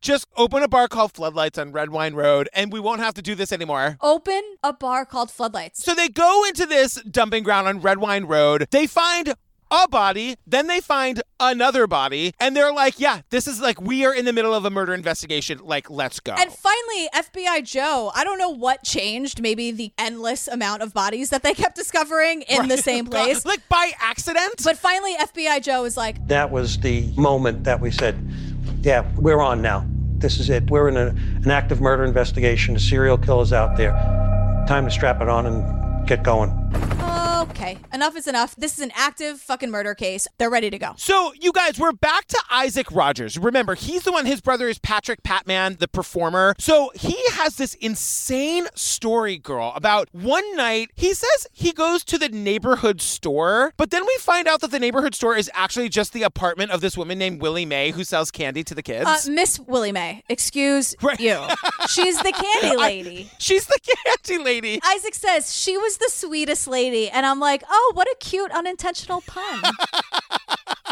Just 0.00 0.26
open 0.36 0.62
a 0.62 0.68
bar 0.68 0.86
called 0.86 1.12
Floodlights 1.12 1.58
on 1.58 1.72
Red 1.72 1.90
Wine 1.90 2.14
Road, 2.14 2.48
and 2.52 2.72
we 2.72 2.78
won't 2.78 3.00
have 3.00 3.14
to 3.14 3.22
do 3.22 3.34
this 3.34 3.50
anymore. 3.52 3.98
Open 4.00 4.42
a 4.62 4.72
bar 4.72 5.04
called 5.04 5.28
Floodlights. 5.30 5.82
So 5.82 5.92
they 5.94 6.08
go 6.08 6.44
into 6.44 6.66
this 6.66 7.02
dumping 7.02 7.42
ground 7.42 7.66
on 7.66 7.80
Red 7.80 7.98
Wine 7.98 8.24
Road. 8.24 8.68
They 8.70 8.86
find 8.86 9.34
a 9.72 9.88
body, 9.88 10.36
then 10.46 10.66
they 10.68 10.80
find 10.80 11.20
another 11.40 11.86
body, 11.86 12.32
and 12.40 12.56
they're 12.56 12.72
like, 12.72 12.98
yeah, 13.00 13.20
this 13.30 13.46
is 13.48 13.60
like, 13.60 13.80
we 13.82 14.04
are 14.06 14.14
in 14.14 14.24
the 14.24 14.32
middle 14.32 14.54
of 14.54 14.64
a 14.64 14.70
murder 14.70 14.94
investigation. 14.94 15.58
Like, 15.62 15.90
let's 15.90 16.20
go. 16.20 16.32
And 16.32 16.50
finally, 16.50 17.08
FBI 17.14 17.64
Joe, 17.64 18.10
I 18.14 18.22
don't 18.24 18.38
know 18.38 18.48
what 18.48 18.82
changed. 18.84 19.42
Maybe 19.42 19.70
the 19.72 19.92
endless 19.98 20.46
amount 20.48 20.82
of 20.82 20.94
bodies 20.94 21.30
that 21.30 21.42
they 21.42 21.52
kept 21.54 21.74
discovering 21.76 22.42
in 22.42 22.68
the 22.68 22.78
same 22.78 23.04
place. 23.10 23.44
like 23.44 23.68
by 23.68 23.90
accident. 24.00 24.62
But 24.64 24.78
finally, 24.78 25.14
FBI 25.16 25.60
Joe 25.62 25.84
is 25.84 25.96
like, 25.98 26.24
That 26.28 26.50
was 26.50 26.78
the 26.78 27.12
moment 27.16 27.64
that 27.64 27.80
we 27.80 27.90
said, 27.90 28.16
yeah, 28.82 29.04
we're 29.16 29.40
on 29.40 29.62
now. 29.62 29.86
This 30.18 30.38
is 30.38 30.50
it. 30.50 30.70
We're 30.70 30.88
in 30.88 30.96
a, 30.96 31.08
an 31.08 31.50
active 31.50 31.80
murder 31.80 32.04
investigation. 32.04 32.76
A 32.76 32.80
serial 32.80 33.18
killer's 33.18 33.52
out 33.52 33.76
there. 33.76 33.92
Time 34.66 34.84
to 34.84 34.90
strap 34.90 35.20
it 35.20 35.28
on 35.28 35.46
and 35.46 36.06
get 36.08 36.22
going. 36.22 36.50
Oh, 36.74 37.17
okay, 37.38 37.78
enough 37.92 38.16
is 38.16 38.26
enough. 38.26 38.56
This 38.56 38.78
is 38.78 38.84
an 38.84 38.90
active 38.94 39.40
fucking 39.40 39.70
murder 39.70 39.94
case. 39.94 40.26
They're 40.38 40.50
ready 40.50 40.70
to 40.70 40.78
go. 40.78 40.94
So, 40.96 41.32
you 41.40 41.52
guys, 41.52 41.78
we're 41.78 41.92
back 41.92 42.26
to 42.26 42.38
Isaac 42.50 42.90
Rogers. 42.90 43.38
Remember, 43.38 43.74
he's 43.74 44.02
the 44.02 44.12
one, 44.12 44.26
his 44.26 44.40
brother 44.40 44.68
is 44.68 44.78
Patrick 44.78 45.22
Patman, 45.22 45.76
the 45.78 45.88
performer. 45.88 46.54
So, 46.58 46.90
he 46.94 47.16
has 47.32 47.56
this 47.56 47.74
insane 47.74 48.66
story, 48.74 49.38
girl, 49.38 49.72
about 49.76 50.08
one 50.12 50.56
night 50.56 50.90
he 50.94 51.14
says 51.14 51.46
he 51.52 51.72
goes 51.72 52.04
to 52.04 52.18
the 52.18 52.28
neighborhood 52.28 53.00
store, 53.00 53.72
but 53.76 53.90
then 53.90 54.04
we 54.04 54.16
find 54.18 54.48
out 54.48 54.60
that 54.62 54.70
the 54.70 54.80
neighborhood 54.80 55.14
store 55.14 55.36
is 55.36 55.50
actually 55.54 55.88
just 55.88 56.12
the 56.12 56.22
apartment 56.22 56.70
of 56.70 56.80
this 56.80 56.96
woman 56.96 57.18
named 57.18 57.40
Willie 57.40 57.66
Mae 57.66 57.90
who 57.92 58.04
sells 58.04 58.30
candy 58.30 58.64
to 58.64 58.74
the 58.74 58.82
kids. 58.82 59.06
Uh, 59.06 59.30
Miss 59.30 59.60
Willie 59.60 59.92
Mae, 59.92 60.24
excuse 60.28 60.94
you. 61.18 61.38
She's 61.88 62.18
the 62.18 62.32
candy 62.32 62.76
lady. 62.76 63.30
she's 63.38 63.66
the 63.66 63.78
candy 64.06 64.42
lady. 64.42 64.80
Isaac 64.84 65.14
says 65.14 65.54
she 65.54 65.76
was 65.76 65.98
the 65.98 66.08
sweetest 66.10 66.66
lady, 66.66 67.08
and 67.08 67.24
I'm 67.28 67.40
like, 67.40 67.62
oh, 67.70 67.92
what 67.94 68.08
a 68.08 68.16
cute 68.20 68.50
unintentional 68.52 69.22
pun. 69.26 69.62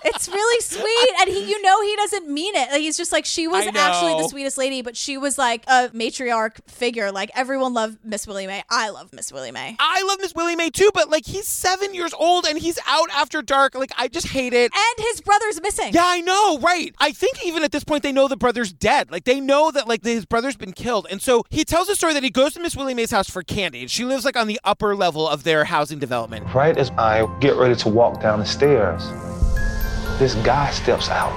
it's 0.07 0.29
really 0.29 0.61
sweet, 0.63 1.11
and 1.21 1.29
he, 1.29 1.51
you 1.51 1.61
know, 1.63 1.83
he 1.83 1.97
doesn't 1.97 2.29
mean 2.29 2.55
it. 2.55 2.71
Like, 2.71 2.81
he's 2.81 2.97
just 2.97 3.13
like 3.13 3.25
she 3.25 3.47
was 3.49 3.67
actually 3.67 4.23
the 4.23 4.29
sweetest 4.29 4.59
lady, 4.59 4.83
but 4.83 4.97
she 4.97 5.19
was 5.19 5.39
like 5.39 5.65
a 5.67 5.89
matriarch 5.91 6.59
figure. 6.69 7.13
Like 7.13 7.31
everyone 7.35 7.75
loved 7.75 7.99
Miss 8.05 8.27
Willie 8.27 8.47
Mae. 8.47 8.63
I 8.71 8.91
love 8.91 9.13
Miss 9.13 9.33
Willie 9.33 9.53
Mae. 9.53 9.77
I 9.79 10.03
love 10.03 10.19
Miss 10.21 10.35
Willie 10.35 10.57
Mae 10.57 10.71
too, 10.71 10.91
but 10.95 11.11
like 11.11 11.27
he's 11.27 11.47
seven 11.47 11.95
years 11.95 12.15
old 12.15 12.47
and 12.47 12.59
he's 12.59 12.79
out 12.87 13.09
after 13.13 13.43
dark. 13.43 13.75
Like 13.75 13.93
I 13.99 14.09
just 14.09 14.29
hate 14.29 14.53
it. 14.53 14.73
And 14.75 15.07
his 15.09 15.21
brother's 15.21 15.61
missing. 15.61 15.93
Yeah, 15.93 16.05
I 16.05 16.21
know, 16.21 16.59
right? 16.59 16.95
I 16.99 17.13
think 17.13 17.45
even 17.45 17.63
at 17.63 17.73
this 17.73 17.85
point 17.85 18.03
they 18.03 18.13
know 18.13 18.29
the 18.29 18.37
brother's 18.37 18.73
dead. 18.73 19.11
Like 19.11 19.25
they 19.25 19.41
know 19.41 19.71
that 19.71 19.89
like 19.89 20.05
his 20.05 20.27
brother's 20.27 20.57
been 20.57 20.73
killed, 20.73 21.07
and 21.11 21.21
so 21.21 21.45
he 21.51 21.65
tells 21.65 21.89
the 21.89 21.95
story 21.97 22.15
that 22.15 22.23
he 22.23 22.31
goes 22.31 22.55
to 22.55 22.61
Miss 22.61 22.77
Willie 22.77 22.95
Mae's 22.95 23.11
house 23.11 23.29
for 23.29 23.43
candy. 23.43 23.81
and 23.83 23.91
She 23.91 24.05
lives 24.05 24.25
like 24.25 24.37
on 24.37 24.47
the 24.47 24.61
upper 24.65 24.95
level 24.95 25.29
of 25.29 25.45
their 25.45 25.65
housing 25.65 25.99
development. 25.99 26.47
Right 26.55 26.77
as 26.77 26.91
I 26.93 27.27
get 27.41 27.57
ready 27.57 27.75
to 27.77 27.89
walk 27.89 28.21
down 28.21 28.39
the 28.39 28.47
stairs, 28.47 29.03
this 30.19 30.35
guy 30.37 30.71
steps 30.71 31.09
out 31.09 31.33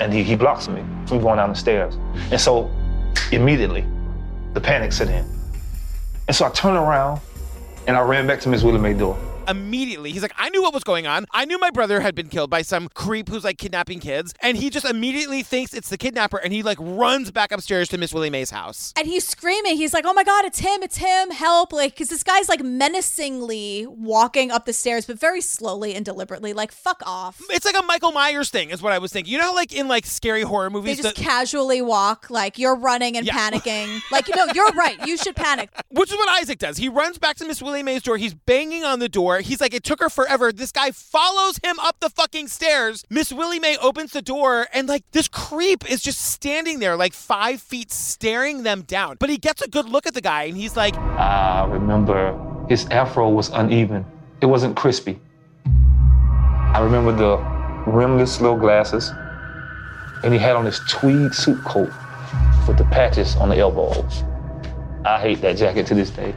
and 0.00 0.12
he, 0.12 0.22
he 0.22 0.34
blocks 0.34 0.68
me 0.68 0.82
from 1.06 1.20
going 1.20 1.36
down 1.36 1.50
the 1.50 1.56
stairs. 1.56 1.96
And 2.30 2.40
so 2.40 2.70
immediately 3.32 3.84
the 4.54 4.60
panic 4.60 4.92
set 4.92 5.08
in. 5.08 5.26
And 6.26 6.36
so 6.36 6.46
I 6.46 6.50
turn 6.50 6.76
around 6.76 7.20
and 7.86 7.96
I 7.96 8.00
ran 8.00 8.26
back 8.26 8.40
to 8.40 8.48
Miss 8.48 8.62
Willie 8.62 8.78
Mae 8.78 8.94
door. 8.94 9.18
Immediately, 9.48 10.12
he's 10.12 10.22
like, 10.22 10.34
I 10.36 10.48
knew 10.50 10.62
what 10.62 10.74
was 10.74 10.84
going 10.84 11.06
on. 11.06 11.26
I 11.32 11.44
knew 11.44 11.58
my 11.58 11.70
brother 11.70 12.00
had 12.00 12.14
been 12.14 12.28
killed 12.28 12.50
by 12.50 12.62
some 12.62 12.88
creep 12.88 13.28
who's 13.28 13.44
like 13.44 13.58
kidnapping 13.58 14.00
kids, 14.00 14.34
and 14.40 14.56
he 14.56 14.70
just 14.70 14.84
immediately 14.84 15.42
thinks 15.42 15.74
it's 15.74 15.88
the 15.88 15.96
kidnapper, 15.98 16.36
and 16.38 16.52
he 16.52 16.62
like 16.62 16.78
runs 16.80 17.30
back 17.30 17.52
upstairs 17.52 17.88
to 17.88 17.98
Miss 17.98 18.12
Willie 18.12 18.30
Mae's 18.30 18.50
house. 18.50 18.92
And 18.96 19.06
he's 19.06 19.26
screaming. 19.26 19.76
He's 19.76 19.94
like, 19.94 20.04
"Oh 20.06 20.12
my 20.12 20.24
god, 20.24 20.44
it's 20.44 20.58
him! 20.58 20.82
It's 20.82 20.98
him! 20.98 21.30
Help!" 21.30 21.72
Like, 21.72 21.92
because 21.94 22.08
this 22.08 22.22
guy's 22.22 22.48
like 22.48 22.62
menacingly 22.62 23.86
walking 23.88 24.50
up 24.50 24.64
the 24.66 24.72
stairs, 24.72 25.06
but 25.06 25.18
very 25.18 25.40
slowly 25.40 25.94
and 25.94 26.04
deliberately. 26.04 26.52
Like, 26.52 26.72
fuck 26.72 27.02
off. 27.06 27.40
It's 27.50 27.64
like 27.64 27.76
a 27.78 27.82
Michael 27.82 28.12
Myers 28.12 28.50
thing, 28.50 28.70
is 28.70 28.82
what 28.82 28.92
I 28.92 28.98
was 28.98 29.12
thinking. 29.12 29.32
You 29.32 29.38
know, 29.38 29.44
how, 29.48 29.54
like 29.54 29.72
in 29.74 29.88
like 29.88 30.06
scary 30.06 30.42
horror 30.42 30.70
movies, 30.70 30.98
They 30.98 31.02
just 31.04 31.16
the- 31.16 31.22
casually 31.22 31.82
walk, 31.82 32.28
like 32.30 32.58
you're 32.58 32.76
running 32.76 33.16
and 33.16 33.26
panicking. 33.38 34.00
like, 34.12 34.28
no, 34.34 34.46
you're 34.54 34.70
right. 34.72 35.06
You 35.06 35.16
should 35.16 35.36
panic. 35.36 35.70
Which 35.90 36.10
is 36.10 36.16
what 36.18 36.28
Isaac 36.40 36.58
does. 36.58 36.76
He 36.76 36.88
runs 36.88 37.18
back 37.18 37.36
to 37.36 37.46
Miss 37.46 37.62
Willie 37.62 37.82
Mae's 37.82 38.02
door. 38.02 38.16
He's 38.18 38.34
banging 38.34 38.84
on 38.84 38.98
the 38.98 39.08
door. 39.08 39.37
He's 39.40 39.60
like, 39.60 39.74
it 39.74 39.84
took 39.84 40.00
her 40.00 40.10
forever. 40.10 40.52
This 40.52 40.72
guy 40.72 40.90
follows 40.90 41.58
him 41.62 41.78
up 41.80 42.00
the 42.00 42.10
fucking 42.10 42.48
stairs. 42.48 43.04
Miss 43.10 43.32
Willie 43.32 43.60
Mae 43.60 43.76
opens 43.78 44.12
the 44.12 44.22
door, 44.22 44.66
and 44.72 44.88
like 44.88 45.04
this 45.12 45.28
creep 45.28 45.90
is 45.90 46.00
just 46.02 46.20
standing 46.20 46.78
there, 46.78 46.96
like 46.96 47.12
five 47.12 47.60
feet, 47.60 47.90
staring 47.90 48.62
them 48.62 48.82
down. 48.82 49.16
But 49.18 49.30
he 49.30 49.38
gets 49.38 49.62
a 49.62 49.68
good 49.68 49.88
look 49.88 50.06
at 50.06 50.14
the 50.14 50.20
guy, 50.20 50.44
and 50.44 50.56
he's 50.56 50.76
like, 50.76 50.96
I 50.96 51.66
remember 51.66 52.66
his 52.68 52.86
afro 52.86 53.28
was 53.30 53.48
uneven. 53.50 54.04
It 54.40 54.46
wasn't 54.46 54.76
crispy. 54.76 55.18
I 55.66 56.80
remember 56.82 57.12
the 57.12 57.36
rimless 57.90 58.40
little 58.40 58.58
glasses, 58.58 59.10
and 60.22 60.32
he 60.32 60.38
had 60.38 60.54
on 60.54 60.64
his 60.64 60.80
tweed 60.88 61.34
suit 61.34 61.62
coat 61.64 61.90
with 62.66 62.76
the 62.76 62.84
patches 62.84 63.36
on 63.36 63.48
the 63.48 63.58
elbows. 63.58 64.22
I 65.04 65.18
hate 65.20 65.40
that 65.40 65.56
jacket 65.56 65.86
to 65.86 65.94
this 65.94 66.10
day. 66.10 66.34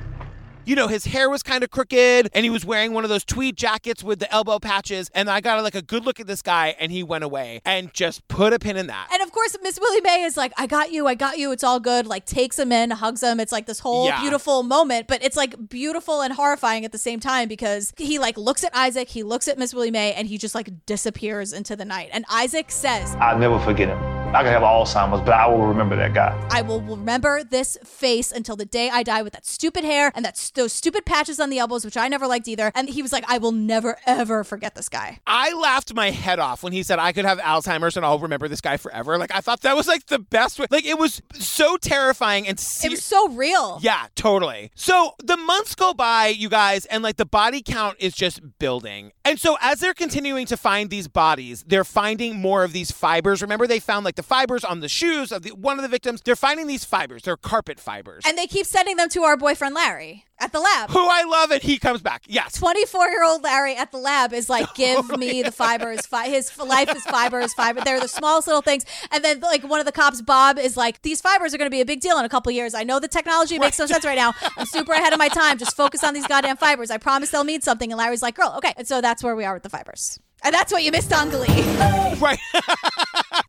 You 0.72 0.76
know, 0.78 0.88
his 0.88 1.03
hair 1.03 1.30
was 1.30 1.43
kind 1.43 1.65
of 1.65 1.69
crooked, 1.69 2.30
and 2.34 2.45
he 2.45 2.49
was 2.49 2.63
wearing 2.63 2.93
one 2.93 3.03
of 3.03 3.09
those 3.09 3.26
tweed 3.26 3.57
jackets 3.57 4.05
with 4.05 4.19
the 4.19 4.32
elbow 4.34 4.57
patches. 4.57 5.11
And 5.13 5.30
I 5.30 5.41
got 5.41 5.61
like 5.63 5.76
a 5.76 5.82
good 5.82 6.05
look 6.05 6.22
at 6.22 6.28
this 6.28 6.41
guy, 6.41 6.78
and 6.80 6.93
he 6.93 7.03
went 7.03 7.26
away 7.26 7.61
and 7.65 7.93
just 7.93 8.26
put 8.30 8.53
a 8.53 8.57
pin 8.59 8.78
in 8.78 8.88
that. 8.88 9.09
And 9.11 9.22
of 9.22 9.34
course, 9.34 9.57
Miss 9.61 9.78
Willie 9.82 9.99
Mae 9.99 10.24
is 10.24 10.38
like, 10.38 10.53
I 10.57 10.67
got 10.67 10.93
you, 10.93 11.07
I 11.07 11.15
got 11.15 11.38
you, 11.38 11.51
it's 11.51 11.65
all 11.65 11.82
good. 11.82 12.07
Like, 12.07 12.26
takes 12.26 12.57
him 12.57 12.72
in, 12.72 12.89
hugs 12.91 13.22
him. 13.22 13.41
It's 13.41 13.51
like 13.51 13.65
this 13.65 13.80
whole 13.80 14.05
Yeah. 14.05 14.22
beautiful 14.22 14.63
moment, 14.63 15.07
but 15.07 15.22
it's 15.22 15.36
like 15.36 15.67
beautiful 15.67 16.22
and 16.22 16.32
horrifying 16.32 16.86
at 16.86 16.93
the 16.93 16.97
same 16.97 17.19
time 17.19 17.49
because 17.49 17.91
he 17.97 18.17
like 18.17 18.38
looks 18.38 18.63
at 18.63 18.74
Isaac, 18.74 19.09
he 19.09 19.24
looks 19.24 19.49
at 19.49 19.57
Miss 19.57 19.74
Willie 19.74 19.91
Mae, 19.91 20.13
and 20.13 20.26
he 20.26 20.38
just 20.38 20.55
like 20.55 20.69
disappears 20.86 21.51
into 21.51 21.76
the 21.76 21.84
night. 21.84 22.11
And 22.13 22.24
Isaac 22.32 22.72
says, 22.72 23.13
I'll 23.19 23.38
never 23.38 23.59
forget 23.59 23.89
him. 23.89 24.20
I 24.34 24.43
could 24.43 24.53
have 24.53 24.61
Alzheimer's, 24.61 25.21
but 25.21 25.34
I 25.34 25.45
will 25.47 25.65
remember 25.67 25.95
that 25.97 26.13
guy. 26.13 26.47
I 26.51 26.61
will 26.61 26.82
remember 26.82 27.43
this 27.43 27.77
face 27.84 28.32
until 28.32 28.55
the 28.55 28.63
day 28.65 28.89
I 28.89 29.03
die 29.03 29.21
with 29.23 29.34
that 29.34 29.45
stupid 29.45 29.84
hair 29.84 30.11
and 30.15 30.23
that 30.23 30.51
those 30.55 30.71
stupid 30.71 31.05
patches 31.05 31.38
on 31.39 31.49
the 31.49 31.59
elbows, 31.59 31.84
which 31.84 31.97
I 31.97 32.07
never 32.07 32.27
liked 32.27 32.47
either. 32.47 32.71
And 32.73 32.88
he 32.88 33.01
was 33.01 33.11
like, 33.11 33.25
I 33.27 33.38
will 33.39 33.51
never 33.51 33.97
ever 34.05 34.45
forget 34.45 34.73
this 34.75 34.88
guy. 34.88 35.19
I 35.27 35.51
laughed 35.53 35.93
my 35.93 36.11
head 36.11 36.39
off 36.39 36.63
when 36.63 36.71
he 36.71 36.82
said 36.82 36.97
I 36.97 37.11
could 37.11 37.25
have 37.25 37.39
Alzheimer's 37.39 37.97
and 37.97 38.05
I'll 38.05 38.19
remember 38.19 38.47
this 38.47 38.61
guy 38.61 38.77
forever. 38.77 39.17
Like 39.17 39.36
I 39.36 39.41
thought 39.41 39.61
that 39.61 39.75
was 39.75 39.88
like 39.88 40.05
the 40.07 40.19
best 40.19 40.59
way. 40.59 40.67
Like 40.71 40.86
it 40.86 40.97
was 40.97 41.21
so 41.34 41.75
terrifying 41.75 42.47
and 42.47 42.57
se- 42.57 42.88
It 42.88 42.91
was 42.91 43.03
so 43.03 43.27
real. 43.29 43.79
Yeah, 43.82 44.07
totally. 44.15 44.71
So 44.75 45.13
the 45.21 45.36
months 45.36 45.75
go 45.75 45.93
by, 45.93 46.27
you 46.27 46.47
guys, 46.47 46.86
and 46.86 47.03
like 47.03 47.17
the 47.17 47.25
body 47.25 47.61
count 47.61 47.97
is 47.99 48.13
just 48.15 48.59
building. 48.59 49.11
And 49.25 49.38
so 49.39 49.57
as 49.61 49.79
they're 49.82 49.93
continuing 49.93 50.45
to 50.47 50.55
find 50.57 50.89
these 50.89 51.09
bodies, 51.09 51.63
they're 51.67 51.84
finding 51.84 52.38
more 52.38 52.63
of 52.63 52.71
these 52.71 52.91
fibers. 52.91 53.41
Remember 53.41 53.67
they 53.67 53.79
found 53.79 54.05
like 54.05 54.15
the 54.15 54.20
fibers 54.22 54.63
on 54.63 54.80
the 54.80 54.89
shoes 54.89 55.32
of 55.32 55.43
the, 55.43 55.51
one 55.51 55.78
of 55.78 55.84
the 55.84 55.89
victims. 55.89 56.22
They're 56.22 56.36
finding 56.36 56.67
these 56.67 56.84
fibers. 56.84 57.24
They're 57.24 57.38
carpet 57.38 57.80
fibers. 57.80 58.24
And 58.28 58.38
they 58.38 58.47
keep 58.47 58.65
sending 58.65 58.97
them 58.97 59.09
to 59.09 59.24
our 59.24 59.38
boyfriend 59.38 59.76
Larry 59.76 60.26
at 60.41 60.51
the 60.51 60.59
lab. 60.59 60.89
Who 60.89 61.07
I 61.07 61.24
love 61.24 61.51
and 61.51 61.61
he 61.61 61.78
comes 61.78 62.01
back. 62.01 62.24
Yes. 62.28 62.53
24 62.57 63.09
year 63.09 63.24
old 63.24 63.43
Larry 63.43 63.76
at 63.76 63.91
the 63.91 63.97
lab 63.97 64.34
is 64.34 64.49
like, 64.49 64.74
give 64.76 65.09
me 65.17 65.43
the 65.43 65.51
fibers. 65.51 66.05
Fi- 66.05 66.30
his 66.30 66.57
life 66.57 66.93
is 66.95 67.03
fibers, 67.03 67.53
fiber. 67.53 67.82
They're 67.82 67.99
the 67.99 68.07
smallest 68.07 68.47
little 68.47 68.61
things. 68.61 68.86
And 69.11 69.24
then, 69.24 69.39
like, 69.39 69.63
one 69.63 69.80
of 69.80 69.86
the 69.86 69.91
cops, 69.91 70.22
Bob, 70.22 70.57
is 70.57 70.76
like, 70.76 71.01
these 71.03 71.22
fibers 71.22 71.53
are 71.53 71.57
going 71.57 71.69
to 71.69 71.76
be 71.76 71.82
a 71.82 71.86
big 71.86 72.01
deal 72.01 72.17
in 72.17 72.26
a 72.26 72.30
couple 72.30 72.51
years. 72.51 72.74
I 72.74 72.84
know 72.84 72.99
the 72.99 73.07
technology 73.07 73.59
makes 73.59 73.78
no 73.78 73.86
sense 73.86 74.03
right 74.03 74.17
now. 74.17 74.34
I'm 74.57 74.65
super 74.65 74.93
ahead 74.93 75.13
of 75.13 75.19
my 75.19 75.30
time. 75.30 75.57
Just 75.57 75.76
focus 75.76 76.03
on 76.03 76.13
these 76.13 76.28
goddamn 76.28 76.57
fibers. 76.57 76.89
I 76.89 76.97
promise 76.97 77.30
they'll 77.30 77.43
mean 77.43 77.61
something. 77.61 77.91
And 77.91 77.99
Larry's 77.99 78.24
like, 78.24 78.36
girl, 78.36 78.53
okay. 78.57 78.74
And 78.78 78.88
so 78.88 78.99
that's 79.01 79.24
where 79.24 79.36
we 79.36 79.45
are 79.45 79.53
with 79.53 79.63
the 79.63 79.69
fibers. 79.69 80.19
And 80.43 80.53
that's 80.53 80.71
what 80.71 80.83
you 80.83 80.91
missed 80.91 81.13
on 81.13 81.29
Glee. 81.29 81.47
Right. 82.21 82.37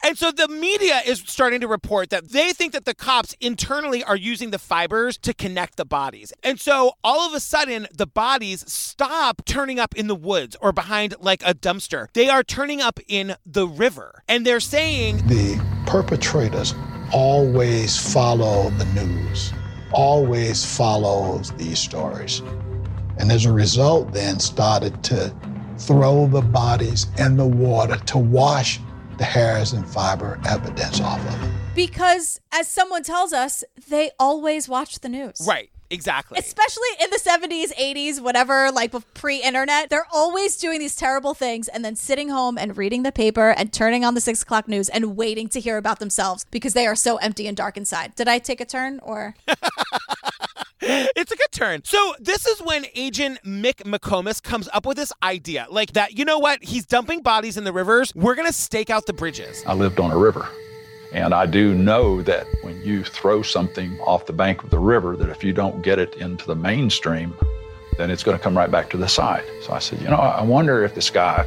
and 0.02 0.16
so 0.16 0.32
the 0.32 0.48
media 0.48 1.02
is 1.04 1.22
starting 1.26 1.60
to 1.60 1.68
report 1.68 2.08
that 2.08 2.30
they 2.30 2.54
think 2.54 2.72
that 2.72 2.86
the 2.86 2.94
cops 2.94 3.36
internally 3.38 4.02
are 4.02 4.16
using 4.16 4.50
the 4.50 4.58
fibers 4.58 5.18
to 5.18 5.34
connect 5.34 5.76
the 5.76 5.84
bodies. 5.84 6.32
And 6.42 6.58
so 6.58 6.92
all 7.04 7.28
of 7.28 7.34
a 7.34 7.40
sudden, 7.40 7.86
the 7.92 8.06
bodies 8.06 8.64
stop 8.72 9.42
turning 9.44 9.78
up 9.78 9.94
in 9.94 10.06
the 10.06 10.14
woods 10.14 10.56
or 10.62 10.72
behind 10.72 11.14
like 11.20 11.42
a 11.44 11.52
dumpster. 11.52 12.06
They 12.14 12.30
are 12.30 12.42
turning 12.42 12.80
up 12.80 12.98
in 13.08 13.34
the 13.44 13.68
river. 13.68 14.22
And 14.26 14.46
they're 14.46 14.58
saying 14.58 15.18
The 15.26 15.62
perpetrators 15.86 16.74
always 17.12 17.98
follow 17.98 18.70
the 18.70 18.86
news, 18.86 19.52
always 19.92 20.64
follows 20.64 21.52
these 21.58 21.78
stories. 21.78 22.40
And 23.18 23.30
as 23.30 23.44
a 23.44 23.52
result, 23.52 24.12
then 24.12 24.40
started 24.40 25.04
to 25.04 25.34
throw 25.86 26.26
the 26.26 26.40
bodies 26.42 27.06
in 27.18 27.36
the 27.36 27.46
water 27.46 27.96
to 28.06 28.18
wash 28.18 28.80
the 29.18 29.24
hairs 29.24 29.72
and 29.72 29.86
fiber 29.86 30.40
evidence 30.48 31.00
off 31.00 31.20
of 31.20 31.42
it. 31.42 31.50
because, 31.74 32.40
as 32.52 32.68
someone 32.68 33.02
tells 33.02 33.32
us, 33.32 33.62
they 33.88 34.10
always 34.18 34.68
watch 34.68 35.00
the 35.00 35.08
news. 35.08 35.40
Right. 35.46 35.70
Exactly. 35.90 36.38
Especially 36.38 36.88
in 37.02 37.10
the 37.10 37.18
70s, 37.18 37.70
80s, 37.74 38.18
whatever, 38.18 38.70
like 38.72 38.94
pre 39.12 39.42
internet, 39.42 39.90
they're 39.90 40.06
always 40.10 40.56
doing 40.56 40.78
these 40.78 40.96
terrible 40.96 41.34
things 41.34 41.68
and 41.68 41.84
then 41.84 41.96
sitting 41.96 42.30
home 42.30 42.56
and 42.56 42.78
reading 42.78 43.02
the 43.02 43.12
paper 43.12 43.50
and 43.50 43.70
turning 43.74 44.02
on 44.02 44.14
the 44.14 44.20
six 44.22 44.40
o'clock 44.42 44.68
news 44.68 44.88
and 44.88 45.18
waiting 45.18 45.48
to 45.48 45.60
hear 45.60 45.76
about 45.76 45.98
themselves 45.98 46.46
because 46.50 46.72
they 46.72 46.86
are 46.86 46.96
so 46.96 47.16
empty 47.16 47.46
and 47.46 47.58
dark 47.58 47.76
inside. 47.76 48.14
Did 48.14 48.26
I 48.26 48.38
take 48.38 48.62
a 48.62 48.64
turn 48.64 49.00
or? 49.02 49.34
it's 50.80 51.32
a 51.32 51.36
good 51.36 51.52
turn. 51.52 51.82
So 51.84 52.14
this 52.18 52.46
is 52.46 52.60
when 52.60 52.86
Agent 52.94 53.38
Mick 53.44 53.82
McComas 53.84 54.42
comes 54.42 54.68
up 54.72 54.86
with 54.86 54.96
this 54.96 55.12
idea, 55.22 55.66
like 55.70 55.92
that. 55.92 56.18
You 56.18 56.24
know 56.24 56.38
what? 56.38 56.62
He's 56.62 56.86
dumping 56.86 57.22
bodies 57.22 57.56
in 57.56 57.64
the 57.64 57.72
rivers. 57.72 58.12
We're 58.14 58.34
gonna 58.34 58.52
stake 58.52 58.90
out 58.90 59.06
the 59.06 59.12
bridges. 59.12 59.62
I 59.66 59.74
lived 59.74 60.00
on 60.00 60.10
a 60.10 60.18
river. 60.18 60.48
And 61.12 61.34
I 61.34 61.44
do 61.44 61.74
know 61.74 62.22
that 62.22 62.46
when 62.62 62.80
you 62.82 63.04
throw 63.04 63.42
something 63.42 63.98
off 64.00 64.24
the 64.24 64.32
bank 64.32 64.64
of 64.64 64.70
the 64.70 64.78
river, 64.78 65.14
that 65.16 65.28
if 65.28 65.44
you 65.44 65.52
don't 65.52 65.82
get 65.82 65.98
it 65.98 66.14
into 66.14 66.46
the 66.46 66.54
mainstream, 66.54 67.34
then 67.98 68.10
it's 68.10 68.22
going 68.22 68.36
to 68.36 68.42
come 68.42 68.56
right 68.56 68.70
back 68.70 68.88
to 68.90 68.96
the 68.96 69.08
side. 69.08 69.44
So 69.62 69.74
I 69.74 69.78
said, 69.78 70.00
you 70.00 70.08
know, 70.08 70.16
I 70.16 70.42
wonder 70.42 70.82
if 70.82 70.94
this 70.94 71.10
guy 71.10 71.46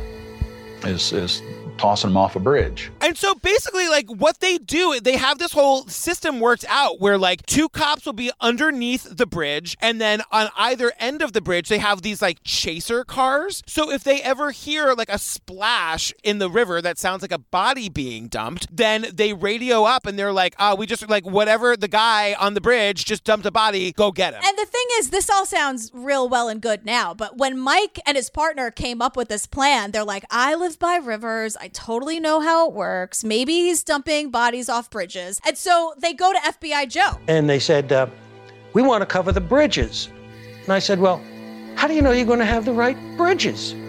is, 0.83 1.11
is 1.11 1.41
tossing 1.77 2.09
them 2.09 2.17
off 2.17 2.35
a 2.35 2.39
bridge. 2.39 2.91
And 3.01 3.17
so 3.17 3.35
basically, 3.35 3.87
like 3.87 4.07
what 4.09 4.39
they 4.39 4.57
do, 4.57 4.99
they 5.01 5.17
have 5.17 5.37
this 5.37 5.51
whole 5.51 5.87
system 5.87 6.39
worked 6.39 6.65
out 6.67 6.99
where 6.99 7.17
like 7.17 7.45
two 7.45 7.69
cops 7.69 8.05
will 8.05 8.13
be 8.13 8.31
underneath 8.41 9.07
the 9.17 9.25
bridge, 9.25 9.77
and 9.81 9.99
then 9.99 10.21
on 10.31 10.49
either 10.57 10.91
end 10.99 11.21
of 11.21 11.33
the 11.33 11.41
bridge, 11.41 11.69
they 11.69 11.79
have 11.79 12.01
these 12.01 12.21
like 12.21 12.39
chaser 12.43 13.03
cars. 13.03 13.61
So 13.67 13.91
if 13.91 14.03
they 14.03 14.21
ever 14.21 14.51
hear 14.51 14.93
like 14.93 15.09
a 15.09 15.17
splash 15.17 16.13
in 16.23 16.39
the 16.39 16.49
river 16.49 16.81
that 16.81 16.97
sounds 16.97 17.21
like 17.21 17.31
a 17.31 17.39
body 17.39 17.89
being 17.89 18.27
dumped, 18.27 18.67
then 18.75 19.07
they 19.13 19.33
radio 19.33 19.83
up 19.83 20.05
and 20.05 20.17
they're 20.17 20.33
like, 20.33 20.55
"Ah, 20.59 20.75
we 20.75 20.85
just 20.85 21.07
like 21.09 21.25
whatever 21.25 21.75
the 21.77 21.87
guy 21.87 22.35
on 22.39 22.53
the 22.53 22.61
bridge 22.61 23.05
just 23.05 23.23
dumped 23.23 23.45
a 23.45 23.51
body, 23.51 23.91
go 23.91 24.11
get 24.11 24.33
him." 24.33 24.41
And 24.43 24.57
the 24.57 24.65
thing 24.65 24.85
is, 24.99 25.09
this 25.09 25.29
all 25.29 25.45
sounds 25.45 25.91
real 25.93 26.27
well 26.29 26.49
and 26.49 26.61
good 26.61 26.85
now, 26.85 27.13
but 27.13 27.37
when 27.37 27.57
Mike 27.57 27.99
and 28.05 28.15
his 28.15 28.29
partner 28.29 28.71
came 28.71 29.01
up 29.01 29.15
with 29.17 29.29
this 29.29 29.45
plan, 29.45 29.91
they're 29.91 30.03
like, 30.03 30.25
I 30.29 30.55
live 30.55 30.79
by 30.79 30.97
rivers. 30.97 31.57
I 31.57 31.64
totally 31.69 32.19
know 32.19 32.39
how 32.39 32.67
it 32.67 32.73
works. 32.73 33.23
Maybe 33.23 33.53
he's 33.53 33.83
dumping 33.83 34.31
bodies 34.31 34.69
off 34.69 34.89
bridges. 34.89 35.39
And 35.45 35.57
so 35.57 35.93
they 35.97 36.13
go 36.13 36.31
to 36.33 36.39
FBI 36.39 36.89
Joe. 36.89 37.19
And 37.27 37.49
they 37.49 37.59
said, 37.59 37.91
uh, 37.91 38.07
We 38.73 38.81
want 38.81 39.01
to 39.01 39.05
cover 39.05 39.31
the 39.31 39.41
bridges. 39.41 40.09
And 40.63 40.73
I 40.73 40.79
said, 40.79 40.99
Well, 40.99 41.21
how 41.75 41.87
do 41.87 41.93
you 41.93 42.01
know 42.01 42.11
you're 42.11 42.25
going 42.25 42.39
to 42.39 42.45
have 42.45 42.65
the 42.65 42.73
right 42.73 42.97
bridges? 43.17 43.75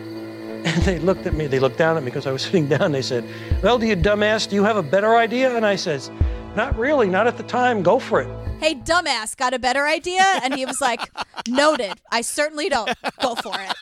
And 0.67 0.83
they 0.83 0.99
looked 0.99 1.27
at 1.27 1.35
me, 1.35 1.47
they 1.47 1.61
looked 1.61 1.79
down 1.79 1.97
at 1.97 2.03
me 2.03 2.07
because 2.07 2.27
I 2.27 2.33
was 2.33 2.43
sitting 2.47 2.67
down. 2.67 2.91
They 2.91 3.03
said, 3.03 3.25
Well, 3.63 3.79
do 3.79 3.87
you 3.87 3.97
dumbass, 3.97 4.49
do 4.49 4.57
you 4.57 4.65
have 4.65 4.77
a 4.77 4.83
better 4.83 5.15
idea? 5.15 5.57
And 5.57 5.65
I 5.65 5.77
says, 5.77 6.11
Not 6.57 6.77
really, 6.77 7.09
not 7.09 7.29
at 7.29 7.37
the 7.37 7.45
time, 7.45 7.85
go 7.85 8.01
for 8.01 8.21
it. 8.21 8.46
Hey, 8.59 8.75
dumbass, 8.75 9.37
got 9.37 9.55
a 9.55 9.59
better 9.59 9.87
idea? 9.87 10.25
And 10.43 10.55
he 10.55 10.65
was 10.65 10.81
like, 10.81 11.01
Noted. 11.49 12.01
I 12.11 12.23
certainly 12.23 12.69
don't. 12.69 12.91
Go 13.21 13.35
for 13.37 13.55
it. 13.55 13.75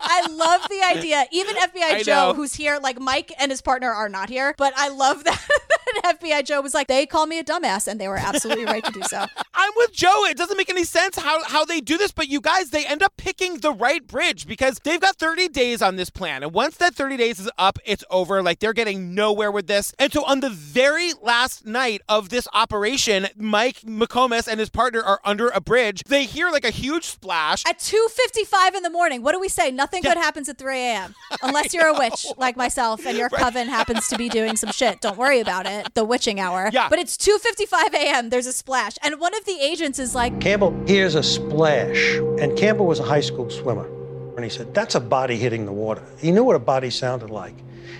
I 0.00 0.26
love 0.30 0.62
the 0.68 0.82
idea. 0.82 1.24
Even 1.32 1.56
I 1.56 1.66
FBI 1.68 2.04
Joe, 2.04 2.28
know. 2.28 2.34
who's 2.34 2.54
here, 2.54 2.78
like 2.82 3.00
Mike 3.00 3.32
and 3.38 3.50
his 3.50 3.60
partner 3.60 3.90
are 3.90 4.08
not 4.08 4.28
here, 4.28 4.54
but 4.58 4.72
I 4.76 4.88
love 4.88 5.24
that, 5.24 5.40
FBI 6.04 6.44
Joe 6.44 6.60
was 6.60 6.74
like, 6.74 6.88
they 6.88 7.06
call 7.06 7.26
me 7.26 7.38
a 7.38 7.44
dumbass, 7.44 7.86
and 7.86 8.00
they 8.00 8.08
were 8.08 8.16
absolutely 8.16 8.64
right 8.64 8.84
to 8.84 8.92
do 8.92 9.02
so. 9.04 9.24
I'm 9.54 9.72
with 9.76 9.92
Joe. 9.92 10.24
It 10.26 10.36
doesn't 10.36 10.56
make 10.56 10.70
any 10.70 10.84
sense 10.84 11.16
how, 11.18 11.44
how 11.44 11.64
they 11.64 11.80
do 11.80 11.96
this, 11.98 12.12
but 12.12 12.28
you 12.28 12.40
guys, 12.40 12.70
they 12.70 12.86
end 12.86 13.02
up 13.02 13.16
picking 13.16 13.58
the 13.58 13.72
right 13.72 14.06
bridge 14.06 14.46
because 14.46 14.78
they've 14.84 15.00
got 15.00 15.16
30 15.16 15.48
days 15.48 15.82
on 15.82 15.96
this 15.96 16.10
plan. 16.10 16.42
And 16.42 16.52
once 16.52 16.76
that 16.78 16.94
30 16.94 17.16
days 17.16 17.38
is 17.38 17.50
up, 17.58 17.78
it's 17.84 18.04
over. 18.10 18.42
Like 18.42 18.58
they're 18.58 18.72
getting 18.72 19.14
nowhere 19.14 19.50
with 19.52 19.66
this. 19.66 19.94
And 19.98 20.12
so 20.12 20.24
on 20.24 20.40
the 20.40 20.50
very 20.50 21.12
last 21.22 21.66
night 21.66 22.02
of 22.08 22.30
this 22.30 22.48
operation, 22.52 23.28
Mike 23.36 23.84
McComas 24.12 24.46
and 24.46 24.60
his 24.60 24.68
partner 24.68 25.02
are 25.02 25.20
under 25.24 25.48
a 25.48 25.60
bridge. 25.60 26.02
They 26.04 26.24
hear 26.24 26.50
like 26.50 26.64
a 26.64 26.70
huge 26.70 27.04
splash. 27.06 27.64
At 27.66 27.78
2.55 27.78 28.76
in 28.76 28.82
the 28.82 28.90
morning, 28.90 29.22
what 29.22 29.32
do 29.32 29.40
we 29.40 29.48
say? 29.48 29.70
Nothing 29.70 30.02
good 30.02 30.16
happens 30.16 30.48
at 30.48 30.58
3 30.58 30.76
a.m. 30.76 31.14
Unless 31.42 31.72
you're 31.72 31.86
a 31.86 31.98
witch 31.98 32.26
like 32.36 32.56
myself 32.56 33.06
and 33.06 33.16
your 33.16 33.30
coven 33.30 33.68
happens 33.68 34.08
to 34.08 34.18
be 34.18 34.28
doing 34.28 34.56
some 34.56 34.70
shit. 34.70 35.00
Don't 35.00 35.16
worry 35.16 35.40
about 35.40 35.66
it. 35.66 35.94
The 35.94 36.04
witching 36.04 36.40
hour. 36.40 36.68
Yeah. 36.72 36.88
But 36.88 36.98
it's 36.98 37.16
2.55 37.16 37.94
a.m. 37.94 38.30
There's 38.30 38.46
a 38.46 38.52
splash. 38.52 38.96
And 39.02 39.18
one 39.18 39.34
of 39.34 39.44
the 39.46 39.58
agents 39.60 39.98
is 39.98 40.14
like, 40.14 40.40
Campbell 40.40 40.78
hears 40.86 41.14
a 41.14 41.22
splash, 41.22 42.16
and 42.38 42.56
Campbell 42.56 42.86
was 42.86 43.00
a 43.00 43.04
high 43.04 43.20
school 43.20 43.48
swimmer. 43.48 43.86
And 44.34 44.44
he 44.44 44.50
said, 44.50 44.74
That's 44.74 44.94
a 44.94 45.00
body 45.00 45.36
hitting 45.36 45.66
the 45.66 45.72
water. 45.72 46.02
He 46.18 46.30
knew 46.32 46.44
what 46.44 46.56
a 46.56 46.60
body 46.60 46.90
sounded 46.90 47.30
like. 47.30 47.54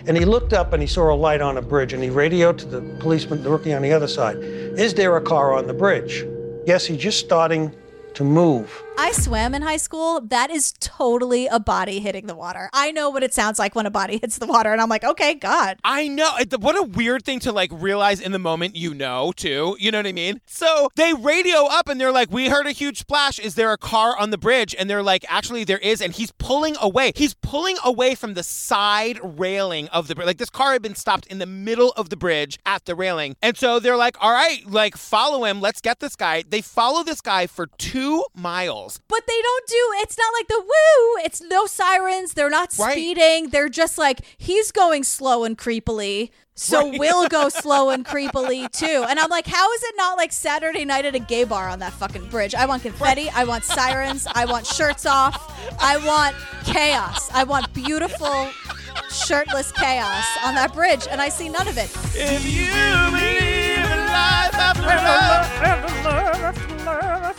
And 0.07 0.17
he 0.17 0.25
looked 0.25 0.53
up 0.53 0.73
and 0.73 0.83
he 0.83 0.87
saw 0.87 1.13
a 1.13 1.15
light 1.15 1.41
on 1.41 1.59
a 1.59 1.63
bridge, 1.63 1.93
and 1.93 2.03
he 2.03 2.11
radioed 2.11 2.59
to 2.59 2.67
the 2.67 2.81
policeman 2.99 3.43
working 3.45 3.75
on 3.75 3.83
the 3.83 3.93
other 3.93 4.09
side 4.09 4.37
Is 4.39 4.95
there 4.95 5.17
a 5.17 5.21
car 5.23 5.53
on 5.55 5.67
the 5.67 5.75
bridge? 5.75 6.25
Yes, 6.67 6.87
he's 6.87 6.99
just 6.99 7.19
starting 7.19 7.73
to 8.15 8.25
move. 8.25 8.83
I 8.99 9.13
swam 9.13 9.55
in 9.55 9.63
high 9.63 9.79
school. 9.79 10.21
That 10.21 10.51
is 10.51 10.75
totally 10.79 11.47
a 11.47 11.59
body 11.59 11.99
hitting 11.99 12.27
the 12.27 12.35
water. 12.35 12.69
I 12.73 12.93
know 12.93 13.09
what 13.11 13.23
it 13.23 13.33
sounds 13.33 13.59
like 13.59 13.75
when 13.75 13.87
a 13.87 13.91
body 13.91 14.19
hits 14.19 14.39
the 14.39 14.47
water, 14.47 14.71
and 14.71 14.81
I'm 14.81 14.89
like, 14.89 15.03
okay, 15.03 15.35
God. 15.35 15.79
I 15.83 16.09
know. 16.09 16.31
What 16.59 16.79
a 16.79 16.83
weird 16.83 17.25
thing 17.25 17.41
to 17.41 17.53
like 17.53 17.71
realize 17.73 18.21
in 18.21 18.33
the 18.33 18.39
moment 18.39 18.77
you 18.77 18.95
know, 18.95 19.33
too. 19.35 19.77
You 19.81 19.91
know 19.91 19.99
what 19.99 20.07
I 20.07 20.13
mean? 20.13 20.41
So 20.47 20.91
they 20.97 21.15
radio 21.15 21.67
up 21.67 21.89
and 21.89 22.01
they're 22.01 22.13
like, 22.13 22.31
We 22.31 22.49
heard 22.49 22.67
a 22.67 22.73
huge 22.73 22.99
splash. 22.99 23.39
Is 23.39 23.55
there 23.55 23.73
a 23.73 23.79
car 23.79 24.17
on 24.17 24.31
the 24.31 24.39
bridge? 24.39 24.75
And 24.79 24.89
they're 24.89 25.03
like, 25.03 25.25
Actually, 25.29 25.65
there 25.65 25.79
is. 25.79 26.01
And 26.01 26.13
he's 26.13 26.33
pulling 26.33 26.77
away. 26.81 27.13
He's 27.15 27.35
pulling 27.35 27.77
away 27.85 28.15
from 28.15 28.35
the 28.35 28.43
side 28.43 29.19
railing 29.23 29.89
of 29.89 30.09
the 30.09 30.15
bridge. 30.15 30.27
Like 30.27 30.39
this 30.39 30.51
car 30.51 30.73
had 30.73 30.83
been 30.83 30.95
stopped 30.95 31.27
in 31.27 31.39
the 31.39 31.47
middle 31.47 31.93
of 31.97 32.11
the 32.11 32.17
bridge 32.17 32.59
at 32.67 32.85
the 32.85 32.95
railing. 32.95 33.37
And 33.43 33.57
so 33.57 33.81
they're 33.81 33.97
like, 33.97 34.17
All 34.21 34.33
right, 34.33 34.63
like 34.67 34.97
follow 34.97 35.45
him. 35.45 35.61
Let's 35.61 35.81
get 35.81 36.01
this 36.01 36.15
guy. 36.15 36.45
They 36.47 36.61
follow 36.61 37.03
this 37.03 37.21
guy 37.21 37.47
for 37.47 37.67
two 37.79 38.02
miles. 38.35 39.01
But 39.09 39.27
they 39.27 39.41
don't 39.43 39.67
do 39.69 39.83
it's 40.03 40.17
not 40.19 40.33
like 40.39 40.49
the 40.49 40.61
woo. 40.61 41.25
It's 41.25 41.41
no 41.41 41.67
sirens. 41.67 42.35
They're 42.35 42.51
not 42.51 42.71
Right. 42.79 42.93
speeding. 42.93 43.49
They're 43.51 43.69
just 43.69 43.99
like 43.99 44.21
he's 44.39 44.71
going 44.73 45.05
slow 45.05 45.45
and 45.45 45.57
creepily. 45.59 46.31
So 46.55 46.89
Right. 46.91 46.99
we'll 47.01 47.29
go 47.29 47.49
slow 47.65 47.89
and 47.91 48.05
creepily 48.05 48.71
too. 48.71 49.05
And 49.09 49.19
I'm 49.19 49.31
like, 49.31 49.47
how 49.47 49.73
is 49.73 49.83
it 49.83 49.95
not 49.97 50.17
like 50.19 50.33
Saturday 50.33 50.85
night 50.85 51.05
at 51.07 51.15
a 51.15 51.19
gay 51.19 51.45
bar 51.45 51.69
on 51.69 51.79
that 51.81 51.93
fucking 51.95 52.27
bridge? 52.29 52.55
I 52.55 52.67
want 52.67 52.83
confetti. 52.83 53.31
I 53.31 53.45
want 53.45 53.65
sirens. 53.65 54.27
I 54.35 54.45
want 54.45 54.67
shirts 54.67 55.07
off. 55.07 55.37
I 55.81 55.97
want 56.07 56.37
chaos. 56.65 57.31
I 57.33 57.45
want 57.45 57.73
beautiful 57.73 58.51
shirtless 59.11 59.73
chaos 59.73 60.25
on 60.45 60.55
that 60.55 60.73
bridge. 60.75 61.07
And 61.11 61.21
I 61.23 61.29
see 61.31 61.49
none 61.49 61.69
of 61.69 61.79
it. 61.79 61.91
If 62.15 62.45
you 62.45 62.67
believe 63.11 63.79
in 63.79 64.01
life 64.07 64.55
after 64.55 66.22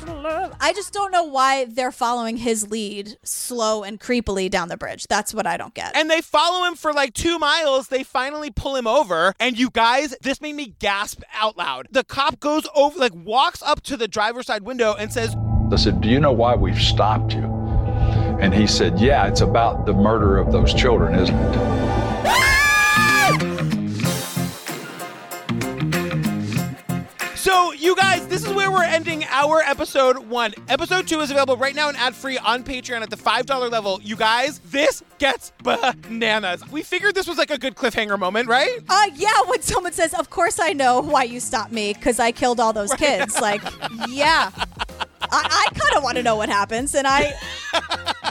I 0.07 0.71
just 0.73 0.93
don't 0.93 1.11
know 1.11 1.23
why 1.23 1.65
they're 1.65 1.91
following 1.91 2.37
his 2.37 2.69
lead 2.69 3.17
slow 3.23 3.83
and 3.83 3.99
creepily 3.99 4.49
down 4.49 4.69
the 4.69 4.77
bridge. 4.77 5.07
That's 5.07 5.33
what 5.33 5.47
I 5.47 5.57
don't 5.57 5.73
get. 5.73 5.95
And 5.95 6.09
they 6.09 6.21
follow 6.21 6.65
him 6.65 6.75
for 6.75 6.93
like 6.93 7.13
two 7.13 7.39
miles. 7.39 7.87
They 7.87 8.03
finally 8.03 8.51
pull 8.51 8.75
him 8.75 8.87
over. 8.87 9.33
And 9.39 9.57
you 9.57 9.69
guys, 9.69 10.15
this 10.21 10.41
made 10.41 10.55
me 10.55 10.75
gasp 10.79 11.21
out 11.33 11.57
loud. 11.57 11.87
The 11.91 12.03
cop 12.03 12.39
goes 12.39 12.67
over, 12.75 12.97
like 12.97 13.13
walks 13.13 13.61
up 13.61 13.81
to 13.83 13.97
the 13.97 14.07
driver's 14.07 14.47
side 14.47 14.63
window 14.63 14.93
and 14.93 15.11
says, 15.11 15.35
I 15.71 15.75
said, 15.75 16.01
Do 16.01 16.09
you 16.09 16.19
know 16.19 16.31
why 16.31 16.55
we've 16.55 16.81
stopped 16.81 17.33
you? 17.33 17.43
And 18.39 18.53
he 18.53 18.67
said, 18.67 18.99
Yeah, 18.99 19.27
it's 19.27 19.41
about 19.41 19.85
the 19.85 19.93
murder 19.93 20.37
of 20.37 20.51
those 20.51 20.73
children, 20.73 21.15
isn't 21.15 21.35
it? 21.35 22.02
So, 27.53 27.71
you 27.71 27.95
guys, 27.95 28.25
this 28.29 28.43
is 28.43 28.51
where 28.51 28.71
we're 28.71 28.83
ending 28.83 29.25
our 29.29 29.59
episode 29.59 30.17
one. 30.17 30.55
Episode 30.69 31.07
two 31.07 31.19
is 31.19 31.29
available 31.29 31.55
right 31.55 31.75
now 31.75 31.87
and 31.87 31.95
ad 31.95 32.15
free 32.15 32.39
on 32.39 32.63
Patreon 32.63 33.03
at 33.03 33.11
the 33.11 33.15
$5 33.15 33.71
level. 33.71 33.99
You 34.01 34.15
guys, 34.15 34.57
this 34.71 35.03
gets 35.19 35.53
bananas. 35.61 36.67
We 36.71 36.81
figured 36.81 37.13
this 37.13 37.27
was 37.27 37.37
like 37.37 37.51
a 37.51 37.59
good 37.59 37.75
cliffhanger 37.75 38.17
moment, 38.17 38.49
right? 38.49 38.79
Uh, 38.89 39.05
yeah, 39.13 39.43
when 39.45 39.61
someone 39.61 39.93
says, 39.93 40.15
Of 40.15 40.31
course 40.31 40.59
I 40.59 40.73
know 40.73 40.99
why 41.01 41.25
you 41.25 41.39
stopped 41.39 41.71
me 41.71 41.93
because 41.93 42.19
I 42.19 42.31
killed 42.31 42.59
all 42.59 42.73
those 42.73 42.91
kids. 42.95 43.39
Like, 43.39 43.61
yeah. 44.09 44.49
I, 45.31 45.67
I 45.71 45.79
kind 45.79 45.95
of 45.97 46.03
want 46.03 46.17
to 46.17 46.23
know 46.23 46.35
what 46.35 46.49
happens, 46.49 46.95
and 46.95 47.07
I 47.07 47.33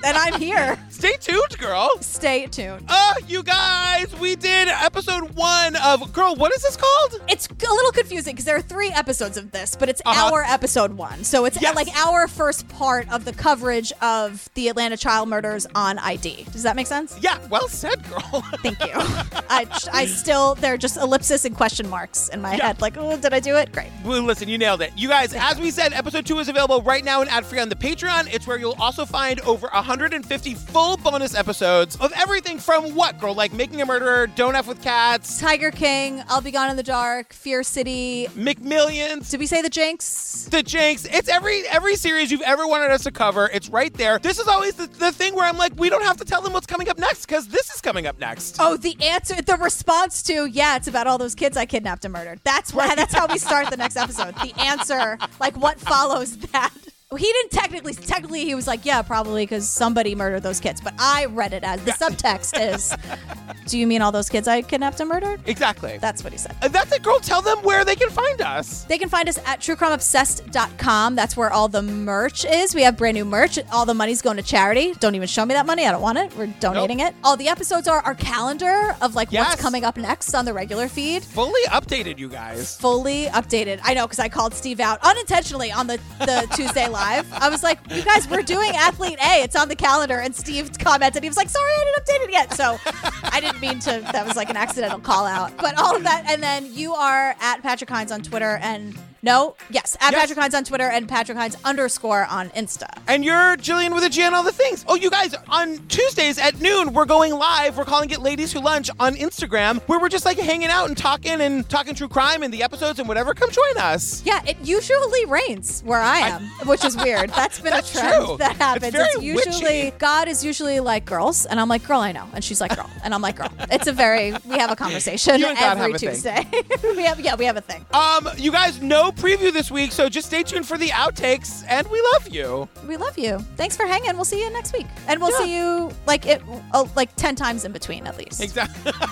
and 0.04 0.16
I'm 0.16 0.40
here. 0.40 0.78
Stay 0.90 1.14
tuned, 1.20 1.58
girl. 1.58 1.90
Stay 2.00 2.46
tuned. 2.46 2.84
Oh, 2.88 3.14
you 3.26 3.42
guys, 3.42 4.14
we 4.20 4.36
did 4.36 4.68
episode 4.68 5.30
one 5.34 5.74
of 5.76 6.12
Girl, 6.12 6.34
what 6.36 6.52
is 6.52 6.62
this 6.62 6.76
called? 6.76 7.20
It's 7.28 7.46
a 7.48 7.72
little 7.74 7.92
confusing 7.92 8.34
because 8.34 8.44
there 8.44 8.56
are 8.56 8.60
three 8.62 8.90
episodes 8.90 9.36
of 9.36 9.50
this, 9.50 9.74
but 9.76 9.88
it's 9.88 10.00
Uh-huh. 10.04 10.32
our 10.32 10.42
episode 10.44 10.92
one. 10.92 11.24
So 11.24 11.44
it's 11.44 11.60
Yes. 11.60 11.74
like 11.74 11.88
our 11.96 12.28
first 12.28 12.68
part 12.68 13.10
of 13.12 13.24
the 13.24 13.32
coverage 13.32 13.92
of 14.00 14.48
the 14.54 14.68
Atlanta 14.68 14.96
child 14.96 15.28
murders 15.28 15.66
on 15.74 15.98
ID. 15.98 16.44
Does 16.52 16.62
that 16.62 16.76
make 16.76 16.86
sense? 16.86 17.16
Yeah, 17.20 17.38
well 17.50 17.68
said, 17.68 18.02
girl. 18.08 18.42
Thank 18.62 18.78
you. 18.80 18.92
I, 18.94 19.66
I 19.92 20.06
still, 20.06 20.54
there 20.56 20.74
are 20.74 20.78
just 20.78 20.96
ellipsis 20.96 21.44
and 21.44 21.56
question 21.56 21.88
marks 21.88 22.28
in 22.28 22.40
my 22.40 22.54
Yeah. 22.56 22.68
head. 22.68 22.80
Like, 22.80 22.96
oh, 22.96 23.16
did 23.16 23.32
I 23.34 23.40
do 23.40 23.56
it? 23.56 23.72
Great. 23.72 23.90
Well, 24.04 24.22
listen, 24.22 24.48
you 24.48 24.58
nailed 24.58 24.82
it. 24.82 24.92
You 24.96 25.08
guys, 25.08 25.32
as 25.34 25.58
we 25.58 25.70
said, 25.70 25.92
episode 25.92 26.26
two 26.26 26.38
is 26.38 26.48
available 26.48 26.80
right 26.82 27.04
now 27.04 27.20
and 27.20 27.30
ad 27.30 27.46
free 27.46 27.58
on 27.58 27.68
the 27.68 27.76
Patreon. 27.76 28.32
It's 28.32 28.46
where 28.46 28.58
you'll 28.58 28.80
also 28.80 29.04
find 29.04 29.40
over 29.40 29.68
150 29.72 30.54
full 30.54 30.96
bonus 30.98 31.34
episodes 31.34 31.96
of 31.96 32.12
everything 32.16 32.58
from 32.58 32.94
what, 32.94 33.18
girl? 33.20 33.34
Like 33.34 33.52
Making 33.52 33.80
a 33.82 33.86
Murderer, 33.86 34.26
Don't 34.26 34.54
F 34.54 34.66
with 34.66 34.82
Cats, 34.82 35.40
Tiger 35.40 35.70
King, 35.70 36.22
I'll 36.28 36.40
Be 36.40 36.50
Gone 36.50 36.70
in 36.70 36.76
the 36.76 36.82
Dark, 36.82 37.32
Fear 37.32 37.62
City, 37.62 38.28
McMillions. 38.34 39.30
Did 39.30 39.40
we 39.40 39.46
say 39.46 39.62
the 39.62 39.70
Jinx? 39.70 40.48
The 40.50 40.62
Jinx. 40.62 41.04
It's 41.06 41.28
every 41.28 41.66
every 41.68 41.96
series 41.96 42.30
you've 42.30 42.42
ever 42.42 42.66
wanted 42.66 42.90
us 42.90 43.04
to 43.04 43.10
cover. 43.10 43.50
It's 43.52 43.68
right 43.68 43.92
there. 43.94 44.18
This 44.18 44.38
is 44.38 44.48
always 44.48 44.74
the, 44.74 44.86
the 44.86 45.12
thing 45.12 45.34
where 45.34 45.46
I'm 45.46 45.56
like, 45.56 45.72
we 45.76 45.88
don't 45.90 46.02
have 46.04 46.16
to 46.18 46.24
tell 46.24 46.42
them 46.42 46.52
what's 46.52 46.66
coming 46.66 46.88
up 46.88 46.98
next 46.98 47.26
because 47.26 47.48
this 47.48 47.70
is 47.74 47.80
coming 47.80 48.06
up 48.06 48.18
next. 48.18 48.56
Oh, 48.60 48.76
the 48.76 48.96
answer, 49.00 49.34
the 49.40 49.56
response 49.56 50.22
to, 50.24 50.46
yeah, 50.46 50.76
it's 50.76 50.88
about 50.88 51.06
all 51.06 51.18
those 51.18 51.34
kids 51.34 51.56
I 51.56 51.66
kidnapped 51.66 52.04
and 52.04 52.12
murdered. 52.12 52.40
That's 52.44 52.72
why. 52.74 52.94
That's 52.94 53.14
how 53.14 53.26
we 53.26 53.38
start 53.38 53.70
the 53.70 53.76
next 53.76 53.96
episode. 53.96 54.34
The 54.36 54.52
answer, 54.58 55.18
like 55.40 55.56
what 55.56 55.78
follows 55.80 56.36
that. 56.38 56.71
He 57.16 57.24
didn't 57.26 57.50
technically 57.52 57.94
technically 57.94 58.44
he 58.44 58.54
was 58.54 58.66
like, 58.66 58.84
yeah, 58.84 59.02
probably 59.02 59.42
because 59.44 59.68
somebody 59.68 60.14
murdered 60.14 60.42
those 60.42 60.60
kids. 60.60 60.80
But 60.80 60.94
I 60.98 61.26
read 61.26 61.52
it 61.52 61.62
as 61.64 61.82
the 61.84 61.92
subtext 61.92 62.74
is, 62.74 62.94
do 63.66 63.78
you 63.78 63.86
mean 63.86 64.02
all 64.02 64.12
those 64.12 64.28
kids 64.28 64.48
I 64.48 64.62
kidnapped 64.62 65.00
and 65.00 65.08
murdered? 65.08 65.40
Exactly. 65.46 65.98
That's 65.98 66.24
what 66.24 66.32
he 66.32 66.38
said. 66.38 66.56
Uh, 66.62 66.68
That's 66.68 66.92
it, 66.92 67.02
girl. 67.02 67.18
Tell 67.20 67.42
them 67.42 67.58
where 67.58 67.84
they 67.84 67.96
can 67.96 68.10
find 68.10 68.40
us. 68.40 68.84
They 68.84 68.98
can 68.98 69.08
find 69.08 69.28
us 69.28 69.38
at 69.46 69.60
truecrimeobsessed.com. 69.60 71.14
That's 71.14 71.36
where 71.36 71.52
all 71.52 71.68
the 71.68 71.82
merch 71.82 72.44
is. 72.44 72.74
We 72.74 72.82
have 72.82 72.96
brand 72.96 73.14
new 73.16 73.24
merch. 73.24 73.58
All 73.72 73.86
the 73.86 73.94
money's 73.94 74.22
going 74.22 74.36
to 74.36 74.42
charity. 74.42 74.94
Don't 75.00 75.14
even 75.14 75.28
show 75.28 75.44
me 75.44 75.54
that 75.54 75.66
money. 75.66 75.86
I 75.86 75.92
don't 75.92 76.02
want 76.02 76.18
it. 76.18 76.34
We're 76.36 76.46
donating 76.60 77.00
it. 77.00 77.14
All 77.24 77.36
the 77.36 77.48
episodes 77.48 77.88
are 77.88 78.00
our 78.00 78.14
calendar 78.14 78.96
of 79.02 79.14
like 79.14 79.30
Yes. 79.32 79.48
what's 79.48 79.62
coming 79.62 79.84
up 79.84 79.96
next 79.96 80.34
on 80.34 80.44
the 80.44 80.52
regular 80.52 80.88
feed. 80.88 81.22
Fully 81.24 81.62
updated, 81.68 82.18
you 82.18 82.28
guys. 82.28 82.76
Fully 82.76 83.26
updated. 83.26 83.80
I 83.82 83.94
know 83.94 84.06
because 84.06 84.18
I 84.18 84.28
called 84.28 84.54
Steve 84.54 84.80
out 84.80 84.98
unintentionally 85.02 85.70
on 85.72 85.86
the, 85.86 85.98
the 86.18 86.46
Tuesday 86.56 86.88
live. 86.88 87.01
I 87.02 87.48
was 87.48 87.62
like, 87.62 87.78
you 87.90 88.02
guys, 88.02 88.28
we're 88.28 88.42
doing 88.42 88.70
Athlete 88.70 89.18
A. 89.20 89.42
It's 89.42 89.56
on 89.56 89.68
the 89.68 89.76
calendar. 89.76 90.18
And 90.18 90.34
Steve 90.34 90.70
commented. 90.78 91.22
He 91.22 91.28
was 91.28 91.36
like, 91.36 91.48
sorry, 91.48 91.70
I 91.72 91.84
didn't 91.84 92.04
update 92.04 92.24
it 92.26 92.32
yet. 92.32 92.54
So 92.54 92.78
I 93.24 93.40
didn't 93.40 93.60
mean 93.60 93.78
to. 93.80 94.08
That 94.12 94.26
was 94.26 94.36
like 94.36 94.50
an 94.50 94.56
accidental 94.56 95.00
call 95.00 95.26
out. 95.26 95.56
But 95.58 95.78
all 95.78 95.96
of 95.96 96.04
that. 96.04 96.24
And 96.28 96.42
then 96.42 96.72
you 96.72 96.94
are 96.94 97.34
at 97.40 97.62
Patrick 97.62 97.90
Hinds 97.90 98.12
on 98.12 98.22
Twitter 98.22 98.58
and 98.62 98.96
no, 99.22 99.54
yes, 99.70 99.96
at 100.00 100.12
Patrick 100.14 100.38
Hinds 100.38 100.54
on 100.54 100.64
Twitter 100.64 100.88
and 100.88 101.08
Patrick 101.08 101.38
Hinds 101.38 101.56
underscore 101.64 102.24
on 102.26 102.50
Insta. 102.50 102.88
And 103.06 103.24
you're 103.24 103.56
Gillian 103.56 103.94
with 103.94 104.02
a 104.04 104.08
G 104.08 104.22
and 104.22 104.34
all 104.34 104.42
the 104.42 104.52
things. 104.52 104.84
Oh, 104.88 104.96
you 104.96 105.10
guys, 105.10 105.34
on 105.48 105.78
Tuesdays 105.88 106.38
at 106.38 106.60
noon, 106.60 106.92
we're 106.92 107.04
going 107.04 107.32
live. 107.32 107.76
We're 107.78 107.84
calling 107.84 108.10
it 108.10 108.20
Ladies 108.20 108.52
Who 108.52 108.60
Lunch 108.60 108.90
on 108.98 109.14
Instagram, 109.14 109.80
where 109.82 110.00
we're 110.00 110.08
just 110.08 110.24
like 110.24 110.38
hanging 110.38 110.68
out 110.68 110.88
and 110.88 110.96
talking 110.96 111.40
and 111.40 111.68
talking 111.68 111.94
true 111.94 112.08
crime 112.08 112.42
and 112.42 112.52
the 112.52 112.62
episodes 112.62 112.98
and 112.98 113.06
whatever. 113.06 113.32
Come 113.32 113.50
join 113.50 113.78
us. 113.78 114.22
Yeah, 114.24 114.42
it 114.46 114.56
usually 114.62 115.24
rains 115.26 115.82
where 115.84 116.00
I 116.00 116.18
am, 116.18 116.42
which 116.66 116.84
is 116.84 116.96
weird. 116.96 117.30
That's 117.30 117.60
been 117.60 117.72
That's 117.72 117.94
a 117.94 117.98
trend 118.00 118.26
true. 118.26 118.36
that 118.38 118.56
happens. 118.56 118.94
It's 118.94 118.96
very 119.14 119.24
usually 119.24 119.84
witchy. 119.84 119.90
God 119.98 120.26
is 120.28 120.44
usually 120.44 120.80
like 120.80 121.04
girls, 121.04 121.46
and 121.46 121.60
I'm 121.60 121.68
like, 121.68 121.86
girl, 121.86 122.00
I 122.00 122.10
know, 122.12 122.26
and 122.34 122.42
she's 122.42 122.60
like, 122.60 122.74
girl, 122.74 122.90
and 123.04 123.14
I'm 123.14 123.22
like, 123.22 123.36
girl. 123.36 123.50
It's 123.70 123.86
a 123.86 123.92
very 123.92 124.32
we 124.44 124.58
have 124.58 124.70
a 124.72 124.76
conversation 124.76 125.38
You 125.38 125.46
and 125.46 125.56
God 125.58 125.78
every 125.78 125.92
have 125.92 125.94
a 125.94 125.98
thing. 125.98 126.10
Tuesday. 126.10 126.46
we 126.96 127.04
have 127.04 127.20
yeah, 127.20 127.36
we 127.36 127.44
have 127.44 127.56
a 127.56 127.60
thing. 127.60 127.86
Um, 127.94 128.28
you 128.36 128.50
guys, 128.50 128.82
no 128.82 129.11
preview 129.12 129.52
this 129.52 129.70
week, 129.70 129.92
so 129.92 130.08
just 130.08 130.26
stay 130.26 130.42
tuned 130.42 130.66
for 130.66 130.78
the 130.78 130.88
outtakes, 130.88 131.64
and 131.68 131.86
we 131.88 132.00
love 132.14 132.28
you. 132.28 132.68
We 132.86 132.96
love 132.96 133.18
you. 133.18 133.38
Thanks 133.56 133.76
for 133.76 133.86
hanging. 133.86 134.14
We'll 134.14 134.24
see 134.24 134.42
you 134.42 134.50
next 134.52 134.72
week, 134.72 134.86
and 135.08 135.20
we'll 135.20 135.32
see 135.32 135.56
you 135.56 135.90
like 136.06 136.26
it 136.26 136.42
oh, 136.72 136.90
like 136.96 137.14
ten 137.16 137.36
times 137.36 137.64
in 137.64 137.72
between 137.72 138.06
at 138.06 138.16
least. 138.16 138.42
Exactly. 138.42 138.92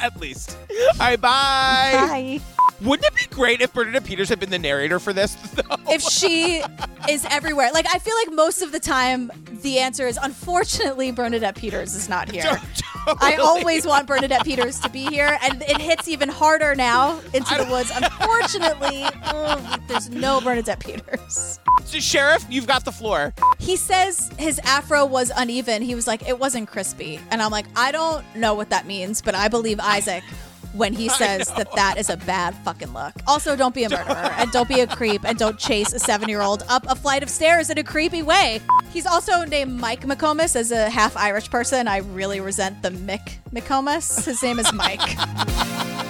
At 0.00 0.20
least. 0.20 0.56
All 0.70 0.98
right, 1.00 1.20
bye. 1.20 1.90
Bye. 1.92 2.40
Wouldn't 2.80 3.04
it 3.04 3.14
be 3.16 3.34
great 3.34 3.60
if 3.60 3.72
Bernadette 3.72 4.04
Peters 4.04 4.28
had 4.28 4.38
been 4.38 4.50
the 4.50 4.58
narrator 4.58 5.00
for 5.00 5.12
this? 5.12 5.34
Though? 5.54 5.76
if 5.90 6.02
she 6.02 6.62
is 7.08 7.24
everywhere. 7.30 7.70
Like 7.72 7.86
I 7.92 7.98
feel 7.98 8.14
like 8.14 8.32
most 8.32 8.62
of 8.62 8.72
the 8.72 8.80
time 8.80 9.32
the 9.62 9.78
answer 9.78 10.06
is 10.06 10.18
unfortunately 10.22 11.10
Bernadette 11.10 11.56
Peters 11.56 11.94
is 11.94 12.08
not 12.08 12.30
here. 12.30 12.44
I 13.20 13.36
always 13.36 13.86
want 13.86 14.06
Bernadette 14.06 14.44
Peters 14.44 14.78
to 14.80 14.88
be 14.88 15.06
here 15.06 15.38
and 15.42 15.62
it 15.62 15.80
hits 15.80 16.08
even 16.08 16.28
harder 16.28 16.74
now 16.74 17.18
into 17.32 17.54
the 17.54 17.66
woods. 17.70 17.90
Unfortunately, 17.94 19.04
there's 19.88 20.10
no 20.10 20.40
Bernadette 20.40 20.80
Peters. 20.80 21.58
So, 21.84 21.98
Sheriff, 21.98 22.44
you've 22.50 22.66
got 22.66 22.84
the 22.84 22.92
floor. 22.92 23.32
He 23.58 23.76
says 23.76 24.30
his 24.38 24.58
afro 24.60 25.06
was 25.06 25.32
uneven. 25.36 25.82
He 25.82 25.94
was 25.94 26.06
like, 26.06 26.28
it 26.28 26.38
wasn't 26.38 26.68
crispy. 26.68 27.20
And 27.30 27.40
I'm 27.40 27.50
like, 27.50 27.66
I 27.76 27.92
don't 27.92 28.24
know 28.36 28.54
what 28.54 28.70
that 28.70 28.86
means, 28.86 29.22
but 29.22 29.34
I 29.34 29.48
believe 29.48 29.80
Isaac 29.80 30.22
when 30.74 30.92
he 30.92 31.08
says 31.20 31.48
that 31.54 31.72
that 31.72 31.98
is 31.98 32.10
a 32.10 32.16
bad 32.16 32.54
fucking 32.56 32.92
look. 32.92 33.14
Also, 33.26 33.56
don't 33.56 33.74
be 33.74 33.84
a 33.84 33.90
murderer 33.90 34.14
and 34.36 34.50
don't 34.52 34.68
be 34.68 34.80
a 34.80 34.86
creep 34.86 35.24
and 35.24 35.38
don't 35.38 35.58
chase 35.58 35.92
a 35.92 35.98
seven 35.98 36.28
year 36.28 36.40
old 36.40 36.62
up 36.68 36.84
a 36.88 36.94
flight 36.94 37.22
of 37.22 37.30
stairs 37.30 37.70
in 37.70 37.78
a 37.78 37.84
creepy 37.84 38.22
way. 38.22 38.60
He's 38.92 39.06
also 39.06 39.44
named 39.44 39.72
Mike 39.72 40.02
McComas 40.02 40.56
as 40.56 40.72
a 40.72 40.88
half 40.88 41.16
Irish 41.16 41.50
person. 41.50 41.88
I 41.88 41.98
really 41.98 42.40
resent 42.40 42.82
the 42.82 42.90
Mick 42.90 43.36
McComas. 43.52 44.24
His 44.24 44.42
name 44.42 44.58
is 44.58 44.72
Mike. 44.72 45.00